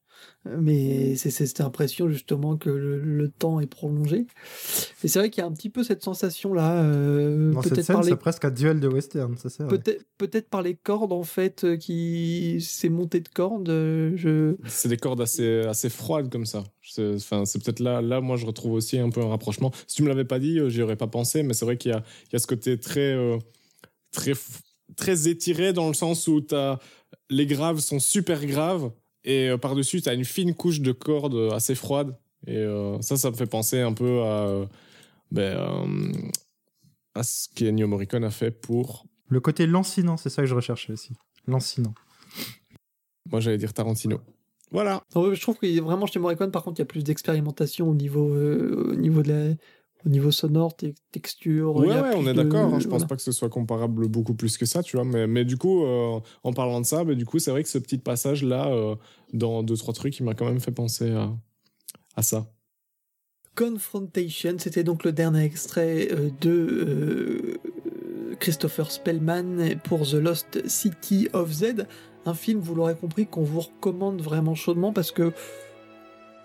mais 0.58 1.16
c'est 1.16 1.30
cette 1.30 1.60
impression 1.60 2.08
justement 2.08 2.56
que 2.56 2.70
le, 2.70 3.28
temps 3.28 3.60
est 3.60 3.66
prolongé. 3.66 4.26
Et 5.02 5.08
c'est 5.08 5.18
vrai 5.18 5.30
qu'il 5.30 5.42
y 5.42 5.44
a 5.44 5.48
un 5.48 5.52
petit 5.52 5.68
peu 5.68 5.82
cette 5.82 6.02
sensation-là. 6.02 6.82
Euh, 6.82 7.52
peut-être 7.60 7.82
scène, 7.82 8.02
c'est 8.02 8.16
presque 8.16 8.44
un 8.44 8.50
duel 8.50 8.80
de 8.80 8.88
western, 8.88 9.36
ça 9.36 9.66
Peut-être 9.66 10.04
peut 10.16 10.30
par 10.48 10.62
les 10.62 10.74
cordes, 10.74 11.12
en 11.12 11.24
fait, 11.24 11.64
euh, 11.64 11.76
qui 11.76 12.60
s'est 12.60 12.88
monté 12.88 13.20
de 13.20 13.28
cordes. 13.28 13.68
Euh, 13.68 14.12
je... 14.16 14.56
C'est 14.66 14.88
des 14.88 14.96
cordes 14.96 15.20
assez, 15.20 15.60
assez 15.62 15.90
froides 15.90 16.30
comme 16.30 16.46
ça. 16.46 16.64
Enfin, 16.98 17.44
c'est 17.44 17.62
peut-être 17.62 17.80
là, 17.80 18.00
là, 18.00 18.20
moi, 18.20 18.36
je 18.36 18.46
retrouve 18.46 18.72
aussi 18.72 18.98
un 18.98 19.10
peu 19.10 19.20
un 19.20 19.28
rapprochement. 19.28 19.72
Si 19.86 19.96
tu 19.96 20.02
me 20.02 20.08
l'avais 20.08 20.24
pas 20.24 20.38
dit, 20.38 20.60
j'y 20.68 20.82
aurais 20.82 20.96
pas 20.96 21.08
pensé, 21.08 21.42
mais 21.42 21.54
c'est 21.54 21.64
vrai 21.64 21.76
qu'il 21.76 21.90
y 21.90 21.94
a, 21.94 22.02
il 22.28 22.32
y 22.32 22.36
a 22.36 22.38
ce 22.38 22.46
côté 22.46 22.78
très, 22.78 23.16
très, 24.12 24.32
très 24.96 25.28
étiré 25.28 25.72
dans 25.72 25.88
le 25.88 25.94
sens 25.94 26.28
où 26.28 26.42
as, 26.52 26.78
les 27.28 27.46
graves 27.46 27.80
sont 27.80 27.98
super 27.98 28.46
graves 28.46 28.90
et 29.26 29.50
euh, 29.50 29.58
par-dessus, 29.58 30.00
tu 30.00 30.08
as 30.08 30.14
une 30.14 30.24
fine 30.24 30.54
couche 30.54 30.80
de 30.80 30.92
cordes 30.92 31.52
assez 31.52 31.74
froide. 31.74 32.16
Et 32.46 32.56
euh, 32.56 33.00
ça, 33.02 33.16
ça 33.16 33.30
me 33.30 33.36
fait 33.36 33.46
penser 33.46 33.80
un 33.80 33.92
peu 33.92 34.22
à, 34.22 34.66
ben, 35.32 35.58
euh, 35.58 36.12
à 37.14 37.24
ce 37.24 37.48
qu'Ennio 37.54 37.88
Morricone 37.88 38.24
a 38.24 38.30
fait 38.30 38.52
pour. 38.52 39.04
Le 39.28 39.40
côté 39.40 39.66
lancinant, 39.66 40.16
c'est 40.16 40.30
ça 40.30 40.42
que 40.42 40.48
je 40.48 40.54
recherchais 40.54 40.92
aussi. 40.92 41.12
Lancinant. 41.48 41.92
Moi, 43.30 43.40
j'allais 43.40 43.58
dire 43.58 43.74
Tarantino. 43.74 44.20
Voilà. 44.70 45.02
je 45.14 45.40
trouve 45.40 45.58
que 45.58 45.80
vraiment 45.80 46.06
chez 46.06 46.20
Morricone, 46.20 46.52
par 46.52 46.62
contre, 46.62 46.78
il 46.78 46.82
y 46.82 46.84
a 46.84 46.86
plus 46.86 47.02
d'expérimentation 47.02 47.90
au 47.90 47.94
niveau, 47.94 48.28
au 48.28 48.94
niveau 48.94 49.22
de 49.22 49.28
la, 49.28 49.54
au 50.04 50.08
niveau 50.08 50.30
sonore, 50.30 50.76
texture. 51.10 51.76
Ouais, 51.76 51.88
ouais 51.88 52.14
on 52.16 52.26
est 52.26 52.34
d'accord. 52.34 52.74
Hein, 52.74 52.80
je 52.80 52.88
pense 52.88 53.04
pas 53.06 53.16
que 53.16 53.22
ce 53.22 53.32
soit 53.32 53.48
comparable 53.48 54.08
beaucoup 54.08 54.34
plus 54.34 54.56
que 54.58 54.66
ça, 54.66 54.82
tu 54.82 54.96
vois. 54.96 55.04
Mais, 55.04 55.26
mais 55.26 55.44
du 55.44 55.56
coup, 55.56 55.84
euh, 55.84 56.20
en 56.42 56.52
parlant 56.52 56.80
de 56.80 56.86
ça, 56.86 57.04
bah, 57.04 57.14
du 57.14 57.26
coup, 57.26 57.38
c'est 57.38 57.50
vrai 57.50 57.62
que 57.62 57.68
ce 57.68 57.78
petit 57.78 57.98
passage-là, 57.98 58.68
euh, 58.68 58.94
dans 59.32 59.62
deux, 59.62 59.76
trois 59.76 59.94
trucs, 59.94 60.18
il 60.18 60.24
m'a 60.24 60.34
quand 60.34 60.46
même 60.46 60.60
fait 60.60 60.72
penser 60.72 61.10
à, 61.10 61.32
à 62.14 62.22
ça. 62.22 62.46
Confrontation, 63.56 64.56
c'était 64.58 64.84
donc 64.84 65.02
le 65.02 65.12
dernier 65.12 65.44
extrait 65.44 66.08
euh, 66.12 66.28
de 66.40 67.58
Christopher 68.38 68.90
Spellman 68.90 69.76
pour 69.82 70.06
The 70.06 70.14
Lost 70.14 70.68
City 70.68 71.28
of 71.32 71.50
Z. 71.50 71.86
Un 72.26 72.34
film, 72.34 72.60
vous 72.60 72.74
l'aurez 72.74 72.96
compris, 72.96 73.26
qu'on 73.26 73.44
vous 73.44 73.60
recommande 73.60 74.20
vraiment 74.20 74.54
chaudement 74.54 74.92
parce 74.92 75.10
que 75.10 75.32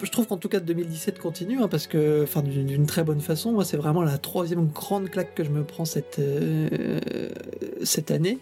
je 0.05 0.11
trouve 0.11 0.27
qu'en 0.27 0.37
tout 0.37 0.49
cas 0.49 0.59
2017 0.59 1.19
continue, 1.19 1.61
hein, 1.61 1.67
parce 1.67 1.87
que, 1.87 2.23
enfin, 2.23 2.41
d'une 2.41 2.85
très 2.85 3.03
bonne 3.03 3.21
façon. 3.21 3.51
Moi, 3.51 3.65
c'est 3.65 3.77
vraiment 3.77 4.03
la 4.03 4.17
troisième 4.17 4.67
grande 4.67 5.09
claque 5.09 5.35
que 5.35 5.43
je 5.43 5.49
me 5.49 5.63
prends 5.63 5.85
cette, 5.85 6.19
euh, 6.19 7.29
cette 7.83 8.11
année. 8.11 8.39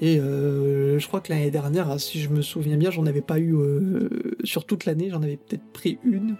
Et 0.00 0.20
euh, 0.20 0.98
je 0.98 1.08
crois 1.08 1.20
que 1.20 1.32
l'année 1.32 1.50
dernière, 1.50 1.90
hein, 1.90 1.98
si 1.98 2.20
je 2.20 2.28
me 2.28 2.42
souviens 2.42 2.76
bien, 2.76 2.90
j'en 2.90 3.06
avais 3.06 3.22
pas 3.22 3.38
eu 3.38 3.54
euh, 3.54 4.08
sur 4.44 4.64
toute 4.64 4.84
l'année, 4.84 5.10
j'en 5.10 5.22
avais 5.22 5.36
peut-être 5.36 5.64
pris 5.72 5.98
une. 6.04 6.36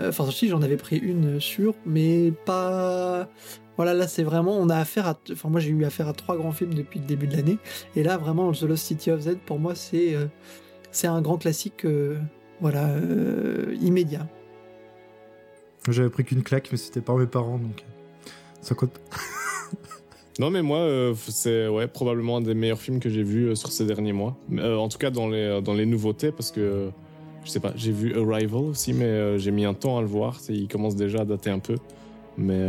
Enfin, 0.00 0.28
si 0.30 0.48
j'en 0.48 0.62
avais 0.62 0.76
pris 0.76 0.96
une 0.96 1.38
sur, 1.38 1.74
mais 1.86 2.32
pas. 2.46 3.28
Voilà, 3.76 3.92
là 3.94 4.08
c'est 4.08 4.22
vraiment, 4.22 4.56
on 4.58 4.68
a 4.68 4.76
affaire 4.76 5.06
à. 5.06 5.18
Enfin, 5.30 5.48
moi 5.50 5.60
j'ai 5.60 5.70
eu 5.70 5.84
affaire 5.84 6.08
à 6.08 6.12
trois 6.14 6.36
grands 6.36 6.52
films 6.52 6.74
depuis 6.74 6.98
le 6.98 7.06
début 7.06 7.26
de 7.26 7.36
l'année. 7.36 7.58
Et 7.94 8.02
là, 8.02 8.16
vraiment, 8.16 8.50
The 8.52 8.62
Lost 8.62 8.86
City 8.86 9.10
of 9.10 9.20
Z, 9.20 9.36
pour 9.46 9.58
moi, 9.58 9.74
c'est 9.74 10.16
c'est 10.90 11.06
un 11.06 11.20
grand 11.20 11.38
classique 11.38 11.84
voilà, 12.64 12.88
euh, 12.88 13.76
immédiat. 13.82 14.26
J'avais 15.90 16.08
pris 16.08 16.24
qu'une 16.24 16.42
claque, 16.42 16.70
mais 16.72 16.78
c'était 16.78 17.02
pas 17.02 17.14
mes 17.14 17.26
parents, 17.26 17.58
donc 17.58 17.84
ça 18.62 18.74
compte. 18.74 18.98
non, 20.38 20.48
mais 20.48 20.62
moi, 20.62 20.78
euh, 20.78 21.14
c'est 21.14 21.68
ouais, 21.68 21.86
probablement 21.88 22.38
un 22.38 22.40
des 22.40 22.54
meilleurs 22.54 22.80
films 22.80 23.00
que 23.00 23.10
j'ai 23.10 23.22
vu 23.22 23.50
euh, 23.50 23.54
sur 23.54 23.70
ces 23.70 23.84
derniers 23.84 24.14
mois. 24.14 24.38
en 24.50 24.88
tout 24.88 24.96
cas, 24.96 25.10
dans 25.10 25.28
les, 25.28 25.60
dans 25.60 25.74
les 25.74 25.84
nouveautés, 25.84 26.32
parce 26.32 26.50
que 26.50 26.90
je 27.44 27.50
sais 27.50 27.60
pas, 27.60 27.74
j'ai 27.76 27.92
vu 27.92 28.18
Arrival 28.18 28.62
aussi, 28.62 28.94
mais 28.94 29.38
j'ai 29.38 29.50
mis 29.50 29.66
un 29.66 29.74
temps 29.74 29.98
à 29.98 30.00
le 30.00 30.06
voir. 30.06 30.40
Il 30.48 30.66
commence 30.66 30.96
déjà 30.96 31.20
à 31.20 31.24
dater 31.26 31.50
un 31.50 31.58
peu. 31.58 31.76
Mais, 32.38 32.66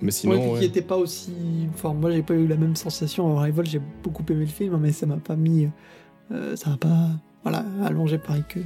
mais 0.00 0.10
sinon. 0.10 0.54
Ouais, 0.54 0.58
qui 0.58 0.64
était 0.64 0.82
pas 0.82 0.96
aussi. 0.96 1.32
Enfin, 1.74 1.94
moi, 1.94 2.10
j'ai 2.10 2.24
pas 2.24 2.34
eu 2.34 2.48
la 2.48 2.56
même 2.56 2.74
sensation. 2.74 3.38
Arrival, 3.38 3.66
j'ai 3.66 3.80
beaucoup 4.02 4.24
aimé 4.30 4.40
le 4.40 4.46
film, 4.46 4.76
mais 4.78 4.90
ça 4.90 5.06
m'a 5.06 5.18
pas 5.18 5.36
mis. 5.36 5.68
ça 6.28 6.70
m'a 6.70 6.76
pas. 6.76 7.08
Voilà, 7.44 7.64
allongé 7.84 8.18
pareil 8.18 8.44
que, 8.48 8.60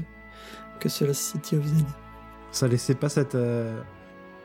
que 0.79 0.89
c'est 0.89 1.07
la 1.07 1.15
City 1.15 1.57
of 1.57 1.65
Zen. 1.65 1.85
Ça 2.51 2.69
laissait 2.69 2.95
pas 2.95 3.09
cette, 3.09 3.35
euh, 3.35 3.81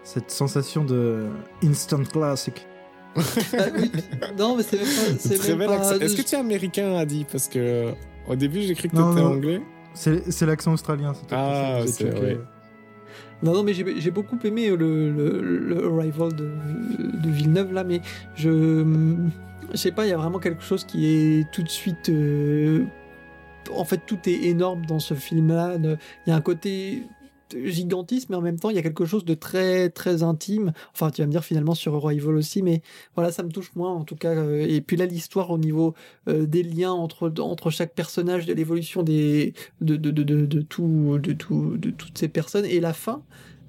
cette 0.04 0.32
sensation 0.32 0.84
de 0.84 1.28
instant 1.64 2.04
classic. 2.04 2.68
Ah 4.22 4.32
non, 4.38 4.56
mais 4.56 4.64
c'est 4.64 5.56
même 5.56 5.68
pas. 5.68 5.98
Est-ce 5.98 6.16
que 6.16 6.22
tu 6.22 6.36
es 6.36 6.38
américain, 6.38 6.96
Adi? 6.96 7.26
Parce 7.30 7.50
que 7.50 7.92
au 8.28 8.36
début, 8.36 8.62
j'ai 8.62 8.74
cru 8.74 8.88
que 8.88 8.96
tu 8.96 9.02
étais 9.02 9.22
anglais. 9.22 9.62
C'est 9.94 10.46
l'accent 10.46 10.74
australien. 10.74 11.14
Ah, 11.32 11.82
c'est 11.86 12.10
vrai. 12.10 12.40
Non, 13.44 13.54
non, 13.54 13.64
mais 13.64 13.74
j'ai 13.74 14.12
beaucoup 14.12 14.38
aimé 14.44 14.70
le, 14.70 15.12
le, 15.12 15.42
le 15.42 16.00
Arrival 16.00 16.34
de, 16.36 16.52
de, 17.22 17.30
Villeneuve, 17.30 17.74
là, 17.74 17.84
mais 17.84 18.02
je. 18.36 18.86
Je 19.72 19.78
sais 19.78 19.92
pas, 19.92 20.06
il 20.06 20.10
y 20.10 20.14
a 20.14 20.18
vraiment 20.18 20.40
quelque 20.40 20.62
chose 20.62 20.84
qui 20.84 21.08
est 21.08 21.52
tout 21.52 21.64
de 21.64 21.70
suite 21.70 22.10
euh, 22.10 22.84
en 23.76 23.86
fait, 23.86 24.02
tout 24.06 24.20
est 24.26 24.44
énorme 24.44 24.86
dans 24.86 25.00
ce 25.00 25.14
film-là. 25.14 25.78
Il 25.78 25.98
y 26.28 26.32
a 26.32 26.36
un 26.36 26.42
côté 26.42 27.04
gigantesque, 27.66 28.30
mais 28.30 28.36
en 28.36 28.42
même 28.42 28.60
temps, 28.60 28.70
il 28.70 28.76
y 28.76 28.80
a 28.80 28.82
quelque 28.82 29.06
chose 29.06 29.26
de 29.26 29.34
très, 29.34 29.90
très 29.90 30.24
intime. 30.24 30.74
Enfin, 30.94 31.12
tu 31.12 31.22
vas 31.22 31.28
me 31.28 31.32
dire 31.32 31.44
finalement 31.44 31.74
sur 31.74 31.96
Arrival 31.96 32.36
aussi, 32.36 32.62
mais 32.62 32.82
voilà, 33.16 33.32
ça 33.32 33.44
me 33.44 33.50
touche 33.50 33.72
moins 33.76 33.92
en 33.92 34.04
tout 34.04 34.16
cas. 34.16 34.36
Euh, 34.36 34.66
et 34.68 34.82
puis 34.82 34.98
là, 34.98 35.06
l'histoire 35.06 35.50
au 35.52 35.58
niveau 35.58 35.94
euh, 36.28 36.46
des 36.46 36.64
liens 36.64 36.92
entre, 36.92 37.70
chaque 37.70 37.94
personnage, 37.94 38.46
de 38.46 38.54
l'évolution 38.54 39.04
de, 39.04 39.52
tout, 39.80 39.98
de, 41.20 41.34
tout, 41.34 41.78
de 41.78 41.90
toutes 41.90 42.18
ces 42.18 42.28
personnes, 42.28 42.66
et 42.66 42.80
la 42.80 42.94
fin. 42.94 43.24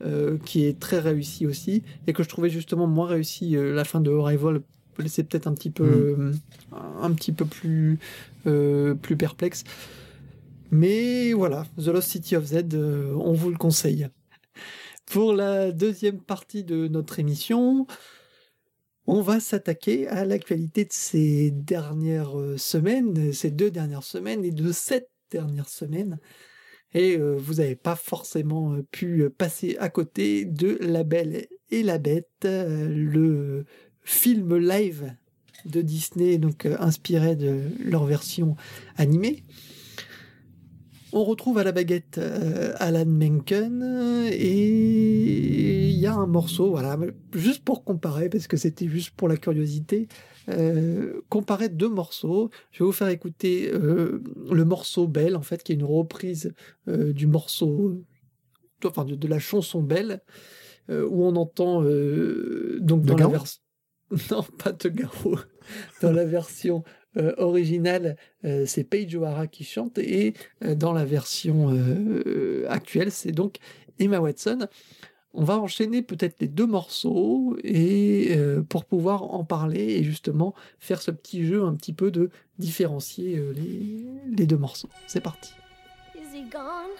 Euh, 0.05 0.36
qui 0.45 0.64
est 0.64 0.80
très 0.80 0.99
réussie 0.99 1.47
aussi 1.47 1.84
et 2.09 2.12
que 2.12 2.24
je 2.24 2.28
trouvais 2.28 2.51
justement 2.51 2.88
moins 2.88 3.07
réussi 3.07 3.55
la 3.57 3.84
fin 3.84 4.01
de 4.01 4.11
Arrival 4.11 4.61
c'est 5.07 5.24
peut-être 5.24 5.47
un 5.47 5.55
petit 5.55 5.70
peu 5.70 6.16
mm. 6.16 6.34
un 7.01 7.12
petit 7.12 7.32
peu 7.32 7.45
plus 7.45 7.99
euh, 8.47 8.95
plus 8.95 9.16
perplexe. 9.16 9.62
Mais 10.70 11.32
voilà, 11.32 11.66
The 11.78 11.88
Lost 11.88 12.09
City 12.09 12.34
of 12.34 12.47
Z, 12.47 12.74
euh, 12.74 13.14
on 13.14 13.32
vous 13.32 13.51
le 13.51 13.57
conseille. 13.57 14.09
Pour 15.07 15.32
la 15.32 15.70
deuxième 15.70 16.20
partie 16.20 16.64
de 16.64 16.88
notre 16.88 17.20
émission, 17.20 17.86
on 19.07 19.20
va 19.20 19.38
s'attaquer 19.38 20.09
à 20.09 20.24
l'actualité 20.24 20.84
de 20.84 20.93
ces 20.93 21.51
dernières 21.53 22.38
euh, 22.38 22.57
semaines, 22.57 23.32
ces 23.32 23.51
deux 23.51 23.70
dernières 23.70 24.03
semaines 24.03 24.45
et 24.45 24.51
de 24.51 24.72
cette 24.72 25.11
dernière 25.30 25.68
semaine. 25.68 26.18
Et 26.95 27.16
vous 27.16 27.55
n'avez 27.55 27.74
pas 27.74 27.97
forcément 27.97 28.76
pu 28.90 29.30
passer 29.30 29.78
à 29.78 29.88
côté 29.88 30.45
de 30.45 30.76
La 30.82 31.05
Belle 31.05 31.47
et 31.70 31.82
la 31.82 31.97
Bête, 31.97 32.28
le 32.45 33.64
film 34.05 34.57
live 34.57 35.14
de 35.66 35.80
Disney, 35.80 36.38
donc 36.38 36.66
euh, 36.66 36.76
inspiré 36.80 37.36
de 37.36 37.62
leur 37.84 38.05
version 38.05 38.57
animée. 38.96 39.42
On 41.12 41.24
retrouve 41.24 41.59
à 41.59 41.64
la 41.64 41.72
baguette 41.72 42.18
euh, 42.18 42.72
Alan 42.78 43.05
Menken 43.07 44.28
et 44.32 45.88
il 45.90 45.98
y 45.98 46.07
a 46.07 46.14
un 46.14 46.26
morceau, 46.26 46.70
voilà, 46.70 46.98
juste 47.34 47.64
pour 47.64 47.84
comparer, 47.84 48.28
parce 48.28 48.46
que 48.46 48.57
c'était 48.57 48.88
juste 48.88 49.11
pour 49.11 49.28
la 49.28 49.36
curiosité, 49.36 50.09
euh, 50.48 51.20
comparer 51.28 51.68
deux 51.68 51.90
morceaux. 51.90 52.50
Je 52.70 52.82
vais 52.82 52.86
vous 52.86 52.92
faire 52.92 53.09
écouter 53.09 53.70
le 53.70 54.64
morceau 54.64 55.07
Belle, 55.07 55.36
en 55.36 55.42
fait, 55.42 55.62
qui 55.62 55.72
est 55.72 55.76
une 55.76 55.84
reprise 55.84 56.55
du 56.88 57.26
morceau, 57.26 58.03
enfin 58.84 59.05
de, 59.05 59.28
la 59.28 59.38
chanson 59.38 59.80
Belle, 59.80 60.22
où 60.88 61.24
on 61.24 61.36
entend 61.36 61.82
donc 61.82 63.05
dans 63.05 63.16
la 63.16 63.28
version 63.28 63.61
Non, 64.30 64.42
pas 64.58 64.72
Togaro. 64.72 65.38
Dans 66.00 66.12
la 66.12 66.24
version 66.24 66.82
euh, 67.16 67.34
originale, 67.38 68.16
euh, 68.44 68.64
c'est 68.66 68.84
Paige 68.84 69.14
O'Hara 69.14 69.46
qui 69.46 69.64
chante 69.64 69.98
et 69.98 70.34
euh, 70.64 70.74
dans 70.74 70.92
la 70.92 71.04
version 71.04 71.68
actuelle, 72.68 73.10
c'est 73.10 73.32
donc 73.32 73.56
Emma 73.98 74.20
Watson. 74.20 74.66
On 75.34 75.44
va 75.44 75.58
enchaîner 75.58 76.02
peut-être 76.02 76.40
les 76.40 76.48
deux 76.48 76.66
morceaux 76.66 77.56
et 77.64 78.36
pour 78.68 78.84
pouvoir 78.84 79.22
en 79.22 79.44
parler 79.44 79.80
et 79.80 80.04
justement 80.04 80.54
faire 80.78 81.00
ce 81.00 81.10
petit 81.10 81.46
jeu 81.46 81.64
un 81.64 81.74
petit 81.74 81.94
peu 81.94 82.10
de 82.10 82.28
différencier 82.58 83.40
les, 83.54 84.04
les 84.36 84.46
deux 84.46 84.58
morceaux. 84.58 84.90
C'est 85.06 85.22
parti. 85.22 85.54
Is 86.14 86.36
he 86.36 86.44
gone? 86.50 86.90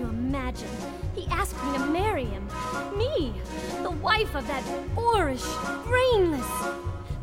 You 0.00 0.06
imagine? 0.06 0.66
He 1.14 1.26
asked 1.26 1.62
me 1.62 1.76
to 1.76 1.84
marry 1.84 2.24
him. 2.24 2.48
Me, 2.96 3.34
the 3.82 3.90
wife 3.90 4.34
of 4.34 4.46
that 4.48 4.64
boorish, 4.94 5.44
brainless. 5.84 6.50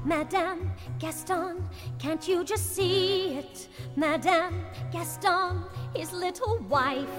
Madame 0.06 0.72
Gaston, 1.00 1.68
can't 1.98 2.28
you 2.28 2.44
just 2.44 2.76
see 2.76 3.40
it? 3.40 3.68
Madame 3.96 4.64
Gaston, 4.92 5.64
his 5.96 6.14
little 6.14 6.60
wife. 6.70 7.10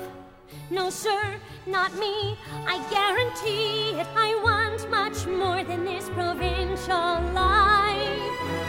No, 0.70 0.90
sir, 0.90 1.40
not 1.66 1.92
me. 1.98 2.38
I 2.64 2.78
guarantee 2.88 3.98
it. 3.98 4.06
I 4.14 4.40
want 4.44 4.88
much 4.92 5.26
more 5.26 5.64
than 5.64 5.84
this 5.84 6.09
provincial 6.11 7.20
life. 7.34 8.68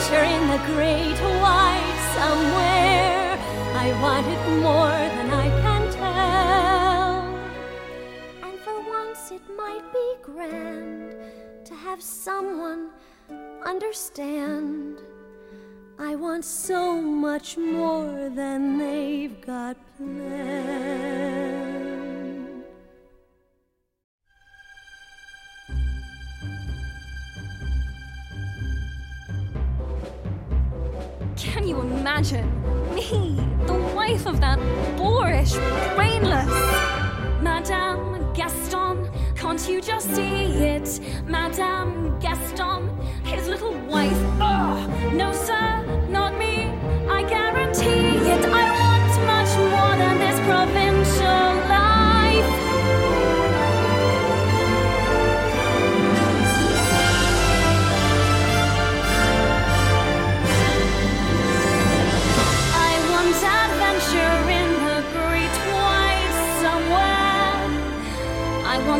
Adventure 0.00 0.24
in 0.24 0.48
the 0.48 0.56
great 0.66 1.18
white 1.42 1.98
somewhere. 2.14 3.38
I 3.74 3.92
want 4.00 4.26
it 4.26 4.60
more 4.60 5.00
than 5.16 5.30
I 5.30 5.48
can 5.60 5.92
tell. 5.92 7.20
And 8.42 8.58
for 8.60 8.80
once 8.88 9.30
it 9.30 9.42
might 9.56 9.84
be 9.92 10.14
grand 10.22 11.16
to 11.66 11.74
have 11.74 12.00
someone 12.00 12.90
understand. 13.64 15.00
I 15.98 16.14
want 16.14 16.46
so 16.46 17.00
much 17.00 17.58
more 17.58 18.30
than 18.30 18.78
they've 18.78 19.38
got 19.42 19.76
planned. 19.98 21.69
Can 31.50 31.66
you 31.66 31.80
imagine? 31.80 32.48
Me, 32.94 33.36
the 33.66 33.74
wife 33.94 34.24
of 34.26 34.40
that 34.40 34.58
boorish, 34.96 35.52
brainless 35.96 36.48
Madame 37.42 38.32
Gaston. 38.34 39.10
Can't 39.34 39.68
you 39.68 39.80
just 39.80 40.14
see 40.14 40.44
it? 40.74 41.00
Madame 41.26 42.16
Gaston, 42.20 42.88
his 43.24 43.48
little 43.48 43.74
wife. 43.88 44.16
Ugh, 44.40 45.12
no, 45.12 45.32
sir, 45.32 46.06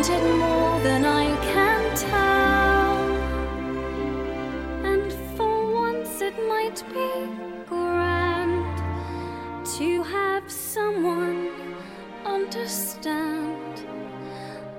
I 0.01 0.03
want 0.03 0.23
it 0.23 0.35
more 0.35 0.79
than 0.79 1.05
I 1.05 1.25
can 1.53 1.95
tell. 1.95 2.97
And 4.83 5.13
for 5.37 5.71
once 5.75 6.21
it 6.21 6.33
might 6.49 6.83
be 6.89 7.27
grand 7.67 8.77
to 9.77 10.01
have 10.01 10.49
someone 10.49 11.51
understand. 12.25 13.85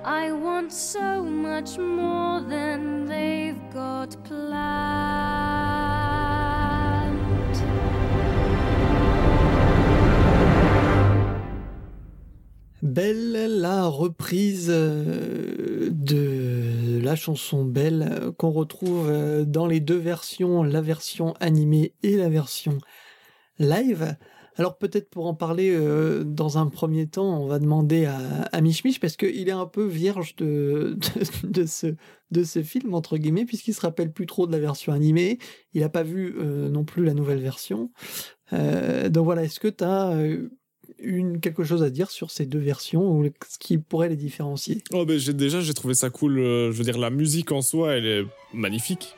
I 0.03 0.33
want 0.33 0.73
so 0.73 1.23
much 1.23 1.77
more 1.77 2.41
than 2.41 3.05
they've 3.05 3.63
got 3.71 4.21
planned. 4.25 5.72
Belle, 12.83 13.61
la 13.61 13.85
reprise 13.85 14.67
euh, 14.69 15.89
de 15.89 16.99
la 17.01 17.15
chanson 17.15 17.63
Belle 17.63 18.05
euh, 18.11 18.31
qu'on 18.33 18.51
retrouve 18.51 19.07
euh, 19.09 19.45
dans 19.45 19.67
les 19.67 19.79
deux 19.79 19.97
versions, 19.97 20.63
la 20.63 20.81
version 20.81 21.33
animée 21.39 21.93
et 22.03 22.17
la 22.17 22.27
version 22.27 22.79
live. 23.57 24.17
Alors 24.57 24.77
peut-être 24.77 25.09
pour 25.09 25.27
en 25.27 25.33
parler 25.33 25.73
dans 26.25 26.57
un 26.57 26.67
premier 26.67 27.07
temps, 27.07 27.41
on 27.41 27.47
va 27.47 27.57
demander 27.57 28.05
à, 28.05 28.19
à 28.51 28.61
Mich 28.61 28.83
Mich 28.83 28.99
parce 28.99 29.15
qu'il 29.15 29.47
est 29.47 29.51
un 29.53 29.65
peu 29.65 29.85
vierge 29.85 30.35
de, 30.35 30.97
de, 31.43 31.65
ce, 31.65 31.95
de 32.31 32.43
ce 32.43 32.61
film, 32.61 32.93
entre 32.93 33.17
guillemets, 33.17 33.45
puisqu'il 33.45 33.73
se 33.73 33.81
rappelle 33.81 34.11
plus 34.11 34.27
trop 34.27 34.45
de 34.45 34.51
la 34.51 34.59
version 34.59 34.93
animée. 34.93 35.39
Il 35.73 35.81
n'a 35.81 35.89
pas 35.89 36.03
vu 36.03 36.35
non 36.69 36.83
plus 36.83 37.03
la 37.03 37.15
nouvelle 37.15 37.39
version. 37.39 37.89
Donc 38.51 39.23
voilà, 39.25 39.43
est-ce 39.43 39.59
que 39.59 39.69
tu 39.69 39.83
as 39.83 40.15
une, 41.03 41.39
quelque 41.39 41.63
chose 41.63 41.83
à 41.83 41.89
dire 41.89 42.09
sur 42.09 42.31
ces 42.31 42.45
deux 42.45 42.59
versions 42.59 43.03
ou 43.11 43.25
ce 43.47 43.57
qui 43.59 43.77
pourrait 43.77 44.09
les 44.09 44.15
différencier? 44.15 44.81
Oh, 44.93 45.05
ben, 45.05 45.17
j'ai, 45.19 45.33
déjà, 45.33 45.61
j'ai 45.61 45.73
trouvé 45.73 45.93
ça 45.93 46.09
cool. 46.09 46.39
euh, 46.39 46.71
je 46.71 46.77
veux 46.77 46.83
dire, 46.83 46.97
la 46.97 47.09
musique 47.09 47.51
en 47.51 47.61
soi, 47.61 47.93
elle 47.93 48.05
est 48.05 48.23
magnifique. 48.53 49.15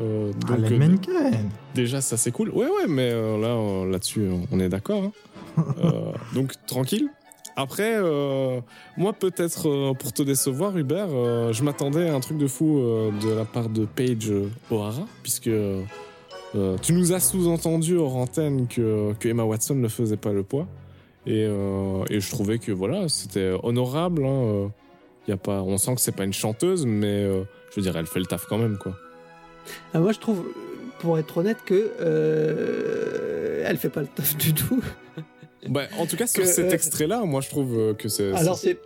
Euh, 0.00 0.32
Ah, 0.48 0.56
donc, 0.56 1.08
euh, 1.08 1.30
déjà, 1.74 2.00
ça 2.00 2.16
c'est 2.16 2.30
cool. 2.30 2.50
Ouais, 2.50 2.66
ouais, 2.66 2.86
mais 2.88 3.10
euh, 3.12 3.38
là, 3.40 3.48
euh, 3.48 3.90
là-dessus, 3.90 4.28
on 4.52 4.60
est 4.60 4.68
d'accord. 4.68 5.02
hein. 5.04 5.12
Euh, 5.82 6.12
donc, 6.34 6.52
tranquille. 6.66 7.08
Après, 7.58 7.94
euh, 7.96 8.60
moi, 8.98 9.14
peut-être 9.14 9.68
euh, 9.70 9.94
pour 9.94 10.12
te 10.12 10.22
décevoir, 10.22 10.76
Hubert, 10.76 11.08
euh, 11.10 11.50
je 11.54 11.62
m'attendais 11.64 12.10
à 12.10 12.14
un 12.14 12.20
truc 12.20 12.36
de 12.36 12.46
fou 12.46 12.78
euh, 12.78 13.10
de 13.22 13.30
la 13.30 13.46
part 13.46 13.70
de 13.70 13.86
Paige 13.86 14.30
O'Hara, 14.70 15.06
puisque 15.22 15.46
euh, 15.48 15.82
tu 16.82 16.92
nous 16.92 17.14
as 17.14 17.20
sous-entendu 17.20 17.96
hors 17.96 18.16
antenne 18.16 18.66
que, 18.68 19.14
que 19.18 19.28
Emma 19.28 19.44
Watson 19.44 19.76
ne 19.76 19.88
faisait 19.88 20.18
pas 20.18 20.32
le 20.34 20.42
poids. 20.42 20.66
Et, 21.26 21.44
euh, 21.48 22.04
et 22.08 22.20
je 22.20 22.30
trouvais 22.30 22.58
que 22.58 22.70
voilà, 22.72 23.08
c'était 23.08 23.52
honorable. 23.62 24.24
hein, 24.24 24.42
euh, 24.44 24.68
y 25.28 25.32
a 25.32 25.36
pas, 25.36 25.62
on 25.62 25.76
sent 25.78 25.94
que 25.96 26.00
c'est 26.00 26.12
pas 26.14 26.24
une 26.24 26.32
chanteuse, 26.32 26.86
mais 26.86 27.22
euh, 27.24 27.42
je 27.70 27.76
veux 27.76 27.82
dire, 27.82 27.96
elle 27.96 28.06
fait 28.06 28.20
le 28.20 28.26
taf 28.26 28.46
quand 28.46 28.58
même, 28.58 28.78
quoi. 28.78 28.94
Ah, 29.92 29.98
Moi, 29.98 30.12
je 30.12 30.18
trouve, 30.20 30.44
pour 31.00 31.18
être 31.18 31.36
honnête, 31.38 31.58
que 31.66 31.90
euh, 32.00 33.64
elle 33.66 33.76
fait 33.76 33.88
pas 33.88 34.02
le 34.02 34.06
taf 34.06 34.36
du 34.36 34.54
tout. 34.54 34.82
Bah, 35.68 35.82
en 35.98 36.06
tout 36.06 36.16
cas, 36.16 36.28
sur 36.28 36.42
Que, 36.44 36.48
cet 36.48 36.72
extrait-là, 36.72 37.24
moi, 37.24 37.40
je 37.40 37.48
trouve 37.50 37.94
que 37.96 38.08
c'est. 38.08 38.32
Alors, 38.34 38.56
c'est- 38.56 38.78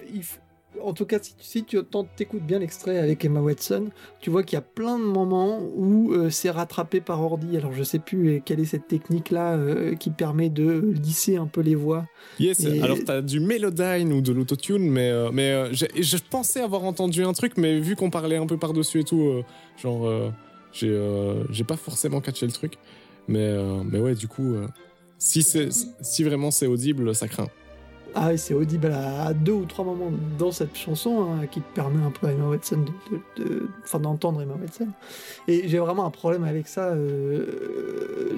en 0.83 0.93
tout 0.93 1.07
cas, 1.07 1.18
si, 1.20 1.35
si 1.41 1.64
tu 1.64 1.78
écoutes 2.18 2.43
bien 2.43 2.59
l'extrait 2.59 2.99
avec 2.99 3.24
Emma 3.24 3.41
Watson, 3.41 3.89
tu 4.20 4.31
vois 4.31 4.43
qu'il 4.43 4.57
y 4.57 4.59
a 4.59 4.62
plein 4.62 4.99
de 4.99 5.05
moments 5.05 5.61
où 5.76 6.12
euh, 6.12 6.31
c'est 6.31 6.51
rattrapé 6.51 7.01
par 7.01 7.22
ordi. 7.22 7.57
Alors, 7.57 7.72
je 7.72 7.83
sais 7.83 7.99
plus 7.99 8.28
euh, 8.28 8.41
quelle 8.45 8.61
est 8.61 8.64
cette 8.64 8.89
technique-là 8.89 9.55
euh, 9.57 9.95
qui 9.95 10.11
permet 10.11 10.49
de 10.51 10.93
lisser 11.03 11.37
un 11.37 11.47
peu 11.47 11.61
les 11.61 11.74
voix. 11.74 12.07
Yes, 12.39 12.61
Et- 12.64 12.83
alors 12.83 12.99
t'as 13.05 13.22
du 13.22 13.41
Melodyne 13.41 14.12
ou 14.12 14.20
de 14.20 14.33
l'autotune, 14.33 14.91
mais, 14.91 15.11
euh, 15.11 15.31
mais 15.33 15.72
je 15.74 16.16
pensais 16.31 16.61
avoir 16.61 16.85
entendu 16.85 17.24
un 17.24 17.33
truc, 17.33 17.57
mais 17.57 17.78
vu 17.81 17.97
qu'on 17.97 18.11
parlait 18.11 18.37
un 18.37 18.47
peu 18.47 18.57
par-dessus 18.57 19.01
et 19.01 19.05
tout, 19.05 19.43
genre, 19.81 20.33
j'ai 20.72 21.64
pas 21.66 21.76
forcément 21.76 22.20
catché 22.20 22.47
le 22.47 22.53
truc. 22.53 22.74
Mais, 23.28 23.55
mais 23.85 23.99
ouais, 24.01 24.14
du 24.14 24.28
coup, 24.28 24.55
si, 25.18 25.43
c'est- 25.43 25.68
si 26.01 26.24
vraiment 26.24 26.51
c'est 26.51 26.66
audible, 26.66 27.14
ça 27.14 27.28
craint. 27.28 27.49
Ah 28.14 28.36
c'est 28.36 28.54
audible 28.54 28.92
à, 28.92 29.32
deux 29.32 29.52
ou 29.52 29.64
trois 29.64 29.84
moments 29.84 30.11
dans 30.38 30.50
cette 30.50 30.76
chanson 30.76 31.26
hein, 31.30 31.46
qui 31.46 31.61
permet 31.61 32.02
un 32.04 32.11
peu 32.11 32.26
à 32.26 32.32
Emma 32.32 32.48
Watson 32.48 32.84
d'entendre 33.98 34.42
Emma 34.42 34.54
Watson. 34.61 34.88
Et 35.48 35.68
j'ai 35.68 35.78
vraiment 35.78 36.04
un 36.06 36.11
problème 36.11 36.44
avec 36.44 36.68
ça. 36.68 36.88
euh, 36.88 38.36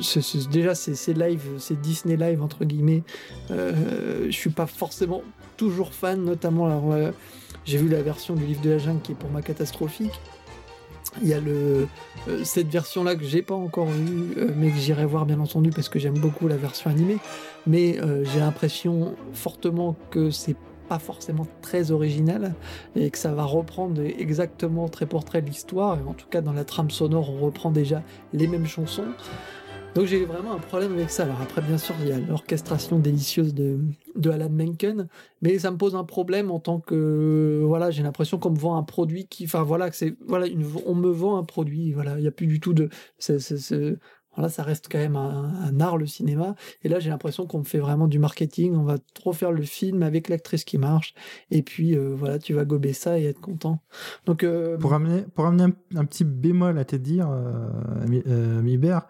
déjà, 0.50 0.74
c'est 0.74 1.16
live, 1.16 1.42
c'est 1.58 1.80
Disney 1.80 2.16
live 2.16 2.42
entre 2.42 2.64
guillemets. 2.64 3.02
Euh, 3.50 4.26
je 4.26 4.36
suis 4.36 4.50
pas 4.50 4.66
forcément 4.66 5.22
toujours 5.56 5.94
fan, 5.94 6.22
notamment. 6.24 6.92
Euh, 6.92 7.10
j'ai 7.64 7.78
vu 7.78 7.88
la 7.88 8.02
version 8.02 8.34
du 8.34 8.44
livre 8.44 8.60
de 8.62 8.70
la 8.70 8.78
jungle 8.78 9.00
qui 9.02 9.12
est 9.12 9.16
pour 9.16 9.30
moi 9.30 9.42
catastrophique. 9.42 10.20
Il 11.20 11.28
y 11.28 11.34
a 11.34 11.40
le, 11.40 11.86
euh, 12.28 12.44
cette 12.44 12.68
version-là 12.68 13.16
que 13.16 13.24
j'ai 13.24 13.42
pas 13.42 13.54
encore 13.54 13.86
vue, 13.86 14.34
euh, 14.38 14.50
mais 14.56 14.70
que 14.70 14.78
j'irai 14.78 15.04
voir 15.04 15.26
bien 15.26 15.40
entendu 15.40 15.70
parce 15.70 15.88
que 15.88 15.98
j'aime 15.98 16.18
beaucoup 16.18 16.48
la 16.48 16.56
version 16.56 16.90
animée. 16.90 17.18
Mais 17.66 18.00
euh, 18.00 18.24
j'ai 18.24 18.40
l'impression 18.40 19.14
fortement 19.34 19.96
que 20.10 20.30
c'est 20.30 20.56
pas 20.88 20.98
forcément 20.98 21.46
très 21.60 21.90
original 21.90 22.54
et 22.96 23.10
que 23.10 23.18
ça 23.18 23.32
va 23.32 23.44
reprendre 23.44 24.00
exactement 24.02 24.88
très 24.88 25.06
portrait 25.06 25.40
l'histoire. 25.40 25.98
En 26.08 26.14
tout 26.14 26.26
cas, 26.28 26.40
dans 26.40 26.52
la 26.52 26.64
trame 26.64 26.90
sonore, 26.90 27.30
on 27.30 27.44
reprend 27.44 27.70
déjà 27.70 28.02
les 28.32 28.46
mêmes 28.46 28.66
chansons. 28.66 29.04
Donc 29.94 30.06
j'ai 30.06 30.24
vraiment 30.24 30.52
un 30.52 30.58
problème 30.58 30.92
avec 30.94 31.10
ça. 31.10 31.24
Alors 31.24 31.40
après, 31.42 31.60
bien 31.60 31.78
sûr, 31.78 31.94
il 32.00 32.08
y 32.08 32.12
a 32.12 32.18
l'orchestration 32.18 32.98
délicieuse 32.98 33.54
de, 33.54 33.78
de 34.16 34.30
Alan 34.30 34.50
Menken, 34.50 35.08
mais 35.40 35.58
ça 35.58 35.70
me 35.70 35.76
pose 35.76 35.94
un 35.94 36.04
problème 36.04 36.50
en 36.50 36.60
tant 36.60 36.80
que 36.80 37.62
voilà, 37.64 37.90
j'ai 37.90 38.02
l'impression 38.02 38.38
qu'on 38.38 38.50
me 38.50 38.58
vend 38.58 38.76
un 38.76 38.82
produit 38.82 39.26
qui, 39.26 39.44
enfin 39.44 39.62
voilà, 39.62 39.90
que 39.90 39.96
c'est 39.96 40.14
voilà, 40.26 40.46
on 40.86 40.94
me 40.94 41.10
vend 41.10 41.36
un 41.36 41.44
produit. 41.44 41.92
Voilà, 41.92 42.18
il 42.18 42.24
y 42.24 42.28
a 42.28 42.32
plus 42.32 42.46
du 42.46 42.60
tout 42.60 42.74
de, 42.74 42.88
voilà, 44.34 44.48
ça 44.48 44.62
reste 44.62 44.88
quand 44.90 44.98
même 44.98 45.16
un, 45.16 45.78
art 45.80 45.98
le 45.98 46.06
cinéma. 46.06 46.54
Et 46.82 46.88
là, 46.88 47.00
j'ai 47.00 47.10
l'impression 47.10 47.46
qu'on 47.46 47.58
me 47.58 47.64
fait 47.64 47.78
vraiment 47.78 48.08
du 48.08 48.18
marketing. 48.18 48.74
On 48.74 48.84
va 48.84 48.96
trop 49.14 49.32
faire 49.32 49.52
le 49.52 49.62
film 49.62 50.02
avec 50.02 50.28
l'actrice 50.28 50.64
qui 50.64 50.78
marche, 50.78 51.14
et 51.50 51.62
puis 51.62 51.96
euh, 51.96 52.14
voilà, 52.14 52.38
tu 52.38 52.54
vas 52.54 52.64
gober 52.64 52.92
ça 52.92 53.18
et 53.18 53.24
être 53.24 53.40
content. 53.40 53.82
Donc 54.26 54.42
euh, 54.42 54.78
Pour 54.78 54.94
amener, 54.94 55.22
pour 55.34 55.46
amener 55.46 55.72
un, 55.94 56.04
petit 56.04 56.24
bémol 56.24 56.78
à 56.78 56.84
te 56.84 56.96
dire, 56.96 57.28
euh, 57.30 57.68
Mi- 58.08 58.22
euh, 58.26 58.62
Mibert, 58.62 59.06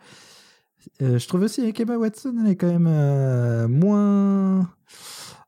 euh, 1.00 1.18
je 1.18 1.28
trouve 1.28 1.42
aussi 1.42 1.72
qu'Emma 1.72 1.96
Watson, 1.96 2.34
elle 2.44 2.50
est 2.50 2.56
quand 2.56 2.70
même 2.70 2.88
euh, 2.88 3.68
moins, 3.68 4.68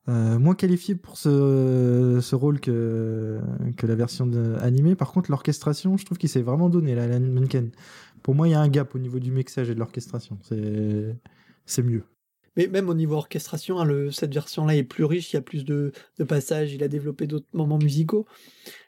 euh, 0.08 0.38
moins 0.38 0.54
qualifiée 0.54 0.94
pour 0.94 1.16
ce, 1.16 2.18
ce 2.20 2.34
rôle 2.34 2.60
que, 2.60 3.40
que 3.76 3.86
la 3.86 3.94
version 3.94 4.26
de, 4.26 4.54
animée. 4.60 4.94
Par 4.94 5.12
contre, 5.12 5.30
l'orchestration, 5.30 5.96
je 5.96 6.04
trouve 6.04 6.18
qu'il 6.18 6.28
s'est 6.28 6.42
vraiment 6.42 6.68
donné, 6.68 6.94
là, 6.94 7.04
Alan 7.04 7.20
Menken. 7.20 7.70
Pour 8.22 8.34
moi, 8.34 8.48
il 8.48 8.50
y 8.50 8.54
a 8.54 8.60
un 8.60 8.68
gap 8.68 8.94
au 8.94 8.98
niveau 8.98 9.18
du 9.18 9.30
mixage 9.30 9.70
et 9.70 9.74
de 9.74 9.78
l'orchestration. 9.78 10.38
C'est, 11.66 11.82
mieux. 11.82 12.04
Mais 12.56 12.66
même 12.68 12.88
au 12.88 12.94
niveau 12.94 13.16
orchestration, 13.16 13.80
hein, 13.80 13.84
le, 13.84 14.10
cette 14.10 14.32
version-là 14.32 14.76
est 14.76 14.84
plus 14.84 15.04
riche, 15.04 15.32
il 15.32 15.36
y 15.36 15.38
a 15.38 15.42
plus 15.42 15.64
de, 15.64 15.92
de 16.18 16.24
passages, 16.24 16.72
il 16.72 16.82
a 16.82 16.88
développé 16.88 17.26
d'autres 17.26 17.48
moments 17.52 17.78
musicaux. 17.78 18.26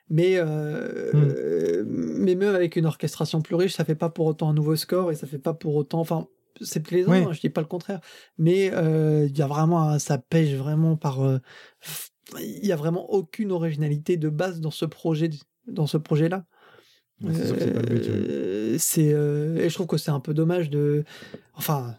Mais, 0.09 0.37
euh, 0.37 1.13
Hmm. 1.13 1.33
euh, 1.37 1.85
mais 1.87 2.35
même 2.35 2.55
avec 2.55 2.77
une 2.77 2.87
orchestration 2.87 3.43
plus 3.43 3.57
riche, 3.57 3.75
ça 3.75 3.85
fait 3.85 3.97
pas 3.97 4.11
pour 4.11 4.27
autant 4.27 4.51
un 4.51 4.55
nouveau 4.55 4.77
score 4.77 5.11
et 5.11 5.17
ça 5.17 5.27
fait 5.27 5.39
pas 5.39 5.55
pour 5.55 5.75
autant. 5.75 6.01
Enfin, 6.01 6.29
c'est 6.61 6.81
plaisant, 6.81 7.13
Oui. 7.13 7.19
hein, 7.19 7.33
je 7.33 7.41
dis 7.41 7.51
pas 7.51 7.61
le 7.61 7.67
contraire. 7.67 8.01
Mais 8.39 8.71
euh, 8.73 9.27
il 9.29 9.37
y 9.37 9.43
a 9.43 9.47
vraiment, 9.47 9.99
ça 9.99 10.19
pêche 10.19 10.53
vraiment 10.55 10.97
par. 10.97 11.23
euh, 11.23 11.39
Il 12.41 12.67
y 12.67 12.73
a 12.73 12.77
vraiment 12.77 13.11
aucune 13.11 13.53
originalité 13.53 14.17
de 14.17 14.29
base 14.29 14.61
dans 14.61 14.71
ce 14.71 14.85
projet, 14.85 15.31
dans 15.67 15.87
ce 15.87 15.97
projet-là. 15.97 16.45
Ouais, 17.23 17.33
c'est. 18.79 19.13
Euh, 19.13 19.15
euh, 19.15 19.57
et 19.59 19.69
je 19.69 19.75
trouve 19.75 19.87
que 19.87 19.97
c'est 19.97 20.11
un 20.11 20.21
peu 20.21 20.35
dommage 20.35 20.69
de. 20.71 21.05
Enfin, 21.55 21.89
euh, 21.89 21.93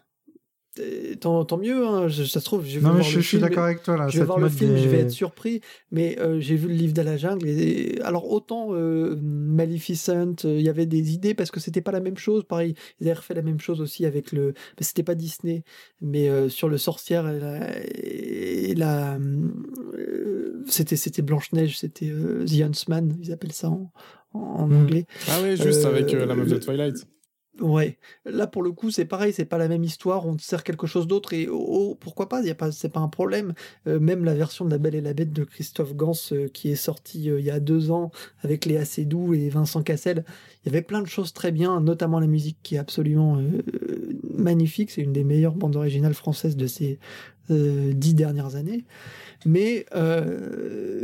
tant, 1.19 1.43
tant 1.45 1.57
mieux, 1.57 1.86
hein, 1.86 2.07
je- 2.07 2.23
ça 2.23 2.39
se 2.39 2.45
trouve. 2.45 2.65
je 2.65 2.80
vais 2.80 2.84
Non, 2.86 2.89
mais 2.93 2.99
voir 3.01 3.09
je, 3.09 3.19
suis 3.19 3.30
film, 3.38 3.41
d'accord 3.43 3.63
avec 3.65 3.84
toi 3.84 3.97
là. 3.97 4.07
je 4.07 4.19
vais 4.19 4.25
voir 4.25 4.39
le 4.39 4.49
film, 4.49 4.75
je 4.78 4.88
vais 4.88 4.99
être 4.99 5.11
surpris, 5.11 5.61
mais 5.91 6.17
euh, 6.19 6.39
j'ai 6.39 6.55
vu 6.55 6.67
le 6.67 6.73
livre 6.73 6.93
de 6.93 7.01
la 7.01 7.17
jungle. 7.17 7.47
Et, 7.47 7.99
alors 8.01 8.32
autant 8.32 8.69
euh, 8.73 9.15
Maleficent, 9.21 10.36
euh, 10.45 10.55
il 10.59 10.61
y 10.61 10.69
avait 10.69 10.86
des 10.86 11.13
idées 11.13 11.34
parce 11.34 11.51
que 11.51 11.59
c'était 11.59 11.82
pas 11.82 11.91
la 11.91 11.99
même 11.99 12.17
chose. 12.17 12.43
Pareil, 12.43 12.75
ils 12.99 13.07
avaient 13.07 13.17
refait 13.17 13.34
la 13.34 13.41
même 13.41 13.59
chose 13.59 13.82
aussi 13.82 14.05
avec 14.05 14.32
le. 14.32 14.53
mais 14.80 14.86
C'était 14.86 15.03
pas 15.03 15.15
Disney, 15.15 15.63
mais 16.01 16.30
euh, 16.30 16.49
sur 16.49 16.69
le 16.69 16.78
sorcière 16.78 17.28
et 17.30 17.39
la. 17.39 17.78
et 17.86 18.73
la, 18.75 19.17
euh, 19.17 20.63
c'était 20.67 20.95
c'était 20.95 21.21
Blanche 21.21 21.51
Neige, 21.53 21.78
c'était 21.80 22.09
euh, 22.09 22.45
The 22.45 22.61
Huntsman, 22.61 23.15
ils 23.21 23.32
appellent 23.32 23.51
ça 23.53 23.69
en, 23.69 23.91
en 24.34 24.67
Mm. 24.67 24.73
anglais. 24.82 25.05
Ah 25.30 25.41
ouais, 25.41 25.55
juste 25.55 25.86
Euh, 25.86 25.89
avec 25.89 26.13
euh, 26.13 26.25
la 26.25 26.36
meuf 26.36 26.47
de 26.47 26.53
le- 26.55 26.59
Twilight. 26.59 27.07
Ouais, 27.60 27.97
là 28.26 28.45
pour 28.45 28.62
le 28.62 28.72
coup 28.72 28.91
c'est 28.91 29.05
pareil, 29.05 29.34
c'est 29.34 29.45
pas 29.45 29.58
la 29.58 29.68
même 29.68 29.84
histoire, 29.84 30.28
on 30.28 30.36
te 30.36 30.43
sert 30.43 30.64
quelque 30.64 30.86
chose 30.86 31.08
d'autre 31.08 31.34
et 31.34 31.47
oh, 31.47 31.66
oh, 31.68 31.97
pourquoi 31.99 32.30
pas, 32.30 32.43
y 32.43 32.51
a 32.51 32.55
pas, 32.55 32.72
c'est 32.72 32.89
pas 32.89 32.99
un 32.99 33.08
problème. 33.08 33.53
Euh, 33.88 33.99
même 33.99 34.24
la 34.24 34.36
version 34.36 34.64
de 34.64 34.70
La 34.70 34.78
Belle 34.78 34.93
et 34.93 35.01
la 35.01 35.14
Bête 35.14 35.34
de 35.34 35.43
Christophe 35.43 35.95
Gans 35.95 36.14
euh, 36.34 36.49
qui 36.49 36.70
est 36.70 36.76
sortie 36.76 37.32
euh, 37.32 37.39
il 37.39 37.45
y 37.45 37.49
a 37.49 37.60
deux 37.60 37.89
ans 37.89 38.12
avec 38.43 38.66
Léa 38.66 38.86
Seydoux 38.86 39.34
et 39.34 39.49
Vincent 39.49 39.82
Cassel, 39.82 40.24
il 40.64 40.68
y 40.68 40.70
avait 40.70 40.84
plein 40.84 41.01
de 41.01 41.08
choses 41.08 41.34
très 41.34 41.51
bien, 41.51 41.82
notamment 41.82 42.20
la 42.20 42.28
musique 42.28 42.58
qui 42.62 42.76
est 42.76 42.80
absolument 42.80 43.41
magnifique, 44.36 44.91
c'est 44.91 45.01
une 45.01 45.14
des 45.14 45.24
meilleures 45.24 45.55
bandes 45.55 45.76
originales 45.76 46.14
françaises 46.14 46.58
de 46.58 46.68
ces 46.68 46.99
dix 47.49 48.14
dernières 48.14 48.55
années. 48.55 48.84
Mais, 49.45 49.86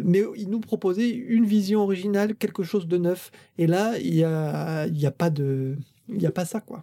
mais 0.04 0.24
il 0.36 0.50
nous 0.50 0.60
proposait 0.60 1.10
une 1.10 1.46
vision 1.46 1.82
originale, 1.82 2.36
quelque 2.36 2.64
chose 2.64 2.88
de 2.88 2.98
neuf. 2.98 3.32
Et 3.58 3.68
là, 3.68 3.98
il 4.00 4.14
y 4.14 4.24
a, 4.24 4.88
y 4.88 5.06
a 5.06 5.12
pas 5.12 5.30
de, 5.30 5.78
il 6.10 6.22
y 6.22 6.26
a 6.26 6.32
pas 6.32 6.46
ça 6.46 6.60
quoi. 6.62 6.82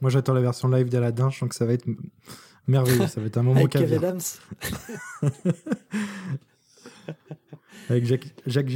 Moi, 0.00 0.10
j'attends 0.10 0.34
la 0.34 0.40
version 0.42 0.68
live 0.68 0.88
d'Aladin. 0.90 1.30
Je 1.30 1.38
sens 1.38 1.48
que 1.48 1.54
ça 1.54 1.64
va 1.64 1.72
être 1.72 1.86
merveilleux. 2.66 3.06
Ça 3.06 3.20
va 3.20 3.26
être 3.26 3.38
un 3.38 3.42
moment 3.42 3.60
Avec 3.60 3.72
Kev 3.72 3.82
caviar. 3.88 4.04
Adams. 4.04 4.20
Avec 7.88 8.04
Jacques, 8.04 8.34
Jacques 8.46 8.66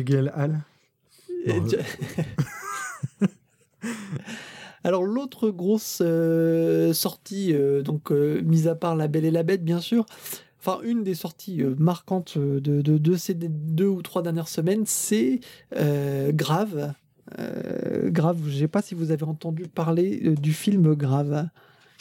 tu- 1.68 1.76
Alors 4.84 5.02
l'autre 5.04 5.50
grosse 5.50 6.00
euh, 6.02 6.92
sortie, 6.92 7.52
euh, 7.52 7.82
donc 7.82 8.10
euh, 8.12 8.40
mis 8.42 8.68
à 8.68 8.74
part 8.74 8.96
La 8.96 9.08
Belle 9.08 9.24
et 9.24 9.30
la 9.30 9.42
Bête 9.42 9.64
bien 9.64 9.80
sûr, 9.80 10.06
enfin 10.60 10.78
une 10.82 11.02
des 11.02 11.14
sorties 11.14 11.62
marquantes 11.78 12.38
de, 12.38 12.58
de, 12.80 12.96
de 12.98 13.16
ces 13.16 13.34
deux 13.34 13.88
ou 13.88 14.02
trois 14.02 14.22
dernières 14.22 14.48
semaines, 14.48 14.84
c'est 14.86 15.40
Grave. 15.74 16.92
Euh, 17.38 18.10
Grave, 18.10 18.38
je 18.48 18.58
sais 18.58 18.68
pas 18.68 18.82
si 18.82 18.94
vous 18.94 19.10
avez 19.10 19.24
entendu 19.24 19.64
parler 19.64 20.20
euh, 20.24 20.34
du 20.34 20.52
film 20.52 20.94
Grave, 20.94 21.48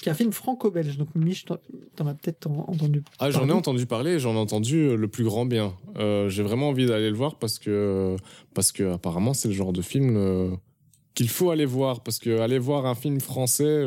qui 0.01 0.09
est 0.09 0.11
un 0.11 0.15
film 0.15 0.31
franco-belge. 0.31 0.97
Donc 0.97 1.09
Mich, 1.15 1.45
t'en 1.45 2.07
as 2.07 2.13
peut-être 2.13 2.47
en- 2.47 2.65
entendu. 2.69 3.03
Ah, 3.19 3.31
j'en 3.31 3.47
ai 3.49 3.51
entendu 3.51 3.85
parler 3.85 4.19
j'en 4.19 4.33
ai 4.35 4.37
entendu 4.37 4.77
euh, 4.83 4.95
le 4.95 5.07
plus 5.07 5.23
grand 5.23 5.45
bien. 5.45 5.73
Euh, 5.97 6.29
J'ai 6.29 6.43
vraiment 6.43 6.69
envie 6.69 6.85
d'aller 6.85 7.09
le 7.09 7.15
voir 7.15 7.35
parce 7.35 7.59
que, 7.59 8.15
parce 8.53 8.71
que 8.71 8.93
apparemment, 8.93 9.33
c'est 9.33 9.47
le 9.47 9.53
genre 9.53 9.73
de 9.73 9.81
film 9.81 10.57
qu'il 11.15 11.29
faut 11.29 11.49
aller 11.49 11.65
voir. 11.65 12.01
Parce 12.03 12.19
que 12.19 12.39
aller 12.39 12.59
voir 12.59 12.85
un 12.85 12.95
film 12.95 13.19
français, 13.19 13.83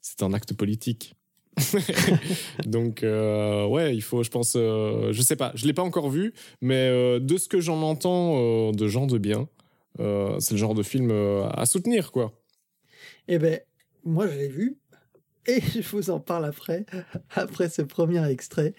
c'est 0.00 0.22
un 0.22 0.32
acte 0.32 0.54
politique. 0.54 1.14
Donc, 2.66 3.02
euh, 3.02 3.66
ouais, 3.66 3.94
il 3.94 4.02
faut, 4.02 4.22
je 4.22 4.30
pense, 4.30 4.54
euh, 4.56 5.12
je 5.12 5.22
sais 5.22 5.36
pas, 5.36 5.52
je 5.54 5.66
l'ai 5.66 5.72
pas 5.72 5.82
encore 5.82 6.10
vu, 6.10 6.32
mais 6.60 6.88
euh, 6.90 7.20
de 7.20 7.36
ce 7.36 7.48
que 7.48 7.60
j'en 7.60 7.80
entends 7.82 8.72
de 8.72 8.88
gens 8.88 9.06
de 9.06 9.18
bien, 9.18 9.48
euh, 10.00 10.38
c'est 10.40 10.52
le 10.54 10.58
genre 10.58 10.74
de 10.74 10.82
film 10.82 11.10
euh, 11.10 11.46
à 11.50 11.66
soutenir, 11.66 12.12
quoi. 12.12 12.32
Eh 13.28 13.38
ben, 13.38 13.60
moi, 14.04 14.26
je 14.26 14.36
l'ai 14.36 14.48
vu. 14.48 14.78
Et 15.46 15.60
je 15.74 15.88
vous 15.90 16.10
en 16.10 16.20
parle 16.20 16.44
après, 16.46 16.86
après 17.34 17.68
ce 17.68 17.82
premier 17.82 18.26
extrait. 18.30 18.74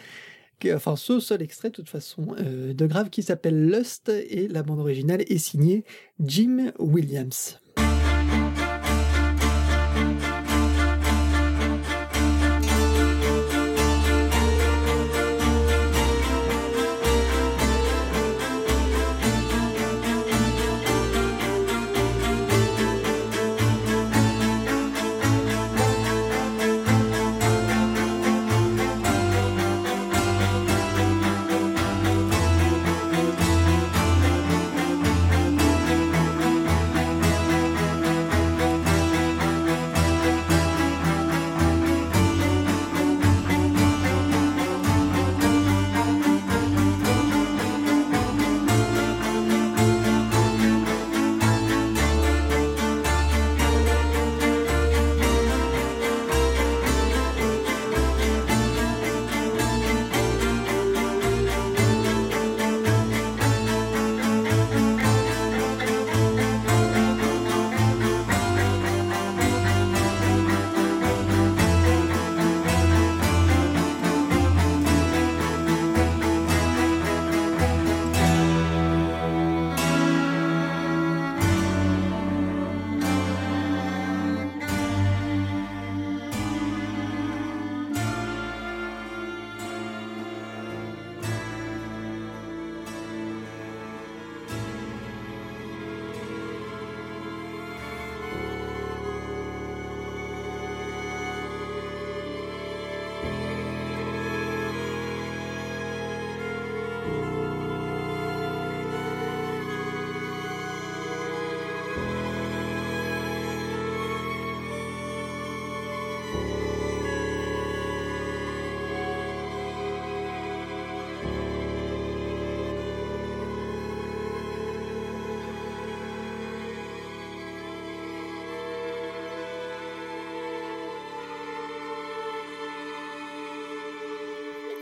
qui- 0.60 0.74
Enfin, 0.74 0.96
ce 0.96 1.20
seul 1.20 1.42
extrait, 1.42 1.70
de 1.70 1.76
toute 1.76 1.90
façon, 1.90 2.36
euh, 2.40 2.74
de 2.74 2.88
Grave, 2.88 3.10
qui 3.10 3.24
s'appelle 3.24 3.70
Lust. 3.70 4.10
Et 4.10 4.48
la 4.48 4.64
bande 4.64 4.80
originale 4.80 5.22
est 5.28 5.38
signée 5.38 5.84
Jim 6.20 6.72
Williams. 6.80 7.60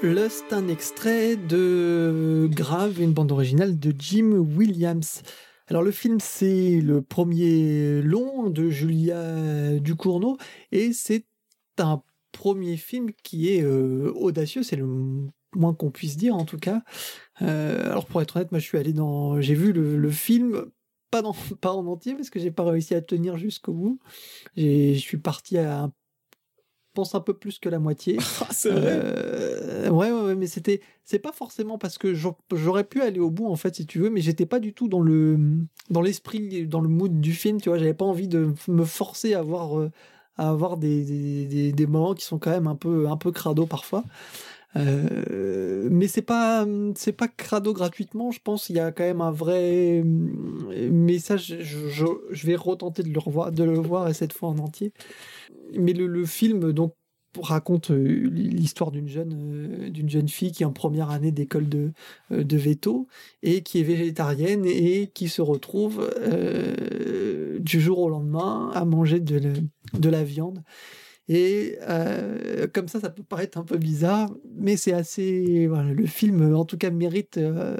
Lust, 0.04 0.52
un 0.52 0.68
extrait 0.68 1.38
de 1.38 2.50
Grave, 2.52 3.00
une 3.00 3.14
bande 3.14 3.32
originale 3.32 3.80
de 3.80 3.94
Jim 3.98 4.32
Williams. 4.34 5.22
Alors 5.68 5.82
le 5.82 5.92
film, 5.92 6.20
c'est 6.20 6.82
le 6.82 7.02
premier 7.02 8.02
long 8.02 8.50
de 8.50 8.70
Julia 8.70 9.80
Ducournau 9.80 10.38
et 10.74 10.92
c'est 10.92 11.26
un 11.78 12.04
premier 12.34 12.76
film 12.76 13.12
qui 13.24 13.54
est 13.54 13.64
euh, 13.64 14.12
audacieux. 14.16 14.62
C'est 14.62 14.76
le 14.76 14.88
moins 15.56 15.74
qu'on 15.74 15.90
puisse 15.90 16.18
dire 16.18 16.36
en 16.36 16.44
tout 16.44 16.60
cas. 16.60 16.82
Euh, 17.42 17.90
alors 17.90 18.06
pour 18.06 18.22
être 18.22 18.36
honnête, 18.36 18.52
moi 18.52 18.60
je 18.60 18.66
suis 18.66 18.78
allé 18.78 18.92
dans, 18.92 19.40
j'ai 19.40 19.56
vu 19.56 19.72
le, 19.72 20.12
film 20.12 20.66
pas 21.12 21.22
dans, 21.22 21.34
pas 21.62 21.72
en 21.72 21.88
entier 21.88 22.14
parce 22.16 22.30
que 22.30 22.42
j'ai 22.42 22.52
pas 22.52 22.66
réussi 22.66 22.94
à 22.94 23.02
tenir 23.02 23.38
jusqu'au 23.38 23.72
bout. 23.72 24.00
Je 24.58 24.96
suis 24.96 25.18
parti 25.18 25.58
à 25.58 25.84
un 25.84 25.94
pense 26.94 27.16
un 27.16 27.20
peu 27.20 27.34
plus 27.34 27.60
que 27.60 27.70
la 27.70 27.80
moitié. 27.80 28.18
Ah, 28.42 28.48
c'est 28.52 28.70
vrai. 28.72 29.00
Euh, 29.04 29.90
ouais, 29.90 30.12
ouais, 30.12 30.22
ouais, 30.22 30.36
mais 30.36 30.48
c'était, 30.48 30.82
c'est 31.04 31.20
pas 31.20 31.32
forcément 31.32 31.78
parce 31.78 31.98
que 31.98 32.14
j'au- 32.14 32.38
j'aurais 32.54 32.84
pu 32.84 33.02
aller 33.02 33.20
au 33.20 33.30
bout 33.32 33.48
en 33.48 33.56
fait, 33.56 33.76
si 33.76 33.86
tu 33.86 34.00
veux, 34.00 34.10
mais 34.10 34.22
j'étais 34.22 34.46
pas 34.46 34.60
du 34.60 34.74
tout 34.74 34.88
dans 34.88 35.02
le, 35.02 35.38
dans 35.90 36.02
l'esprit, 36.02 36.68
dans 36.68 36.82
le 36.82 36.90
mood 36.90 37.20
du 37.22 37.34
film, 37.34 37.60
tu 37.62 37.70
vois. 37.70 37.78
J'avais 37.78 37.94
pas 37.94 38.06
envie 38.06 38.28
de 38.28 38.54
me 38.68 38.86
forcer 38.86 39.34
à 39.34 39.40
avoir, 39.40 39.80
euh, 39.80 39.92
à 40.38 40.50
avoir 40.50 40.78
des, 40.78 41.04
des, 41.04 41.46
des, 41.46 41.72
des 41.72 41.86
moments 41.88 42.14
qui 42.14 42.26
sont 42.26 42.40
quand 42.40 42.52
même 42.52 42.68
un 42.68 42.76
peu, 42.76 43.08
un 43.08 43.18
peu 43.18 43.32
crado 43.32 43.66
parfois. 43.66 44.04
Euh, 44.76 45.88
mais 45.92 46.08
c'est 46.08 46.22
pas, 46.22 46.66
c'est 46.96 47.14
pas 47.14 47.28
crado 47.28 47.74
gratuitement. 47.74 48.32
Je 48.32 48.40
pense 48.44 48.70
il 48.70 48.78
y 48.78 48.80
a 48.80 48.92
quand 48.92 49.04
même 49.04 49.22
un 49.22 49.32
vrai 49.32 50.02
euh, 50.04 50.90
message. 50.92 51.58
Je, 51.60 52.06
je, 52.32 52.48
vais 52.48 52.56
retenter 52.56 53.04
de 53.04 53.10
le 53.10 53.20
revoir, 53.20 53.52
de 53.52 53.64
le 53.64 53.80
voir 53.80 54.10
et 54.10 54.14
cette 54.14 54.34
fois 54.34 54.50
en 54.50 54.58
entier. 54.58 54.94
Mais 55.78 55.94
le, 55.94 56.26
film 56.26 56.72
donc 56.74 56.94
raconte 57.40 57.92
euh, 57.92 58.30
l'histoire 58.32 58.92
d'une 58.92 59.08
jeune, 59.08 59.90
d'une 59.90 60.10
jeune 60.10 60.30
fille 60.30 60.52
qui 60.52 60.64
est 60.64 60.68
en 60.68 60.74
première 60.74 61.10
année 61.10 61.32
d'école 61.32 61.68
de, 61.68 61.92
de 62.32 62.58
veto 62.58 63.08
et 63.42 63.62
qui 63.62 63.80
est 63.80 63.84
végétarienne 63.84 64.66
et 64.66 65.08
qui 65.14 65.30
se 65.30 65.42
retrouve 65.42 66.10
du 67.60 67.80
jour 67.80 68.00
au 68.00 68.10
lendemain 68.10 68.72
à 68.74 68.86
manger 68.86 69.20
de 69.20 70.10
la 70.10 70.24
viande. 70.24 70.64
Et 71.30 71.78
euh, 71.84 72.68
comme 72.74 72.88
ça, 72.88 73.00
ça 73.00 73.10
peut 73.10 73.24
paraître 73.24 73.58
un 73.58 73.64
peu 73.64 73.78
bizarre, 73.78 74.30
mais 74.56 74.78
c'est 74.78 74.94
assez. 74.94 75.68
Voilà, 75.68 75.94
le 75.94 76.06
film, 76.06 76.54
en 76.56 76.66
tout 76.66 76.78
cas, 76.78 76.90
mérite. 76.92 77.38
euh, 77.38 77.78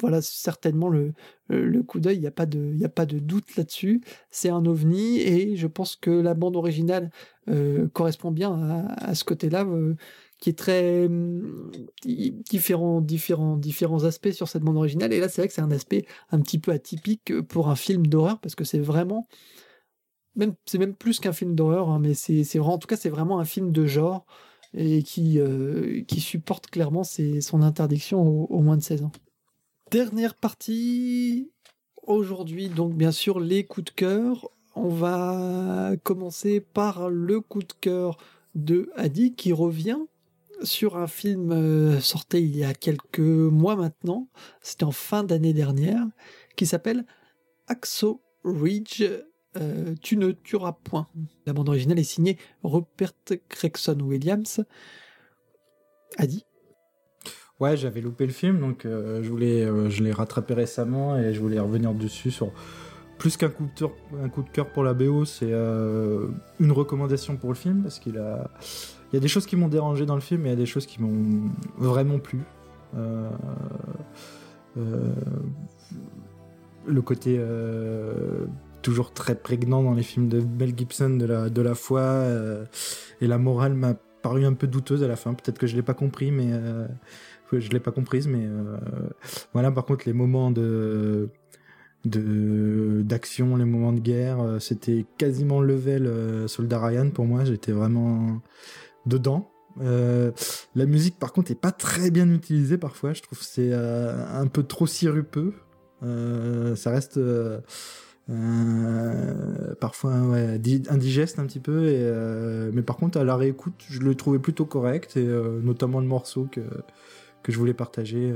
voilà, 0.00 0.20
certainement 0.20 0.90
le, 0.90 1.14
le 1.48 1.82
coup 1.82 2.00
d'œil. 2.00 2.16
Il 2.16 2.20
n'y 2.20 2.26
a 2.26 2.30
pas 2.30 2.44
de, 2.46 2.74
a 2.84 2.88
pas 2.88 3.06
de 3.06 3.18
doute 3.18 3.56
là-dessus. 3.56 4.02
C'est 4.30 4.50
un 4.50 4.66
ovni 4.66 5.20
et 5.20 5.56
je 5.56 5.66
pense 5.66 5.96
que 5.96 6.10
la 6.10 6.34
bande 6.34 6.56
originale 6.56 7.10
euh, 7.48 7.88
correspond 7.88 8.30
bien 8.30 8.52
à, 8.52 9.10
à 9.10 9.14
ce 9.14 9.24
côté-là, 9.24 9.64
euh, 9.64 9.94
qui 10.38 10.50
est 10.50 10.58
très 10.58 11.06
hum, 11.06 11.70
di- 12.02 12.32
différents, 12.50 13.00
différents, 13.00 13.56
différents 13.56 14.04
aspects 14.04 14.32
sur 14.32 14.48
cette 14.48 14.62
bande 14.62 14.76
originale. 14.76 15.14
Et 15.14 15.20
là, 15.20 15.28
c'est 15.30 15.40
vrai 15.40 15.48
que 15.48 15.54
c'est 15.54 15.62
un 15.62 15.70
aspect 15.70 16.04
un 16.30 16.40
petit 16.40 16.58
peu 16.58 16.72
atypique 16.72 17.40
pour 17.42 17.68
un 17.70 17.76
film 17.76 18.06
d'horreur 18.06 18.38
parce 18.40 18.54
que 18.54 18.64
c'est 18.64 18.78
vraiment 18.80 19.26
c'est 20.66 20.78
même 20.78 20.94
plus 20.94 21.20
qu'un 21.20 21.32
film 21.32 21.54
d'horreur, 21.54 21.88
hein, 21.88 21.98
mais 21.98 22.14
c'est 22.14 22.58
en 22.58 22.78
tout 22.78 22.86
cas, 22.86 22.96
c'est 22.96 23.08
vraiment 23.08 23.38
un 23.38 23.44
film 23.44 23.72
de 23.72 23.86
genre 23.86 24.26
et 24.74 25.02
qui, 25.02 25.38
euh, 25.38 26.02
supporte 26.18 26.68
clairement 26.68 27.02
son 27.04 27.62
interdiction 27.62 28.20
au, 28.22 28.46
au 28.46 28.60
moins 28.60 28.76
de 28.76 28.82
16 28.82 29.04
ans. 29.04 29.12
Dernière 29.90 30.34
partie 30.34 31.50
aujourd'hui, 32.02 32.68
donc 32.68 32.94
bien 32.94 33.12
sûr 33.12 33.40
les 33.40 33.64
coups 33.64 33.86
de 33.86 33.90
cœur. 33.90 34.50
On 34.74 34.88
va 34.88 35.92
commencer 36.02 36.60
par 36.60 37.08
le 37.08 37.40
coup 37.40 37.62
de 37.62 37.72
cœur 37.80 38.18
de 38.54 38.90
Adi 38.96 39.34
qui 39.34 39.52
revient 39.52 40.00
sur 40.62 40.96
un 40.96 41.06
film 41.06 41.52
euh, 41.52 42.00
sorti 42.00 42.38
il 42.38 42.56
y 42.56 42.64
a 42.64 42.74
quelques 42.74 43.20
mois 43.20 43.76
maintenant, 43.76 44.28
c'était 44.62 44.84
en 44.84 44.92
fin 44.92 45.22
d'année 45.22 45.52
dernière, 45.52 46.04
qui 46.56 46.66
s'appelle 46.66 47.04
Axo 47.66 48.22
Ridge, 48.44 49.04
euh, 49.56 49.94
Tu 50.02 50.16
ne 50.16 50.32
tueras 50.32 50.72
point. 50.72 51.08
La 51.46 51.52
bande 51.52 51.68
originale 51.68 51.98
est 51.98 52.04
signée 52.04 52.38
Rupert 52.62 53.12
Gregson 53.50 53.98
Williams. 54.00 54.64
Adi 56.18 56.44
Ouais, 57.58 57.76
j'avais 57.76 58.02
loupé 58.02 58.26
le 58.26 58.32
film, 58.32 58.60
donc 58.60 58.84
euh, 58.84 59.22
je 59.22 59.30
voulais, 59.30 59.64
euh, 59.64 59.88
je 59.88 60.02
l'ai 60.02 60.12
rattrapé 60.12 60.52
récemment 60.52 61.18
et 61.18 61.32
je 61.32 61.40
voulais 61.40 61.58
revenir 61.58 61.94
dessus 61.94 62.30
sur 62.30 62.52
plus 63.18 63.38
qu'un 63.38 63.48
coup 63.48 63.64
de 63.74 64.50
cœur, 64.52 64.68
pour 64.68 64.84
la 64.84 64.92
BO, 64.92 65.24
c'est 65.24 65.50
une 65.50 66.72
recommandation 66.72 67.38
pour 67.38 67.48
le 67.48 67.54
film 67.54 67.82
parce 67.82 67.98
qu'il 67.98 68.18
a, 68.18 68.50
il 69.10 69.14
y 69.14 69.16
a 69.16 69.20
des 69.20 69.28
choses 69.28 69.46
qui 69.46 69.56
m'ont 69.56 69.68
dérangé 69.68 70.04
dans 70.04 70.16
le 70.16 70.20
film 70.20 70.44
et 70.44 70.48
il 70.48 70.50
y 70.50 70.52
a 70.52 70.56
des 70.56 70.66
choses 70.66 70.84
qui 70.84 71.00
m'ont 71.00 71.50
vraiment 71.78 72.18
plu. 72.18 72.40
Le 76.86 77.02
côté 77.02 77.40
toujours 78.86 79.12
très 79.12 79.34
prégnant 79.34 79.82
dans 79.82 79.94
les 79.94 80.04
films 80.04 80.28
de 80.28 80.40
Mel 80.40 80.72
Gibson 80.78 81.10
de 81.10 81.26
la, 81.26 81.50
de 81.50 81.60
la 81.60 81.74
foi 81.74 82.02
euh, 82.02 82.64
et 83.20 83.26
la 83.26 83.36
morale 83.36 83.74
m'a 83.74 83.94
paru 84.22 84.44
un 84.44 84.52
peu 84.52 84.68
douteuse 84.68 85.02
à 85.02 85.08
la 85.08 85.16
fin. 85.16 85.34
Peut-être 85.34 85.58
que 85.58 85.66
je 85.66 85.74
l'ai 85.74 85.82
pas 85.82 85.92
compris, 85.92 86.30
mais 86.30 86.50
euh, 86.52 86.86
je 87.52 87.68
l'ai 87.70 87.80
pas 87.80 87.90
comprise. 87.90 88.28
Mais 88.28 88.44
euh, 88.44 88.76
voilà. 89.52 89.72
Par 89.72 89.86
contre, 89.86 90.04
les 90.06 90.12
moments 90.12 90.52
de 90.52 91.30
de 92.04 93.02
d'action, 93.02 93.56
les 93.56 93.64
moments 93.64 93.92
de 93.92 93.98
guerre, 93.98 94.38
c'était 94.60 95.04
quasiment 95.18 95.60
level 95.60 96.48
Soldat 96.48 96.78
Ryan 96.78 97.10
pour 97.10 97.24
moi. 97.24 97.44
J'étais 97.44 97.72
vraiment 97.72 98.40
dedans. 99.04 99.50
La 99.80 100.86
musique, 100.86 101.18
par 101.18 101.32
contre, 101.32 101.50
est 101.50 101.60
pas 101.60 101.72
très 101.72 102.12
bien 102.12 102.30
utilisée 102.30 102.78
parfois. 102.78 103.14
Je 103.14 103.22
trouve 103.22 103.42
c'est 103.42 103.74
un 103.74 104.46
peu 104.46 104.62
trop 104.62 104.86
sirupeux. 104.86 105.54
Ça 106.02 106.90
reste 106.90 107.18
euh, 108.28 109.74
parfois 109.76 110.20
ouais, 110.22 110.60
indigeste 110.88 111.38
un 111.38 111.46
petit 111.46 111.60
peu. 111.60 111.86
Et, 111.86 112.00
euh, 112.00 112.70
mais 112.72 112.82
par 112.82 112.96
contre, 112.96 113.18
à 113.18 113.24
la 113.24 113.36
réécoute, 113.36 113.84
je 113.88 114.00
le 114.00 114.14
trouvais 114.14 114.38
plutôt 114.38 114.66
correct, 114.66 115.16
et 115.16 115.26
euh, 115.26 115.60
notamment 115.62 116.00
le 116.00 116.06
morceau 116.06 116.46
que, 116.46 116.60
que 117.42 117.52
je 117.52 117.58
voulais 117.58 117.74
partager. 117.74 118.34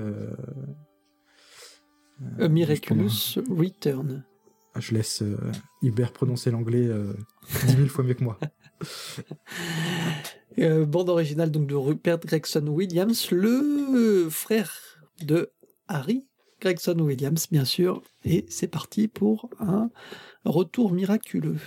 A 2.38 2.48
Miraculous 2.48 3.38
Return. 3.48 4.24
Ah, 4.74 4.80
Je 4.80 4.94
laisse 4.94 5.24
Hubert 5.82 6.12
prononcer 6.12 6.50
l'anglais 6.50 6.88
dix 7.66 7.76
mille 7.76 7.88
fois 7.88 8.04
mieux 8.04 8.14
que 8.14 8.24
moi. 8.24 8.38
Bande 10.86 11.08
originale 11.08 11.50
donc 11.50 11.66
de 11.66 11.74
Rupert 11.74 12.20
Gregson 12.20 12.66
Williams, 12.68 13.30
le 13.30 14.28
frère 14.30 14.72
de 15.22 15.50
Harry 15.88 16.26
Gregson 16.60 16.98
Williams, 16.98 17.46
bien 17.50 17.64
sûr. 17.64 18.02
Et 18.24 18.46
c'est 18.48 18.68
parti 18.68 19.08
pour 19.08 19.50
un 19.58 19.90
retour 20.44 20.92
miraculeux. 20.92 21.58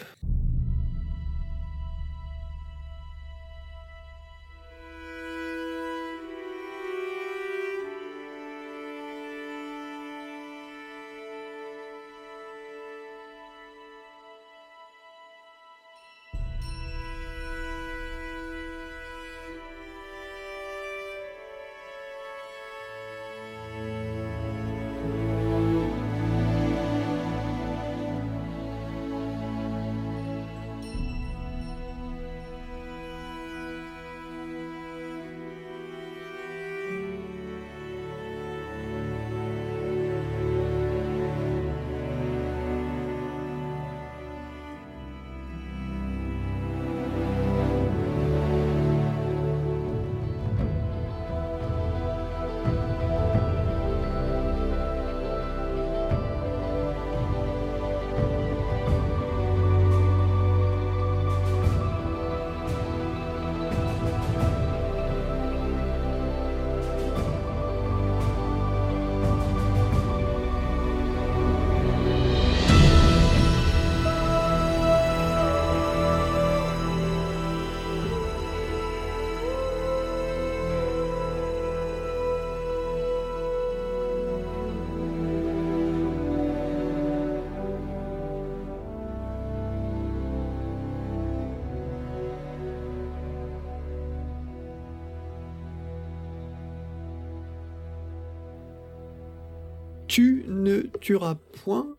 Tu 100.13 100.45
ne 100.47 100.81
tueras 101.01 101.33
point. 101.63 101.97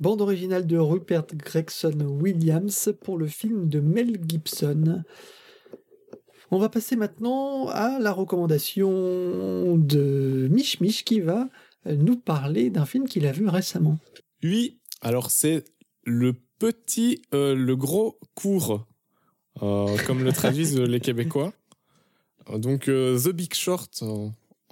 Bande 0.00 0.22
originale 0.22 0.66
de 0.66 0.76
Rupert 0.76 1.26
Gregson 1.36 1.96
Williams 2.20 2.92
pour 3.00 3.16
le 3.16 3.28
film 3.28 3.68
de 3.68 3.78
Mel 3.78 4.18
Gibson. 4.26 5.04
On 6.50 6.58
va 6.58 6.68
passer 6.68 6.96
maintenant 6.96 7.68
à 7.68 8.00
la 8.00 8.10
recommandation 8.10 9.76
de 9.76 10.48
Mich 10.50 10.80
Mich 10.80 11.04
qui 11.04 11.20
va 11.20 11.48
nous 11.86 12.16
parler 12.16 12.70
d'un 12.70 12.86
film 12.86 13.06
qu'il 13.06 13.24
a 13.28 13.30
vu 13.30 13.46
récemment. 13.46 14.00
Oui, 14.42 14.80
alors 15.00 15.30
c'est 15.30 15.62
le 16.02 16.34
petit, 16.58 17.22
euh, 17.34 17.54
le 17.54 17.76
gros 17.76 18.18
court, 18.34 18.88
euh, 19.62 19.96
comme 20.08 20.24
le 20.24 20.32
traduisent 20.32 20.76
les 20.76 20.98
Québécois. 20.98 21.52
Donc 22.52 22.88
euh, 22.88 23.16
The 23.16 23.28
Big 23.28 23.54
Short 23.54 24.02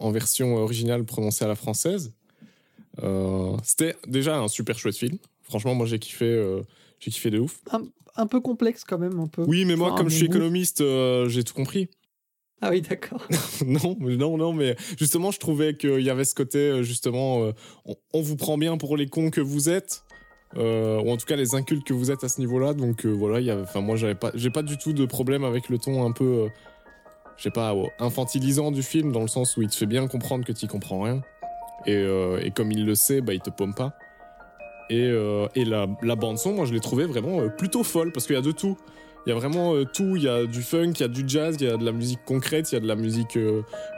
en, 0.01 0.11
version 0.11 0.57
originale 0.57 1.05
prononcée 1.05 1.45
à 1.45 1.49
la 1.49 1.55
française. 1.55 2.13
Euh, 3.03 3.57
C'était 3.63 3.97
déjà 4.07 4.39
un 4.39 4.49
super 4.49 4.79
chouette 4.79 4.97
film. 4.97 5.19
Franchement, 5.43 5.75
moi 5.75 5.87
j'ai 5.87 5.99
kiffé, 5.99 6.27
euh, 6.27 6.63
j'ai 6.99 7.11
kiffé 7.11 7.31
de 7.31 7.39
ouf. 7.39 7.61
Un, 7.73 7.83
un 8.17 8.27
peu 8.27 8.41
complexe 8.41 8.85
quand 8.85 8.99
même, 8.99 9.19
un 9.21 9.27
peu. 9.27 9.45
Oui, 9.47 9.65
mais 9.65 9.77
moi, 9.77 9.89
Enfin, 9.89 9.99
comme 9.99 10.11
je 10.11 10.17
suis 10.17 10.29
goût. 10.29 10.37
économiste, 10.37 10.81
euh, 10.81 11.29
j'ai 11.29 11.45
tout 11.45 11.55
compris. 11.55 11.89
Ah 12.61 12.71
oui, 12.71 12.83
d'accord. 12.83 13.27
non, 13.67 13.97
mais 14.01 14.17
non, 14.17 14.37
non, 14.37 14.53
mais 14.53 14.77
justement, 14.99 15.31
je 15.31 15.39
trouvais 15.39 15.77
qu'il 15.77 16.03
y 16.03 16.11
avait 16.11 16.25
ce 16.25 16.35
côté, 16.35 16.85
justement, 16.85 17.53
on, 17.87 17.97
on 18.13 18.21
vous 18.21 18.37
prend 18.37 18.59
bien 18.59 18.77
pour 18.77 18.99
les 18.99 19.07
cons 19.07 19.31
que 19.31 19.41
vous 19.41 19.71
êtes, 19.71 20.05
ou 20.57 20.61
en 21.11 21.17
tout 21.17 21.25
cas 21.25 21.37
les 21.37 21.55
incultes 21.55 21.87
que 21.87 21.95
vous 21.95 22.11
êtes 22.11 22.23
à 22.23 22.29
ce 22.29 22.39
niveau-là. 22.39 22.75
Donc 22.75 23.07
voilà, 23.07 23.41
il 23.41 23.47
y 23.47 23.51
avait, 23.51 23.63
enfin 23.63 23.81
moi, 23.81 23.97
j'avais 23.97 24.15
pas, 24.15 24.31
j'ai 24.35 24.51
pas 24.51 24.63
du 24.63 24.77
tout 24.77 24.93
de 24.93 25.07
problème 25.07 25.43
avec 25.43 25.71
le 25.71 25.79
ton 25.79 26.05
un 26.05 26.13
peu, 26.13 26.49
je 27.41 27.45
sais 27.45 27.51
pas, 27.51 27.72
euh, 27.74 27.86
infantilisant 27.99 28.70
du 28.70 28.82
film, 28.82 29.12
dans 29.12 29.22
le 29.22 29.28
sens 29.28 29.57
où 29.57 29.62
il 29.62 29.68
te 29.68 29.74
fait 29.74 29.86
bien 29.86 30.07
comprendre 30.07 30.45
que 30.45 30.53
tu 30.53 30.66
comprends 30.66 31.01
rien, 31.01 31.22
et, 31.86 31.97
euh, 31.97 32.38
et 32.45 32.51
comme 32.51 32.70
il 32.70 32.84
le 32.84 32.95
sait, 32.95 33.22
bah 33.22 33.32
il 33.32 33.41
te 33.41 33.49
paume 33.49 33.74
pas. 33.74 33.95
Et, 34.91 35.07
euh, 35.09 35.47
et 35.55 35.64
la, 35.64 35.86
la 36.03 36.16
bande 36.16 36.36
son, 36.36 36.53
moi, 36.53 36.66
je 36.66 36.74
l'ai 36.74 36.80
trouvé 36.80 37.07
vraiment 37.07 37.41
euh, 37.41 37.49
plutôt 37.49 37.82
folle 37.82 38.12
parce 38.12 38.26
qu'il 38.26 38.34
y 38.36 38.38
a 38.38 38.43
de 38.43 38.53
tout. 38.53 38.76
Il 39.24 39.30
y 39.30 39.32
a 39.32 39.36
vraiment 39.36 39.72
tout. 39.84 40.16
Il 40.16 40.22
y 40.24 40.28
a 40.28 40.45
du 40.47 40.62
funk, 40.62 40.93
il 40.97 41.01
y 41.01 41.05
a 41.05 41.09
du 41.09 41.24
jazz, 41.26 41.57
il 41.61 41.66
y 41.66 41.70
a 41.70 41.76
de 41.76 41.84
la 41.84 41.93
musique 41.93 42.20
concrète, 42.24 42.72
il 42.72 42.74
y 42.74 42.78
a 42.78 42.80
de 42.80 42.86
la 42.88 42.97
musique 42.97 43.38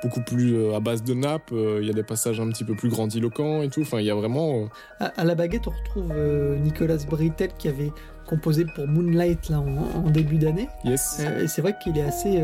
beaucoup 0.03 0.21
plus 0.21 0.75
à 0.75 0.81
base 0.81 1.03
de 1.03 1.15
nappe. 1.15 1.51
euh, 1.53 1.79
il 1.81 1.87
y 1.87 1.91
a 1.91 1.95
des 1.95 2.03
passages 2.03 2.41
un 2.41 2.49
petit 2.51 2.65
peu 2.65 2.75
plus 2.75 2.89
grandiloquents 2.91 3.63
et 3.63 3.69
tout. 3.69 3.83
Enfin, 3.83 4.01
il 4.01 4.07
y 4.07 4.11
a 4.11 4.15
vraiment. 4.15 4.69
À, 5.01 5.07
à 5.17 5.25
la 5.25 5.35
baguette, 5.35 5.67
on 5.67 5.71
retrouve 5.71 6.13
Nicolas 6.61 6.99
Brittel 7.09 7.51
qui 7.57 7.69
avait 7.69 7.93
composé 8.29 8.67
pour 8.75 8.87
Moonlight 8.87 9.49
là, 9.49 9.61
en, 9.61 10.07
en 10.07 10.11
début 10.11 10.39
d'année. 10.39 10.69
yes. 10.85 11.21
Et 11.41 11.49
c'est 11.49 11.63
vrai 11.63 11.75
qu'il 11.83 11.97
est 11.97 12.03
assez, 12.03 12.39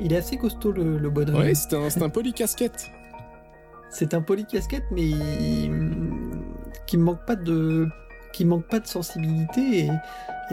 il 0.00 0.12
est 0.12 0.16
assez 0.16 0.36
costaud 0.36 0.72
le, 0.72 0.98
le 0.98 1.10
bonhomme. 1.10 1.36
Ouais, 1.36 1.54
c'est 1.54 1.74
un, 1.74 1.88
c'est 1.90 2.02
un 2.02 2.08
polycasquette. 2.08 2.90
C'est 3.90 4.12
un 4.14 4.22
polycasquette, 4.22 4.84
mais 4.90 5.02
il- 5.02 5.72
qui 6.86 6.96
manque 6.98 7.24
pas 7.26 7.36
de, 7.36 7.88
qui 8.32 8.44
manque 8.44 8.66
pas 8.66 8.80
de 8.80 8.86
sensibilité 8.86 9.86
et, 9.86 9.90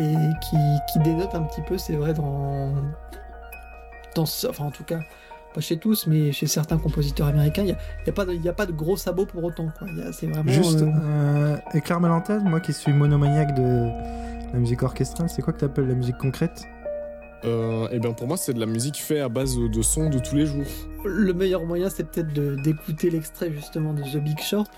et 0.02 0.16
qui, 0.50 0.58
qui 0.94 1.00
dénote 1.00 1.34
un 1.36 1.42
petit 1.44 1.62
peu, 1.64 1.78
c'est 1.78 1.96
vrai 1.96 2.14
dans, 2.14 2.74
dans, 4.16 4.26
ce- 4.26 4.48
enfin 4.48 4.66
en 4.66 4.72
tout 4.72 4.84
cas. 4.84 5.00
Pas 5.54 5.60
chez 5.60 5.76
tous, 5.78 6.08
mais 6.08 6.32
chez 6.32 6.48
certains 6.48 6.78
compositeurs 6.78 7.28
américains, 7.28 7.64
il 7.64 7.66
n'y 7.66 7.72
a, 7.74 7.78
y 8.06 8.10
a, 8.10 8.14
pas 8.14 8.24
de- 8.26 8.32
il 8.34 8.42
y 8.42 8.48
a 8.48 8.54
pas 8.54 8.66
de 8.66 8.72
gros 8.72 8.96
sabots 8.96 9.26
pour 9.26 9.44
autant. 9.44 9.68
C'est 10.14 10.28
vraiment. 10.28 10.50
Juste, 10.50 10.82
euh, 10.82 10.88
euh, 11.04 11.58
éclaire 11.74 12.00
ma 12.00 12.08
lanterne, 12.08 12.48
moi 12.48 12.62
qui 12.62 12.72
suis 12.72 12.94
monomaniaque 12.94 13.54
de 13.56 13.90
la 14.54 14.60
musique 14.60 14.82
orchestrale, 14.82 15.28
c'est 15.30 15.42
quoi 15.42 15.52
que 15.52 15.60
t'appelles 15.60 15.90
la 15.90 15.96
musique 15.96 16.18
concrète? 16.18 16.64
Euh, 17.44 17.90
et 17.90 18.00
bien 18.00 18.14
pour 18.14 18.28
moi, 18.28 18.38
c'est 18.38 18.54
de 18.54 18.60
la 18.60 18.66
musique 18.66 18.98
faite 18.98 19.22
à 19.22 19.30
base 19.30 19.58
de 19.58 19.82
sons 19.82 20.10
de 20.10 20.20
tous 20.20 20.36
les 20.36 20.46
jours. 20.46 20.66
Le 21.04 21.34
meilleur 21.34 21.66
moyen, 21.66 21.90
c'est 21.90 22.04
peut-être 22.04 22.34
d'écouter 22.62 23.10
l'extrait 23.10 23.52
justement 23.52 23.94
de 23.94 24.02
The 24.04 24.18
Big 24.18 24.40
Short, 24.40 24.70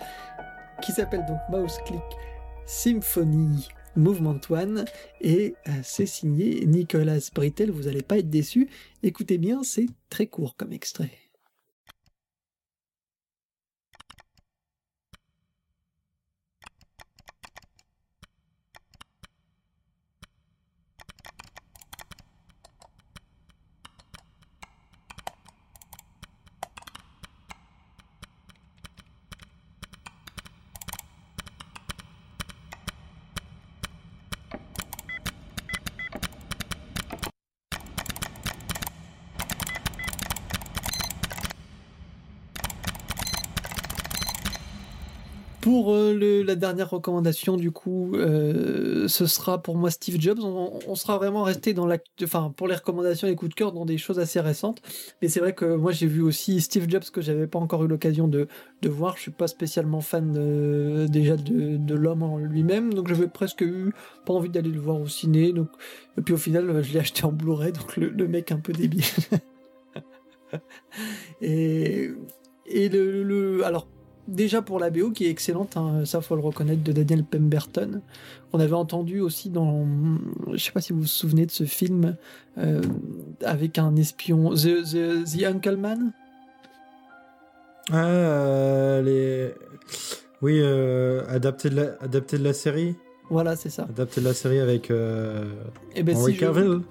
qui 0.81 0.91
s'appelle 0.91 1.25
donc 1.27 1.39
Mouse 1.49 1.77
Click 1.85 2.01
Symphony 2.65 3.67
Movement 3.95 4.39
One, 4.49 4.85
et 5.21 5.55
euh, 5.67 5.71
c'est 5.83 6.05
signé 6.05 6.65
Nicolas 6.65 7.29
Brittel. 7.35 7.71
Vous 7.71 7.83
n'allez 7.83 8.01
pas 8.01 8.17
être 8.17 8.29
déçus. 8.29 8.69
Écoutez 9.03 9.37
bien, 9.37 9.63
c'est 9.63 9.87
très 10.09 10.27
court 10.27 10.55
comme 10.55 10.73
extrait. 10.73 11.11
Pour 45.73 45.91
euh, 45.95 46.43
la 46.45 46.53
dernière 46.53 46.91
recommandation, 46.91 47.57
du 47.57 47.71
coup, 47.71 48.13
euh, 48.13 49.07
ce 49.07 49.25
sera 49.25 49.57
pour 49.57 49.75
moi 49.75 49.89
Steve 49.89 50.21
Jobs. 50.21 50.37
On, 50.39 50.93
sera 50.93 51.17
vraiment 51.17 51.41
resté 51.41 51.73
dans 51.73 51.87
la, 51.87 51.97
enfin, 52.21 52.53
pour 52.55 52.67
les 52.67 52.75
recommandations 52.75 53.27
et 53.27 53.33
coups 53.33 53.49
de 53.49 53.55
cœur 53.55 53.71
dans 53.71 53.83
des 53.83 53.97
choses 53.97 54.19
assez 54.19 54.39
récentes. 54.39 54.83
Mais 55.19 55.29
c'est 55.29 55.39
vrai 55.39 55.53
que 55.53 55.65
moi 55.65 55.91
j'ai 55.91 56.05
vu 56.05 56.21
aussi 56.21 56.61
Steve 56.61 56.87
Jobs 56.87 57.05
que 57.11 57.21
j'avais 57.21 57.47
pas 57.47 57.57
encore 57.57 57.83
eu 57.83 57.87
l'occasion 57.87 58.27
de, 58.27 58.47
voir. 58.85 59.17
Je 59.17 59.23
suis 59.23 59.31
pas 59.31 59.47
spécialement 59.47 60.01
fan 60.01 60.35
euh, 60.37 61.07
déjà 61.07 61.37
de, 61.37 61.95
l'homme 61.95 62.21
en 62.21 62.37
lui-même, 62.37 62.93
donc 62.93 63.07
j'avais 63.07 63.27
presque 63.27 63.61
eu 63.61 63.95
pas 64.27 64.33
envie 64.33 64.49
d'aller 64.49 64.69
le 64.69 64.79
voir 64.79 65.01
au 65.01 65.07
ciné. 65.07 65.53
Donc, 65.53 65.69
et 66.19 66.21
puis 66.21 66.35
au 66.35 66.37
final, 66.37 66.83
je 66.83 66.93
l'ai 66.93 66.99
acheté 66.99 67.25
en 67.25 67.31
Blu-ray, 67.31 67.71
donc 67.71 67.97
le, 67.97 68.27
mec 68.27 68.51
un 68.51 68.59
peu 68.59 68.73
débile. 68.73 69.01
et 71.41 72.11
et 72.67 72.89
le- 72.89 73.65
alors 73.65 73.87
déjà 74.27 74.61
pour 74.61 74.79
la 74.79 74.89
BO 74.89 75.11
qui 75.11 75.25
est 75.25 75.29
excellente, 75.29 75.77
hein, 75.77 76.05
ça 76.05 76.21
faut 76.21 76.35
le 76.35 76.41
reconnaître, 76.41 76.83
de 76.83 76.91
Daniel 76.91 77.23
Pemberton. 77.23 78.01
On 78.53 78.59
avait 78.59 78.73
entendu 78.73 79.19
aussi 79.19 79.49
dans, 79.49 79.85
je 80.53 80.57
sais 80.57 80.71
pas 80.71 80.81
si 80.81 80.93
vous 80.93 81.01
vous 81.01 81.07
souvenez 81.07 81.45
de 81.45 81.51
ce 81.51 81.63
film 81.65 82.15
euh, 82.57 82.81
avec 83.43 83.77
un 83.77 83.95
espion, 83.95 84.51
The, 84.51 84.83
The, 84.83 85.23
The 85.25 85.43
Uncle 85.45 85.77
Man? 85.77 86.11
Ah, 87.91 88.05
euh, 88.05 89.01
les... 89.01 89.53
Oui, 90.41 90.59
euh, 90.61 91.23
adapté, 91.29 91.69
de 91.69 91.75
la, 91.75 91.95
adapté 92.01 92.37
de 92.37 92.43
la 92.43 92.53
série. 92.53 92.95
Voilà, 93.29 93.55
c'est 93.55 93.69
ça. 93.69 93.83
Adapté 93.83 94.21
de 94.21 94.25
la 94.25 94.33
série 94.33 94.59
avec 94.59 94.91
euh, 94.91 95.45
Et 95.95 96.03
ben 96.03 96.15
Henry 96.17 96.33
si 96.33 96.37
je, 96.37 96.45
Cavill. 96.45 96.81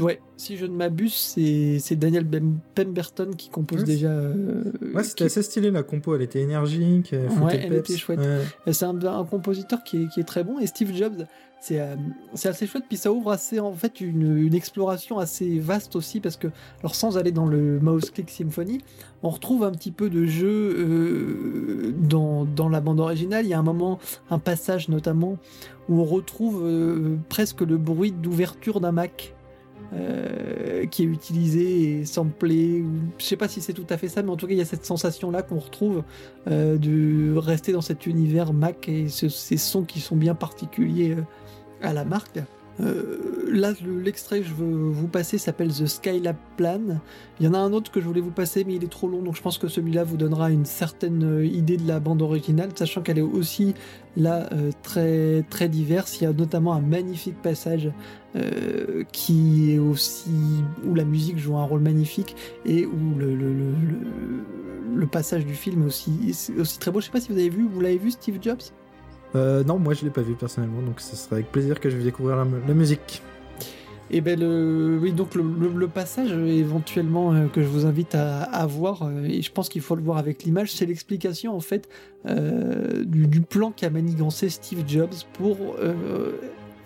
ouais, 0.00 0.20
si 0.38 0.56
je 0.56 0.64
ne 0.64 0.72
m'abuse, 0.74 1.12
c'est 1.14 1.96
Daniel 1.96 2.26
Pemberton 2.74 3.30
qui 3.36 3.50
compose 3.50 3.80
Ouais, 3.80 3.84
déjà. 3.86 4.08
euh, 4.08 4.64
Ouais, 4.94 5.02
qui- 5.02 5.08
c'était 5.10 5.24
assez 5.24 5.42
stylé 5.42 5.70
la 5.70 5.82
compo, 5.82 6.14
elle 6.14 6.22
était 6.22 6.40
énergique, 6.40 7.12
elle 7.12 7.28
foutait 7.28 7.44
Ouais, 7.44 7.56
le 7.58 7.62
elle 7.64 7.68
peps. 7.82 7.90
était 7.90 7.98
chouette. 7.98 8.20
Ouais. 8.20 8.72
C'est 8.72 8.84
un, 8.86 8.98
un 9.04 9.24
compositeur 9.24 9.82
qui 9.84 10.04
est, 10.04 10.08
qui 10.08 10.20
est 10.20 10.24
très 10.24 10.44
bon 10.44 10.58
et 10.58 10.66
Steve 10.66 10.94
Jobs, 10.94 11.26
c'est 11.60 11.80
euh, 11.80 11.96
c'est 12.34 12.48
assez 12.48 12.66
chouette. 12.68 12.84
Puis 12.88 12.96
ça 12.96 13.10
ouvre 13.12 13.32
assez 13.32 13.58
en 13.58 13.72
fait 13.72 14.00
une, 14.00 14.38
une 14.38 14.54
exploration 14.54 15.18
assez 15.18 15.58
vaste 15.58 15.96
aussi 15.96 16.20
parce 16.20 16.36
que, 16.36 16.46
alors 16.80 16.94
sans 16.94 17.18
aller 17.18 17.32
dans 17.32 17.46
le 17.46 17.80
Mouse 17.80 18.10
Click 18.10 18.30
Symphony, 18.30 18.80
on 19.24 19.30
retrouve 19.30 19.64
un 19.64 19.72
petit 19.72 19.90
peu 19.90 20.08
de 20.08 20.24
jeu 20.24 20.46
euh, 20.78 21.92
dans, 22.08 22.44
dans 22.44 22.68
la 22.68 22.80
bande 22.80 23.00
originale. 23.00 23.44
Il 23.44 23.48
y 23.48 23.54
a 23.54 23.58
un 23.58 23.62
moment, 23.64 23.98
un 24.30 24.38
passage 24.38 24.88
notamment 24.88 25.36
où 25.88 26.00
on 26.00 26.04
retrouve 26.04 26.62
euh, 26.64 27.16
presque 27.28 27.62
le 27.62 27.76
bruit 27.76 28.12
d'ouverture 28.12 28.80
d'un 28.80 28.92
Mac. 28.92 29.34
Euh, 29.94 30.84
qui 30.86 31.02
est 31.02 31.06
utilisé 31.06 32.00
et 32.00 32.04
samplé, 32.04 32.82
ou- 32.82 32.90
je 33.18 33.24
sais 33.24 33.36
pas 33.36 33.48
si 33.48 33.60
c'est 33.60 33.72
tout 33.72 33.86
à 33.88 33.96
fait 33.96 34.08
ça, 34.08 34.22
mais 34.22 34.30
en 34.30 34.36
tout 34.36 34.46
cas 34.46 34.52
il 34.52 34.58
y 34.58 34.62
a 34.62 34.66
cette 34.66 34.84
sensation 34.84 35.30
là 35.30 35.42
qu'on 35.42 35.58
retrouve 35.58 36.02
euh, 36.50 36.76
de 36.76 37.36
rester 37.36 37.72
dans 37.72 37.80
cet 37.80 38.06
univers 38.06 38.52
Mac 38.52 38.88
et 38.88 39.08
ce- 39.08 39.28
ces 39.28 39.56
sons 39.56 39.84
qui 39.84 40.00
sont 40.00 40.16
bien 40.16 40.34
particuliers 40.34 41.12
euh, 41.16 41.22
à 41.82 41.92
la 41.92 42.04
marque. 42.04 42.38
Euh, 42.80 43.18
là, 43.50 43.72
le- 43.84 44.00
l'extrait 44.00 44.40
que 44.40 44.46
je 44.46 44.54
veux 44.54 44.88
vous 44.90 45.08
passer 45.08 45.36
s'appelle 45.38 45.72
The 45.72 45.86
Skylab 45.86 46.36
Plan. 46.56 47.00
Il 47.40 47.46
y 47.46 47.48
en 47.48 47.54
a 47.54 47.58
un 47.58 47.72
autre 47.72 47.90
que 47.90 48.00
je 48.00 48.06
voulais 48.06 48.20
vous 48.20 48.30
passer, 48.30 48.64
mais 48.64 48.76
il 48.76 48.84
est 48.84 48.90
trop 48.90 49.08
long, 49.08 49.20
donc 49.22 49.34
je 49.36 49.42
pense 49.42 49.58
que 49.58 49.66
celui-là 49.68 50.04
vous 50.04 50.16
donnera 50.16 50.50
une 50.50 50.64
certaine 50.64 51.24
euh, 51.24 51.44
idée 51.44 51.76
de 51.76 51.88
la 51.88 51.98
bande 51.98 52.22
originale, 52.22 52.70
sachant 52.76 53.02
qu'elle 53.02 53.18
est 53.18 53.22
aussi 53.22 53.74
là 54.16 54.48
euh, 54.52 54.70
très 54.82 55.42
très 55.50 55.68
diverse. 55.68 56.20
Il 56.20 56.24
y 56.24 56.26
a 56.28 56.32
notamment 56.32 56.72
un 56.74 56.80
magnifique 56.80 57.40
passage 57.42 57.90
euh, 58.36 59.02
qui 59.12 59.72
est 59.72 59.78
aussi 59.78 60.30
où 60.86 60.94
la 60.94 61.04
musique 61.04 61.38
joue 61.38 61.56
un 61.56 61.64
rôle 61.64 61.80
magnifique 61.80 62.36
et 62.64 62.86
où 62.86 63.14
le, 63.18 63.34
le, 63.34 63.52
le, 63.54 63.72
le- 64.94 65.06
passage 65.06 65.46
du 65.46 65.54
film 65.54 65.82
est 65.82 65.86
aussi, 65.86 66.34
aussi 66.58 66.78
très 66.78 66.90
beau. 66.90 67.00
Je 67.00 67.06
sais 67.06 67.12
pas 67.12 67.20
si 67.20 67.32
vous 67.32 67.38
avez 67.38 67.48
vu, 67.48 67.66
vous 67.66 67.80
l'avez 67.80 67.98
vu 67.98 68.10
Steve 68.10 68.38
Jobs? 68.42 68.60
Euh, 69.34 69.62
non, 69.64 69.78
moi 69.78 69.94
je 69.94 70.04
l'ai 70.04 70.10
pas 70.10 70.22
vu 70.22 70.34
personnellement, 70.34 70.80
donc 70.82 71.00
ce 71.00 71.14
sera 71.16 71.36
avec 71.36 71.52
plaisir 71.52 71.80
que 71.80 71.90
je 71.90 71.96
vais 71.96 72.04
découvrir 72.04 72.36
la, 72.36 72.44
mu- 72.44 72.60
la 72.66 72.74
musique. 72.74 73.22
Et 74.10 74.22
ben 74.22 74.40
le, 74.40 74.98
oui, 75.02 75.12
donc 75.12 75.34
le, 75.34 75.42
le- 75.42 75.68
le 75.78 75.86
passage 75.88 76.32
éventuellement 76.32 77.34
euh, 77.34 77.46
que 77.46 77.60
je 77.62 77.66
vous 77.68 77.84
invite 77.84 78.14
à, 78.14 78.42
à 78.44 78.64
voir, 78.66 79.02
euh, 79.02 79.24
et 79.24 79.42
je 79.42 79.52
pense 79.52 79.68
qu'il 79.68 79.82
faut 79.82 79.96
le 79.96 80.02
voir 80.02 80.16
avec 80.16 80.44
l'image, 80.44 80.72
c'est 80.72 80.86
l'explication 80.86 81.54
en 81.54 81.60
fait 81.60 81.90
euh, 82.26 83.04
du, 83.04 83.26
du 83.26 83.42
plan 83.42 83.70
qu'a 83.70 83.90
manigancé 83.90 84.48
Steve 84.48 84.84
Jobs 84.86 85.12
pour 85.34 85.56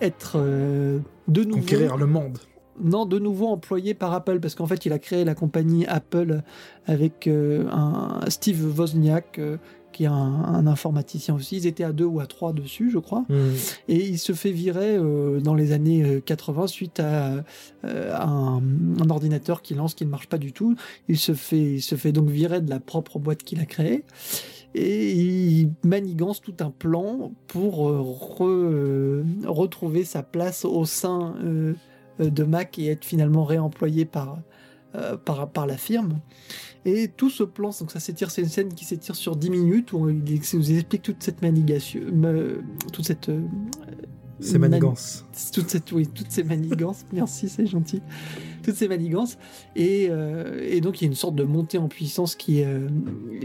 être 0.01 0.37
de 0.37 1.45
nouveau 1.45 1.61
Conquérir 1.61 1.97
le 1.97 2.07
monde. 2.07 2.39
non, 2.83 3.07
de 3.07 3.21
nouveau 3.21 3.47
employé 3.47 3.95
par 3.95 4.13
Apple, 4.13 4.41
parce 4.41 4.57
qu'en 4.57 4.67
fait, 4.67 4.85
il 4.85 4.93
a 4.93 4.99
créé 4.99 5.25
la 5.25 5.37
compagnie 5.37 5.87
Apple 5.87 6.41
avec 6.87 7.29
un 7.29 8.21
Steve 8.29 8.77
Wozniak, 8.79 9.41
qui 9.93 10.05
est 10.05 10.09
un, 10.09 10.13
un 10.13 10.67
informaticien 10.67 11.35
aussi. 11.35 11.57
Ils 11.59 11.67
étaient 11.67 11.85
à 11.85 11.93
deux 11.93 12.05
ou 12.05 12.19
à 12.21 12.27
trois 12.27 12.53
dessus, 12.53 12.91
je 12.91 12.99
crois. 12.99 13.25
Et 13.89 14.09
il 14.09 14.19
se 14.19 14.33
fait 14.33 14.51
virer 14.53 14.97
euh, 14.97 15.41
dans 15.41 15.55
les 15.55 15.73
années 15.73 16.03
euh, 16.03 16.21
80 16.21 16.67
suite 16.67 16.99
à, 17.01 17.45
euh, 17.85 18.15
un, 18.19 18.61
un 19.01 19.11
ordinateur 19.11 19.63
qui 19.63 19.75
lance 19.75 19.95
qui 19.95 20.05
ne 20.05 20.11
marche 20.11 20.29
pas 20.29 20.39
du 20.39 20.53
tout. 20.53 20.75
Il 21.09 21.19
se 21.19 21.35
fait, 21.35 21.75
il 21.75 21.83
se 21.83 21.95
fait 21.95 22.13
donc 22.13 22.29
virer 22.29 22.61
de 22.61 22.71
la 22.71 22.81
propre 22.81 23.19
boîte 23.19 23.43
qu'il 23.45 23.61
a 23.61 23.67
créée. 23.67 24.05
Et 24.75 25.13
il 25.13 25.71
manigance 25.85 26.41
tout 26.41 26.55
un 26.61 26.71
plan 26.71 27.33
pour 27.47 27.91
euh, 27.91 28.01
re- 28.01 28.45
euh, 28.49 29.23
retrouver 29.45 30.03
sa 30.05 30.23
place 30.23 30.65
au 30.65 30.87
sein 30.87 31.35
euh, 31.45 31.75
euh, 32.21 32.31
de 32.31 32.43
Mac 32.45 32.79
et 32.79 32.87
être 32.87 33.05
finalement 33.05 33.45
réemployé 33.45 34.07
par, 34.07 34.39
euh, 34.95 35.19
par, 35.19 35.51
par 35.51 35.67
la 35.67 35.77
firme. 35.77 36.21
Et 36.85 37.09
tout 37.09 37.31
ce 37.31 37.45
plan, 37.45 37.71
donc 37.79 37.93
ça 37.93 38.01
s'étire, 38.01 38.31
c'est 38.31 38.43
une 38.43 38.49
scène 38.49 38.75
qui 38.75 38.85
s'étire 38.85 39.15
sur 39.15 39.37
10 39.37 39.51
minutes 39.51 39.93
où 39.93 40.09
il 40.09 40.23
nous 40.55 40.73
explique 40.73 41.03
toute 41.03 41.23
cette 41.23 41.41
manigation, 41.41 42.01
toute 42.93 43.05
cette 43.07 43.29
euh, 43.29 43.41
C'est 44.41 44.59
mani- 44.59 44.73
manigance. 44.73 45.25
toute 45.53 45.71
cette, 45.71 45.93
oui, 45.93 46.09
toutes 46.13 46.31
ces 46.33 46.43
manigances. 46.43 47.05
Merci, 47.13 47.49
c'est 47.49 47.67
gentil. 47.67 48.03
Toutes 48.65 48.75
ces 48.75 48.89
manigances. 48.89 49.39
Et, 49.77 50.09
euh, 50.11 50.59
et 50.69 50.81
donc, 50.81 51.01
il 51.01 51.05
y 51.05 51.07
a 51.07 51.11
une 51.11 51.15
sorte 51.15 51.37
de 51.37 51.45
montée 51.45 51.79
en 51.79 51.87
puissance 51.87 52.35
qui 52.35 52.59
est, 52.61 52.67
euh, 52.67 52.89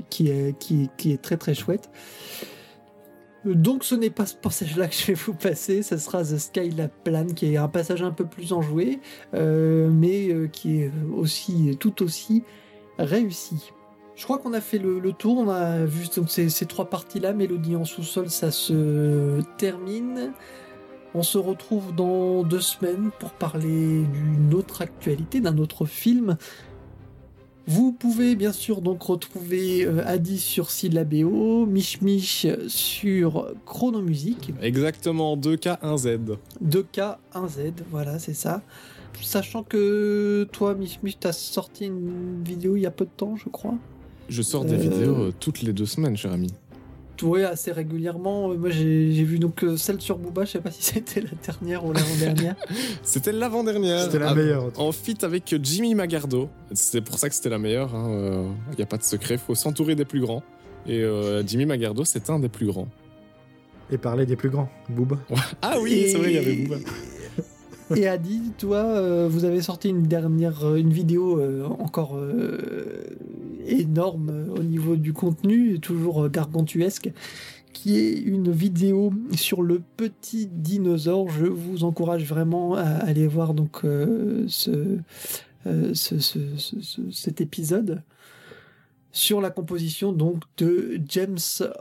qui 0.10 0.32
qui 0.60 0.84
est, 0.84 0.90
qui 0.98 1.12
est 1.12 1.22
très, 1.22 1.38
très 1.38 1.54
chouette. 1.54 1.92
Donc, 3.46 3.84
ce 3.86 3.96
n'est 3.96 4.10
pas 4.10 4.26
ce 4.26 4.36
passage-là 4.36 4.88
que 4.88 4.96
je 4.96 5.06
vais 5.08 5.14
vous 5.14 5.34
passer. 5.36 5.82
Ce 5.84 5.98
sera 5.98 6.24
The 6.24 6.38
Skylab 6.38 6.90
Plan, 7.04 7.28
qui 7.28 7.54
est 7.54 7.58
un 7.58 7.68
passage 7.70 8.02
un 8.02 8.12
peu 8.12 8.26
plus 8.26 8.52
enjoué, 8.52 9.00
euh, 9.36 9.90
mais 9.92 10.30
euh, 10.34 10.48
qui 10.48 10.80
est 10.82 10.92
aussi, 11.16 11.78
tout 11.80 12.02
aussi 12.04 12.44
réussi. 12.98 13.72
Je 14.16 14.24
crois 14.24 14.40
qu'on 14.40 14.54
a 14.54 14.62
fait 14.62 14.80
le, 14.80 15.00
le 15.00 15.14
tour. 15.14 15.38
On 15.38 15.50
a 15.50 15.86
vu 15.86 16.08
donc, 16.16 16.30
ces, 16.30 16.50
ces 16.50 16.66
trois 16.66 16.90
parties-là. 16.90 17.34
Mélodie 17.34 17.76
en 17.76 17.86
sous-sol, 17.86 18.30
ça 18.30 18.52
se 18.52 19.42
termine. 19.58 20.34
On 21.14 21.24
se 21.24 21.38
retrouve 21.38 21.96
dans 21.96 22.44
deux 22.44 22.60
semaines 22.60 23.12
pour 23.20 23.32
parler 23.32 24.04
d'une 24.04 24.54
autre 24.54 24.82
actualité, 24.82 25.40
d'un 25.40 25.58
autre 25.58 25.86
film. 25.86 26.38
Vous 27.70 27.92
pouvez 27.92 28.36
bien 28.38 28.54
sûr 28.54 28.82
donc 28.82 29.04
retrouver 29.04 29.86
euh, 29.86 30.02
Adi 30.06 30.40
sur 30.40 30.72
Syllabéo, 30.72 31.66
Mich 31.66 32.02
Mich 32.02 32.48
sur 32.68 33.54
Chronomusique, 33.66 34.54
Exactement, 34.62 35.36
2K1Z. 35.36 36.38
2K, 36.64 37.18
1Z, 37.34 37.74
voilà, 37.92 38.20
c'est 38.20 38.34
ça. 38.34 38.62
Sachant 39.22 39.64
que 39.64 40.48
toi, 40.52 40.74
Mich 40.76 41.00
Mich, 41.04 41.18
t'as 41.20 41.32
sorti 41.34 41.86
une 41.86 42.44
vidéo 42.44 42.76
il 42.76 42.82
y 42.82 42.86
a 42.86 42.92
peu 42.92 43.06
de 43.06 43.10
temps, 43.16 43.36
je 43.36 43.50
crois. 43.50 43.76
Je 44.30 44.42
sors 44.42 44.66
des 44.66 44.74
Euh, 44.74 44.78
vidéos 44.78 45.16
euh, 45.16 45.34
toutes 45.40 45.62
les 45.62 45.74
deux 45.74 45.86
semaines, 45.86 46.16
cher 46.18 46.32
ami. 46.34 46.54
Ouais, 47.24 47.44
assez 47.44 47.72
régulièrement. 47.72 48.52
Euh, 48.52 48.58
Moi, 48.58 48.70
j'ai 48.70 49.24
vu 49.24 49.40
donc 49.40 49.66
celle 49.78 50.00
sur 50.02 50.18
Booba, 50.20 50.46
je 50.46 50.52
sais 50.52 50.60
pas 50.62 50.70
si 50.72 50.84
c'était 50.94 51.22
la 51.22 51.30
dernière 51.46 51.84
ou 51.86 51.92
l'avant-dernière. 51.94 52.56
C'était 53.04 53.32
l'avant-dernière. 53.32 54.04
C'était 54.04 54.20
la 54.20 54.36
meilleure. 54.36 54.72
en 54.78 54.92
fit 54.92 55.18
avec 55.24 55.56
Jimmy 55.64 55.96
Magardo. 55.96 56.50
C'est 56.74 57.02
pour 57.02 57.18
ça 57.18 57.28
que 57.30 57.36
c'était 57.36 57.50
la 57.50 57.58
meilleure. 57.58 57.90
Il 58.72 58.76
n'y 58.78 58.84
a 58.84 58.86
pas 58.86 58.98
de 58.98 59.04
secret. 59.04 59.38
faut 59.38 59.56
s'entourer 59.56 59.96
des 59.96 60.06
plus 60.06 60.20
grands. 60.20 60.44
Et 60.86 61.02
euh, 61.02 61.44
Jimmy 61.46 61.66
Magardo, 61.66 62.06
c'est 62.06 62.30
un 62.30 62.40
des 62.40 62.50
plus 62.50 62.68
grands. 62.68 62.88
Et 63.92 63.98
parler 63.98 64.26
des 64.26 64.36
plus 64.36 64.50
grands. 64.50 64.70
Booba. 64.90 65.18
Ah 65.62 65.78
oui, 65.82 66.10
c'est 66.12 66.18
vrai, 66.18 66.32
il 66.32 66.36
y 66.36 66.38
avait 66.38 66.54
Booba. 66.54 66.76
Et 67.96 68.08
Adi, 68.08 68.42
toi, 68.58 68.78
euh, 68.78 69.28
vous 69.30 69.46
avez 69.46 69.62
sorti 69.62 69.90
une 69.90 70.04
dernière, 70.04 70.66
euh, 70.66 70.76
une 70.76 70.92
vidéo 70.92 71.40
euh, 71.40 71.66
encore 71.80 72.20
énorme 73.66 74.48
au 74.58 74.64
niveau 74.64 74.96
du 74.96 75.14
contenu, 75.14 75.80
toujours 75.80 76.28
gargantuesque, 76.30 77.12
qui 77.74 77.98
est 77.98 78.14
une 78.20 78.52
vidéo 78.52 79.14
sur 79.34 79.62
le 79.62 79.82
petit 79.98 80.48
dinosaure. 80.48 81.30
Je 81.30 81.46
vous 81.46 81.84
encourage 81.84 82.26
vraiment 82.26 82.76
à 82.76 82.82
aller 82.84 83.28
voir 83.28 83.54
donc 83.54 83.80
ce, 83.84 84.98
ce- 85.94 86.20
ce- 86.20 86.20
ce- 86.20 86.80
ce- 86.82 87.12
cet 87.12 87.40
épisode 87.42 88.02
sur 89.12 89.42
la 89.42 89.50
composition 89.50 90.12
donc 90.12 90.44
de 90.58 91.00
James 91.08 91.38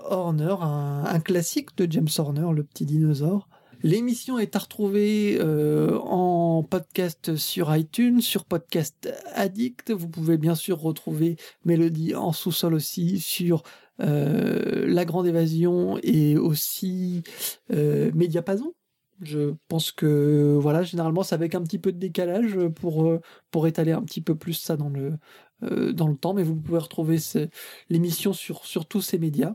Horner, 0.09 0.55
un 0.61 1.21
classique 1.21 1.77
de 1.77 1.91
James 1.91 2.09
Horner, 2.19 2.49
le 2.55 2.63
petit 2.63 2.85
dinosaure. 2.87 3.49
L'émission 3.83 4.39
est 4.39 4.57
à 4.57 4.59
retrouver 4.59 5.39
euh, 5.41 5.99
en 5.99 6.63
podcast 6.63 7.37
sur 7.37 7.75
iTunes, 7.77 8.21
sur 8.21 8.45
Podcast 8.45 9.13
Addict. 9.35 9.93
Vous 9.93 10.09
pouvez 10.09 10.39
bien 10.39 10.55
sûr 10.55 10.81
retrouver 10.81 11.37
Mélodie 11.65 12.15
en 12.15 12.33
sous-sol 12.33 12.75
aussi 12.75 13.21
sur 13.21 13.63
euh, 14.01 14.87
La 14.87 15.05
Grande 15.05 15.27
Évasion 15.27 15.99
et 16.03 16.37
aussi 16.37 17.23
euh. 17.73 18.11
Je 19.23 19.55
pense 19.69 19.93
que 19.93 20.59
voilà, 20.61 20.83
généralement 20.83 21.23
c'est 21.23 21.35
avec 21.35 21.55
un 21.55 21.63
petit 21.63 21.79
peu 21.79 21.93
de 21.93 21.99
décalage 21.99 22.59
pour 22.77 23.07
euh, 23.07 23.21
pour 23.51 23.67
étaler 23.67 23.93
un 23.93 24.03
petit 24.03 24.21
peu 24.21 24.35
plus 24.35 24.53
ça 24.53 24.77
dans 24.77 24.91
le 24.91 25.19
dans 25.93 26.09
le 26.09 26.17
temps, 26.17 26.35
mais 26.35 26.43
vous 26.43 26.57
pouvez 26.57 26.79
retrouver 26.79 27.17
l'émission 27.89 28.35
sur 28.35 28.67
sur 28.67 28.87
tous 28.87 29.01
ces 29.01 29.19
médias. 29.19 29.55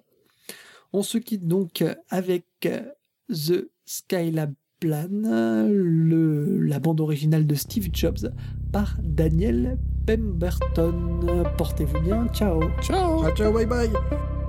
On 0.93 1.03
se 1.03 1.19
quitte 1.19 1.47
donc 1.47 1.83
avec 2.09 2.45
The 3.29 3.70
Skylab 3.85 4.53
Plan, 4.79 5.09
le, 5.11 6.59
la 6.63 6.79
bande 6.79 7.01
originale 7.01 7.45
de 7.45 7.53
Steve 7.53 7.89
Jobs 7.93 8.31
par 8.71 8.97
Daniel 9.03 9.77
Pemberton. 10.07 11.45
Portez-vous 11.55 12.01
bien, 12.01 12.27
ciao. 12.29 12.61
Ciao. 12.81 13.21
Ciao, 13.21 13.35
ciao, 13.35 13.53
bye 13.53 13.67
bye 13.67 14.40